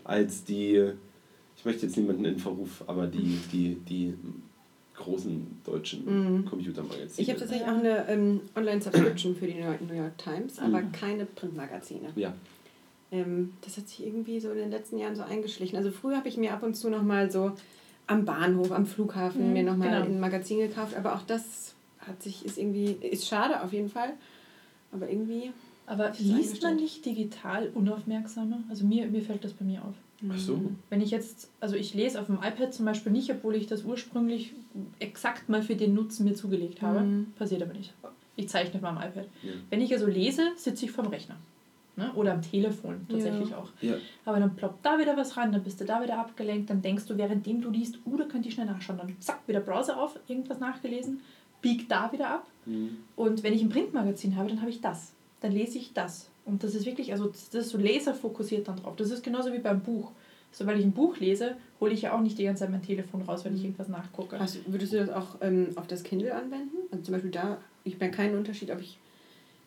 als 0.04 0.44
die, 0.44 0.92
ich 1.56 1.64
möchte 1.66 1.86
jetzt 1.86 1.96
niemanden 1.96 2.26
in 2.26 2.38
Verruf, 2.40 2.84
aber 2.88 3.08
die, 3.08 3.40
die, 3.54 3.76
die 3.88 4.14
großen 4.98 5.48
deutschen 5.66 6.04
Mhm. 6.42 6.46
Computermagazine. 6.46 7.10
Ich 7.18 7.30
habe 7.30 7.40
tatsächlich 7.40 7.68
auch 7.70 7.78
eine 7.78 8.06
ähm, 8.10 8.42
Online-Subscription 8.54 9.36
für 9.38 9.48
die 9.48 9.54
New 9.54 9.66
York, 9.66 9.82
New 9.88 9.94
York 9.96 10.18
Times, 10.18 10.60
aber 10.60 10.82
Mhm. 10.82 10.92
keine 10.92 11.26
Printmagazine. 11.26 12.10
Ja, 12.18 12.34
Ähm, 13.12 13.54
das 13.62 13.78
hat 13.78 13.88
sich 13.88 14.06
irgendwie 14.06 14.38
so 14.42 14.52
in 14.52 14.58
den 14.58 14.72
letzten 14.72 14.98
Jahren 14.98 15.16
so 15.16 15.24
eingeschlichen. 15.24 15.78
Also 15.78 15.92
früher 15.92 16.18
habe 16.18 16.28
ich 16.28 16.36
mir 16.36 16.52
ab 16.52 16.62
und 16.64 16.76
zu 16.76 16.90
nochmal 16.90 17.32
so 17.32 17.54
am 18.08 18.26
Bahnhof, 18.26 18.72
am 18.72 18.86
Flughafen 18.86 19.48
Mhm, 19.48 19.54
mir 19.54 19.64
nochmal 19.64 19.90
genau. 19.90 20.06
ein 20.06 20.20
Magazin 20.20 20.60
gekauft, 20.60 20.96
aber 20.96 21.16
auch 21.16 21.24
das 21.24 21.76
hat 22.00 22.24
sich, 22.24 22.46
ist 22.46 22.58
irgendwie, 22.58 22.92
ist 23.02 23.28
schade 23.28 23.62
auf 23.62 23.74
jeden 23.74 23.90
Fall, 23.90 24.14
aber 24.92 25.10
irgendwie. 25.10 25.52
Aber 25.86 26.12
liest 26.18 26.64
man 26.64 26.76
nicht 26.76 27.06
digital 27.06 27.70
unaufmerksamer? 27.74 28.60
Also 28.70 28.86
mir, 28.86 29.08
mir 29.08 29.22
fällt 29.22 29.44
das 29.44 29.54
bei 29.54 29.64
mir 29.64 29.82
auf. 29.84 29.94
Ach 30.30 30.38
so. 30.38 30.60
Wenn 30.90 31.00
ich 31.00 31.12
jetzt, 31.12 31.50
also 31.60 31.76
ich 31.76 31.94
lese 31.94 32.20
auf 32.20 32.26
dem 32.26 32.38
iPad 32.38 32.74
zum 32.74 32.86
Beispiel 32.86 33.12
nicht, 33.12 33.30
obwohl 33.32 33.56
ich 33.56 33.68
das 33.68 33.84
ursprünglich 33.84 34.54
exakt 35.00 35.48
mal 35.48 35.62
für 35.62 35.76
den 35.76 35.94
Nutzen 35.94 36.26
mir 36.26 36.34
zugelegt 36.34 36.82
habe. 36.82 37.02
Mhm. 37.02 37.34
Passiert 37.38 37.62
aber 37.62 37.74
nicht. 37.74 37.94
Ich 38.36 38.50
zeichne 38.50 38.76
auf 38.76 38.82
meinem 38.82 38.98
iPad. 38.98 39.28
Ja. 39.44 39.52
Wenn 39.70 39.82
ich 39.82 39.94
also 39.94 40.08
lese, 40.08 40.52
sitze 40.56 40.86
ich 40.86 40.92
vorm 40.92 41.08
Rechner. 41.08 41.38
Ne? 41.98 42.14
Oder 42.14 42.34
am 42.34 42.44
Telefon 42.44 43.08
tatsächlich 43.10 43.56
auch. 43.56 43.70
Ja. 43.82 43.96
Aber 44.24 44.40
dann 44.40 44.56
ploppt 44.56 44.86
da 44.86 45.00
wieder 45.00 45.18
was 45.18 45.36
rein, 45.36 45.52
dann 45.52 45.64
bist 45.64 45.82
du 45.82 45.86
da 45.86 46.02
wieder 46.02 46.20
abgelenkt, 46.20 46.70
dann 46.70 46.82
denkst 46.82 47.06
du, 47.08 47.18
währenddem 47.18 47.60
du 47.60 47.72
liest, 47.72 47.98
uh, 48.06 48.18
da 48.18 48.26
könnte 48.26 48.48
ich 48.48 48.54
schnell 48.54 48.68
nachschauen. 48.68 49.00
Dann 49.00 49.16
zack, 49.20 49.40
wieder 49.48 49.62
Browser 49.62 50.00
auf, 50.00 50.20
irgendwas 50.28 50.60
nachgelesen, 50.60 51.22
biegt 51.62 51.92
da 51.92 52.12
wieder 52.12 52.30
ab. 52.30 52.48
Mhm. 52.66 52.98
Und 53.16 53.42
wenn 53.42 53.54
ich 53.54 53.64
ein 53.64 53.70
Printmagazin 53.70 54.36
habe, 54.36 54.48
dann 54.48 54.62
habe 54.62 54.70
ich 54.70 54.80
das. 54.80 55.14
Dann 55.42 55.52
lese 55.52 55.80
ich 55.80 55.94
das. 55.94 56.30
Und 56.46 56.64
das 56.64 56.76
ist 56.76 56.86
wirklich, 56.86 57.12
also 57.12 57.28
das 57.28 57.54
ist 57.54 57.70
so 57.70 57.80
laserfokussiert 57.80 58.68
dann 58.68 58.78
drauf. 58.78 58.96
Das 58.96 59.10
ist 59.10 59.24
genauso 59.24 59.52
wie 59.52 59.60
beim 59.60 59.82
Buch. 59.82 60.12
Sobald 60.52 60.80
ich 60.80 60.86
ein 60.86 60.94
Buch 60.94 61.18
lese, 61.18 61.58
hole 61.80 61.94
ich 61.94 62.04
ja 62.04 62.14
auch 62.16 62.22
nicht 62.22 62.38
die 62.38 62.44
ganze 62.44 62.62
Zeit 62.62 62.72
mein 62.72 62.82
Telefon 62.82 63.24
raus, 63.24 63.44
wenn 63.44 63.56
ich 63.56 63.64
irgendwas 63.64 63.90
nachgucke. 63.90 64.40
Hast, 64.40 64.72
würdest 64.72 64.94
du 64.94 64.98
das 64.98 65.10
auch 65.10 65.38
ähm, 65.42 65.70
auf 65.76 65.88
das 65.88 66.04
Kindle 66.04 66.34
anwenden? 66.34 66.78
Also 66.92 67.04
zum 67.04 67.14
Beispiel 67.14 67.32
da, 67.32 67.58
ich 67.84 68.00
merke 68.00 68.16
keinen 68.16 68.38
Unterschied, 68.38 68.72
ob 68.72 68.80
ich, 68.80 68.98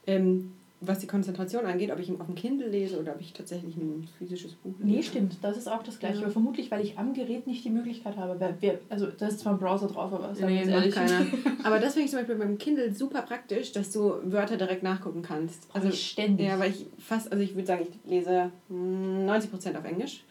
ähm, 0.07 0.53
was 0.83 0.99
die 0.99 1.07
Konzentration 1.07 1.67
angeht, 1.67 1.91
ob 1.91 1.99
ich 1.99 2.11
auf 2.11 2.27
dem 2.27 2.35
Kindle 2.35 2.69
lese 2.69 2.99
oder 2.99 3.13
ob 3.13 3.21
ich 3.21 3.33
tatsächlich 3.33 3.77
ein 3.77 4.09
physisches 4.19 4.55
Buch 4.55 4.73
lese. 4.79 4.91
Nee, 4.91 5.03
stimmt, 5.03 5.37
das 5.43 5.57
ist 5.59 5.69
auch 5.71 5.83
das 5.83 5.99
Gleiche. 5.99 6.17
Ja. 6.17 6.23
Aber 6.23 6.33
vermutlich, 6.33 6.71
weil 6.71 6.83
ich 6.83 6.99
am 6.99 7.13
Gerät 7.13 7.47
nicht 7.47 7.65
die 7.65 7.71
Möglichkeit 7.71 8.17
habe. 8.17 8.41
Weil 8.41 8.55
wir, 8.61 8.79
also 8.89 9.07
da 9.07 9.27
ist 9.29 9.41
zwar 9.41 9.53
ein 9.53 9.59
Browser 9.59 9.89
drauf, 9.89 10.13
aber 10.13 10.37
wir 10.39 10.47
Nee, 10.47 10.61
macht 10.61 10.69
ehrlich. 10.71 10.95
keiner. 10.95 11.27
Aber 11.65 11.79
das 11.79 11.93
finde 11.93 12.07
ich 12.07 12.11
zum 12.11 12.21
Beispiel 12.21 12.37
beim 12.37 12.57
Kindle 12.57 12.93
super 12.95 13.23
praktisch, 13.23 13.73
dass 13.73 13.93
du 13.93 14.15
Wörter 14.25 14.57
direkt 14.57 14.83
nachgucken 14.83 15.21
kannst. 15.23 15.69
Also 15.75 15.91
ständig. 15.91 16.47
ja, 16.47 16.59
weil 16.59 16.71
ich 16.71 16.87
fast, 16.99 17.31
also 17.31 17.45
ich 17.45 17.55
würde 17.55 17.67
sagen, 17.67 17.87
ich 17.89 18.11
lese 18.11 18.51
mm, 18.69 19.29
90% 19.29 19.77
auf 19.79 19.85
Englisch. 19.85 20.25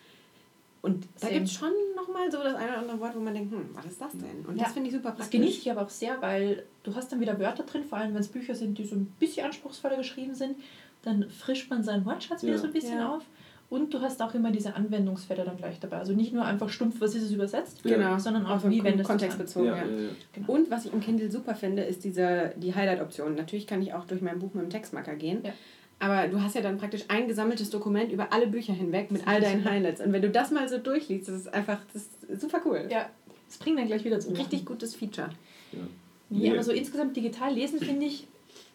Und 0.82 1.07
da 1.19 1.27
gibt 1.27 1.45
es 1.47 1.53
schon 1.53 1.71
nochmal 1.95 2.32
so 2.32 2.38
das 2.41 2.55
eine 2.55 2.69
oder 2.69 2.77
andere 2.80 2.99
Wort, 3.01 3.15
wo 3.15 3.19
man 3.19 3.34
denkt, 3.34 3.51
hm, 3.51 3.69
was 3.73 3.86
ist 3.86 3.99
das 3.99 4.13
denn? 4.13 4.45
Und 4.47 4.55
Ja, 4.57 4.63
das 4.63 4.73
finde 4.73 4.88
ich 4.89 4.95
super 4.95 5.09
Das 5.09 5.17
praktisch. 5.17 5.39
genieße 5.39 5.57
ich 5.59 5.71
aber 5.71 5.82
auch 5.82 5.89
sehr, 5.89 6.21
weil 6.21 6.63
du 6.84 6.95
hast 6.95 7.11
dann 7.11 7.19
wieder 7.19 7.38
Wörter 7.39 7.63
drin, 7.63 7.84
vor 7.84 7.97
allem 7.97 8.13
wenn 8.13 8.21
es 8.21 8.30
Bücher 8.30 8.55
sind, 8.55 8.77
die 8.77 8.86
so 8.86 8.95
ein 8.95 9.05
bisschen 9.19 9.45
anspruchsvoller 9.45 9.97
geschrieben 9.97 10.36
sind, 10.36 10.55
dann 11.03 11.30
frischt 11.30 11.69
man 11.69 11.84
seinen 11.84 12.05
Wortschatz 12.05 12.43
wieder 12.43 12.53
Ja. 12.53 12.57
so 12.59 12.67
ein 12.67 12.73
bisschen 12.73 12.97
Ja. 12.99 13.15
auf. 13.15 13.23
Und 13.69 13.93
du 13.93 14.01
hast 14.01 14.19
auch 14.23 14.34
immer 14.34 14.49
diese 14.51 14.75
Anwendungsfälle 14.75 15.43
dann 15.43 15.55
gleich 15.57 15.80
dabei. 15.80 15.97
Also 15.97 16.13
nicht 16.13 16.34
nur 16.34 16.43
einfach 16.43 16.69
stumpf, 16.69 17.01
was 17.01 17.13
ist 17.13 17.23
es 17.23 17.32
übersetzt, 17.32 17.84
Genau. 17.84 18.17
sondern 18.17 18.45
auch, 18.47 18.55
Auf 18.63 18.69
wie 18.69 18.84
wendest 18.84 18.97
du 18.97 19.01
es 19.01 19.07
Kontext 19.07 19.38
an. 19.39 19.45
bezogen, 19.45 19.65
Ja, 19.67 19.75
ja. 19.75 19.86
ja, 19.86 20.01
ja. 20.01 20.09
Genau. 20.34 20.51
Und 20.53 20.71
was 20.71 20.86
ich 20.86 20.93
im 20.93 21.01
Kindle 21.01 21.30
super 21.30 21.53
finde, 21.53 21.84
ist 21.84 22.03
diese, 22.03 22.53
die 22.57 22.73
Highlight-Option. 22.73 23.36
Natürlich 23.36 23.67
kann 23.67 23.82
ich 23.84 23.93
auch 23.93 24.05
durch 24.05 24.21
mein 24.23 24.39
Buch 24.39 24.53
mit 24.55 24.63
dem 24.63 24.69
Textmarker 24.71 25.15
gehen. 25.15 25.43
Aber 26.00 26.28
du 26.30 26.41
hast 26.41 26.56
ja 26.56 26.62
dann 26.62 26.78
praktisch 26.78 27.04
ein 27.10 27.28
gesammeltes 27.28 27.70
Dokument 27.70 28.12
über 28.12 28.32
alle 28.32 28.47
Bücher 28.47 28.74
hinweg 28.74 29.12
mit 29.12 29.28
all 29.28 29.41
deinen 29.41 29.66
Highlights. 29.70 30.00
Und 30.02 30.14
wenn 30.14 30.22
du 30.22 30.30
das 30.30 30.50
mal 30.52 30.68
so 30.70 30.78
durchliest, 30.78 31.28
das 31.28 31.36
ist 31.36 31.54
einfach 31.54 31.80
das 31.93 32.04
ist 32.30 32.41
super 32.41 32.62
cool. 32.66 32.88
Ja, 32.89 33.10
das 33.47 33.58
bringt 33.58 33.78
dann 33.80 33.88
gleich 33.88 34.04
wieder 34.06 34.16
Ein 34.16 34.22
zum 34.22 34.34
richtig 34.36 34.66
gutes 34.66 34.95
Feature. 34.95 35.30
ja. 35.74 35.80
Nee, 36.32 36.50
Nee. 36.50 36.52
aber 36.54 36.64
so 36.64 36.72
insgesamt 36.72 37.18
digital 37.18 37.54
lesen 37.54 37.80
finde 37.80 38.06
ich 38.06 38.28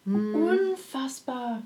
Hm. 0.05 0.35
unfassbar 0.35 1.63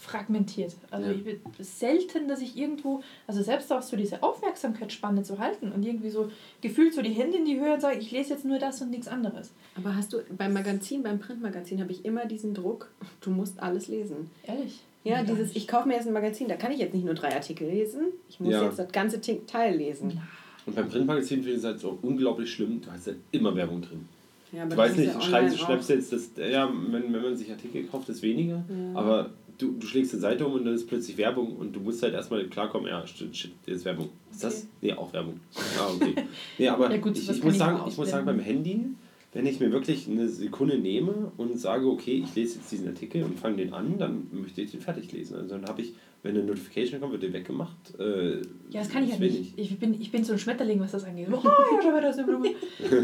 fragmentiert. 0.00 0.74
Also 0.90 1.08
Ja. 1.10 1.14
ich 1.16 1.24
bin 1.24 1.40
selten, 1.60 2.28
dass 2.28 2.40
ich 2.40 2.56
irgendwo, 2.56 3.02
also 3.26 3.42
selbst 3.42 3.72
auch 3.72 3.82
so 3.82 3.96
diese 3.96 4.22
Aufmerksamkeitsspanne 4.22 5.22
zu 5.22 5.38
halten 5.38 5.72
und 5.72 5.84
irgendwie 5.84 6.10
so 6.10 6.30
gefühlt 6.60 6.92
so 6.94 7.02
die 7.02 7.10
Hände 7.12 7.38
in 7.38 7.44
die 7.44 7.58
Höhe 7.58 7.74
und 7.74 7.80
sagen, 7.80 7.98
ich 8.00 8.10
lese 8.10 8.30
jetzt 8.34 8.44
nur 8.44 8.58
das 8.58 8.80
und 8.82 8.90
nichts 8.90 9.08
anderes. 9.08 9.50
Aber 9.76 9.94
hast 9.96 10.12
du 10.12 10.18
beim 10.36 10.52
Magazin, 10.52 11.02
beim 11.02 11.18
Printmagazin, 11.18 11.80
habe 11.80 11.92
ich 11.92 12.04
immer 12.04 12.26
diesen 12.26 12.52
Druck, 12.54 12.90
du 13.20 13.30
musst 13.30 13.60
alles 13.60 13.88
lesen. 13.88 14.30
Ehrlich. 14.44 14.80
Ja, 15.04 15.22
dieses, 15.24 15.56
ich 15.56 15.66
kaufe 15.66 15.88
mir 15.88 15.94
jetzt 15.94 16.06
ein 16.06 16.12
Magazin, 16.12 16.46
da 16.48 16.56
kann 16.56 16.70
ich 16.72 16.78
jetzt 16.78 16.94
nicht 16.94 17.04
nur 17.04 17.14
drei 17.14 17.34
Artikel 17.34 17.68
lesen, 17.68 18.06
ich 18.28 18.38
muss 18.40 18.52
Ja. 18.52 18.64
jetzt 18.64 18.78
das 18.78 18.92
ganze 18.92 19.20
Teil 19.46 19.76
lesen. 19.76 20.20
Und 20.64 20.76
beim 20.76 20.88
Printmagazin 20.88 21.38
finde 21.38 21.50
ich 21.52 21.58
es 21.58 21.64
halt 21.64 21.80
so 21.80 21.98
unglaublich 22.02 22.52
schlimm. 22.52 22.80
Du 22.80 22.90
hast 22.92 23.08
ja 23.08 23.14
immer 23.32 23.54
Werbung 23.56 23.82
drin. 23.82 24.06
Ja, 24.52 24.62
aber 24.62 24.70
Du 24.70 24.76
das 24.76 24.78
weißt 24.78 24.92
ist 24.92 24.98
nicht, 24.98 25.12
ja 25.12 25.18
auch. 25.18 25.66
schreibst 25.66 25.88
jetzt 25.90 26.12
das, 26.12 26.30
ja, 26.36 26.72
wenn, 26.90 27.12
wenn 27.12 27.22
man 27.22 27.36
sich 27.36 27.50
Artikel 27.50 27.84
kauft, 27.84 28.08
ist 28.10 28.22
weniger, 28.22 28.64
Ja. 28.68 28.98
aber 29.00 29.30
du, 29.58 29.72
du 29.72 29.86
schlägst 29.86 30.12
die 30.12 30.18
Seite 30.18 30.46
um 30.46 30.52
und 30.52 30.64
dann 30.64 30.74
ist 30.74 30.86
plötzlich 30.86 31.16
Werbung 31.16 31.56
und 31.56 31.74
du 31.74 31.80
musst 31.80 32.00
halt 32.02 32.14
erstmal 32.14 32.44
klarkommen, 32.46 32.86
ja, 32.88 33.04
shit, 33.06 33.36
shit 33.36 33.50
jetzt 33.66 33.84
Werbung. 33.84 34.08
Ist 34.30 34.44
das? 34.44 34.58
Okay. 34.58 34.66
Nee, 34.82 34.92
auch 34.92 35.12
Werbung. 35.12 35.40
Ja, 35.76 35.88
okay. 35.88 36.14
Nee, 36.58 36.68
aber 36.68 36.90
Ja, 36.92 36.96
gut, 36.98 37.18
ich, 37.18 37.28
ich, 37.28 37.42
muss 37.42 37.54
ich 37.54 37.58
sagen, 37.58 37.80
ich 37.88 37.96
muss 37.98 38.10
sagen, 38.10 38.24
beim. 38.26 38.38
Handy, 38.38 38.84
wenn 39.32 39.46
ich 39.46 39.60
mir 39.60 39.72
wirklich 39.72 40.08
eine 40.08 40.28
Sekunde 40.28 40.78
nehme 40.78 41.32
und 41.38 41.58
sage, 41.58 41.86
okay, 41.86 42.22
ich 42.24 42.34
lese 42.34 42.58
jetzt 42.58 42.70
diesen 42.70 42.88
Artikel 42.88 43.24
und 43.24 43.38
fange 43.38 43.56
den 43.56 43.72
an, 43.72 43.96
dann 43.98 44.28
möchte 44.30 44.60
ich 44.60 44.72
den 44.72 44.80
fertig 44.80 45.10
lesen. 45.10 45.36
Also 45.36 45.56
dann 45.56 45.64
habe 45.66 45.80
ich, 45.80 45.94
wenn 46.22 46.36
eine 46.36 46.44
Notification 46.44 47.00
kommt, 47.00 47.12
wird 47.12 47.22
der 47.22 47.32
weggemacht. 47.32 47.98
Äh, 47.98 48.36
Ja, 48.70 48.80
das 48.80 48.90
kann 48.90 49.04
ich 49.04 49.10
ja 49.10 49.18
nicht. 49.18 49.54
Ich 49.56 49.78
bin, 49.78 49.98
ich 49.98 50.12
bin 50.12 50.22
so 50.22 50.34
ein 50.34 50.38
Schmetterling, 50.38 50.80
was 50.80 50.92
das 50.92 51.04
angeht. 51.04 51.28
Oh, 51.32 51.40
ja, 51.44 51.80
schau 51.82 51.90
mal, 51.90 52.02
da 52.02 52.10
ist 52.10 52.18
eine 52.18 52.26
Blume. 52.26 52.50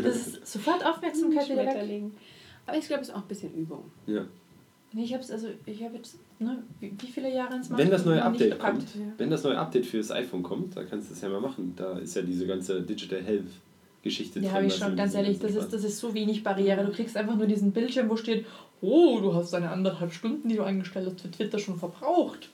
Das 0.02 0.26
ist 0.26 0.46
sofort 0.46 0.84
Aufmerksamkeit 0.84 1.46
wieder 1.46 1.56
weg. 1.56 1.70
Schmetterling. 1.70 2.12
Aber 2.66 2.76
ich 2.76 2.86
glaube, 2.86 3.02
es 3.02 3.08
ist 3.08 3.14
auch 3.14 3.22
ein 3.22 3.28
bisschen 3.28 3.54
Übung. 3.54 3.84
Ja. 4.06 4.26
Ich 4.96 5.12
hab's, 5.14 5.30
also 5.30 5.48
ich 5.66 5.82
habe 5.82 5.96
jetzt, 5.96 6.18
ne, 6.38 6.62
wie, 6.80 6.90
viele 7.06 7.32
Jahre 7.34 7.56
ins 7.56 7.70
Wenn 7.70 7.90
das 7.90 8.04
neue 8.04 8.22
Update 8.22 8.58
kommt, 8.58 8.84
wenn 9.18 9.30
das 9.30 9.44
neue 9.44 9.58
Update 9.58 9.84
fürs 9.86 10.10
iPhone 10.10 10.42
kommt, 10.42 10.76
da 10.76 10.84
kannst 10.84 11.08
du 11.10 11.14
das 11.14 11.22
ja 11.22 11.28
mal 11.28 11.40
machen. 11.40 11.74
Da 11.76 11.98
ist 11.98 12.16
ja 12.16 12.22
diese 12.22 12.46
ganze 12.46 12.82
Digital 12.82 13.22
Health 13.22 13.50
Geschichte 14.03 14.38
Ja, 14.40 14.46
drin. 14.46 14.55
habe 14.55 14.66
ich 14.66 14.74
schon, 14.76 14.96
ganz 14.96 15.14
ehrlich, 15.14 15.38
das 15.38 15.55
ist, 15.55 15.72
das 15.72 15.84
ist 15.84 15.99
so 15.99 16.14
wenig 16.14 16.42
Barriere. 16.44 16.84
Du 16.84 16.92
kriegst 16.92 17.16
einfach 17.16 17.36
nur 17.36 17.46
diesen 17.46 17.72
Bildschirm, 17.72 18.09
wo 18.09 18.16
steht, 18.16 18.46
oh, 18.80 19.18
du 19.20 19.34
hast 19.34 19.53
deine 19.53 19.70
anderthalb 19.70 20.12
Stunden, 20.12 20.49
die 20.49 20.57
du 20.57 20.62
eingestellt 20.62 21.07
hast, 21.11 21.20
für 21.20 21.30
Twitter 21.30 21.59
schon 21.59 21.78
verbraucht. 21.78 22.51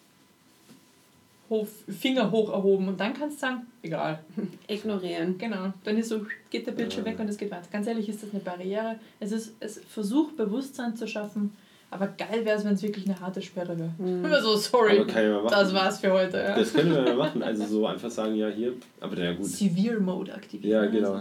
Finger 1.88 2.32
hoch 2.32 2.51
erhoben 2.51 2.88
und 2.88 2.99
dann 2.99 3.14
kannst 3.14 3.36
du 3.36 3.40
sagen, 3.42 3.66
egal. 3.82 4.24
Ignorieren. 4.66 5.38
Genau. 5.38 5.72
Dann 5.84 5.97
ist 5.99 6.09
so, 6.09 6.26
geht 6.51 6.66
der 6.66 6.72
Bildschirm 6.72 7.05
Ja. 7.07 7.12
weg 7.12 7.20
und 7.20 7.28
es 7.28 7.36
geht 7.36 7.51
weiter. 7.53 7.68
Ganz 7.70 7.86
ehrlich, 7.86 8.09
ist 8.09 8.24
das 8.24 8.30
eine 8.32 8.40
Barriere. 8.40 8.99
Es 9.20 9.30
ist, 9.30 9.53
es 9.61 9.80
versucht 9.88 10.36
Bewusstsein 10.36 10.97
zu 10.97 11.07
schaffen, 11.07 11.53
aber 11.91 12.09
geil 12.09 12.45
wäre 12.45 12.59
es, 12.59 12.64
wenn 12.64 12.74
es 12.74 12.82
wirklich 12.82 13.07
eine 13.07 13.18
harte 13.20 13.41
Sperre 13.41 13.78
wäre. 13.78 13.91
Hm. 13.99 14.24
Immer 14.24 14.41
so, 14.43 14.57
sorry, 14.57 14.99
mal 15.05 15.47
das 15.49 15.72
war's 15.74 16.01
für 16.01 16.12
heute. 16.12 16.39
Ja. 16.39 16.57
Das 16.59 16.72
können 16.72 16.93
wir 16.93 17.07
ja 17.07 17.14
machen. 17.14 17.43
Also 17.43 17.64
so 17.66 17.87
einfach 17.87 18.11
sagen, 18.11 18.35
ja, 18.35 18.49
hier. 18.49 18.72
Aber 19.01 19.16
ja, 19.18 19.32
gut. 19.32 19.47
Severe 19.47 20.01
Mode 20.01 20.35
aktivieren. 20.35 20.85
Ja, 20.85 20.91
genau. 20.91 21.20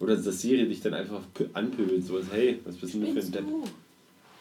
Oder 0.00 0.16
dass 0.16 0.40
Siri 0.40 0.66
dich 0.68 0.80
dann 0.80 0.94
einfach 0.94 1.20
pö- 1.34 1.48
anpöbelt. 1.54 2.04
Sowas, 2.04 2.26
hey, 2.30 2.60
was 2.64 2.76
bist 2.76 2.94
denn 2.94 3.00
du 3.02 3.12
für 3.12 3.20
ein 3.26 3.32
Depp? 3.32 3.44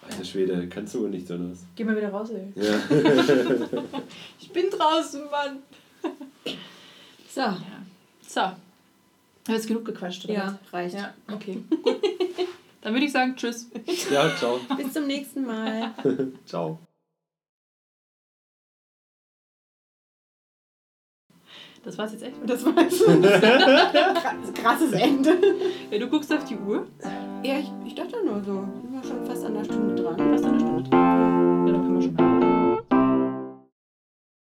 Alter 0.07 0.23
Schwede, 0.23 0.67
kannst 0.67 0.93
du 0.93 1.01
wohl 1.01 1.09
nicht 1.09 1.27
so 1.27 1.33
was. 1.39 1.59
Geh 1.75 1.83
mal 1.83 1.95
wieder 1.97 2.09
raus, 2.09 2.29
ey. 2.29 2.51
Ja. 2.61 2.73
Ich 4.39 4.51
bin 4.51 4.65
draußen, 4.69 5.21
Mann. 5.31 5.57
So, 7.33 7.41
Ja. 7.41 7.57
So. 8.27 8.41
Haben 8.41 8.57
wir 9.47 9.55
jetzt 9.55 9.67
genug 9.67 9.85
gequatscht, 9.85 10.25
oder 10.25 10.33
ja, 10.33 10.59
reicht. 10.71 10.95
Ja, 10.95 11.13
okay. 11.31 11.59
Gut. 11.83 11.95
Dann 12.85 12.93
würde 12.93 13.07
ich 13.07 13.11
sagen, 13.11 13.35
tschüss. 13.35 13.67
ja, 14.11 14.29
ciao. 14.37 14.59
Bis 14.77 14.93
zum 14.93 15.07
nächsten 15.07 15.43
Mal. 15.43 15.91
Ciao. 16.45 16.77
Das 21.83 21.97
war's 21.97 22.11
jetzt 22.11 22.21
echt. 22.21 22.35
Das 22.45 22.63
war 22.63 22.79
jetzt 22.79 22.99
so 22.99 23.07
ein 23.09 23.23
krass- 23.23 24.53
krasses 24.53 24.91
Ende. 24.91 25.35
Ja, 25.89 25.97
du 25.97 26.07
guckst 26.07 26.31
auf 26.31 26.43
die 26.45 26.57
Uhr. 26.57 26.85
Ja, 27.41 27.57
ich, 27.57 27.71
ich 27.87 27.95
dachte 27.95 28.23
nur 28.23 28.43
so. 28.43 28.67
Ich 28.87 28.93
war 28.95 29.03
schon 29.03 29.25
fast 29.25 29.45
an 29.45 29.55
der 29.55 29.63
Stunde 29.63 29.95
dran. 30.03 30.17
Fast 30.19 30.45
eine 30.45 30.59
Stunde. 30.59 32.34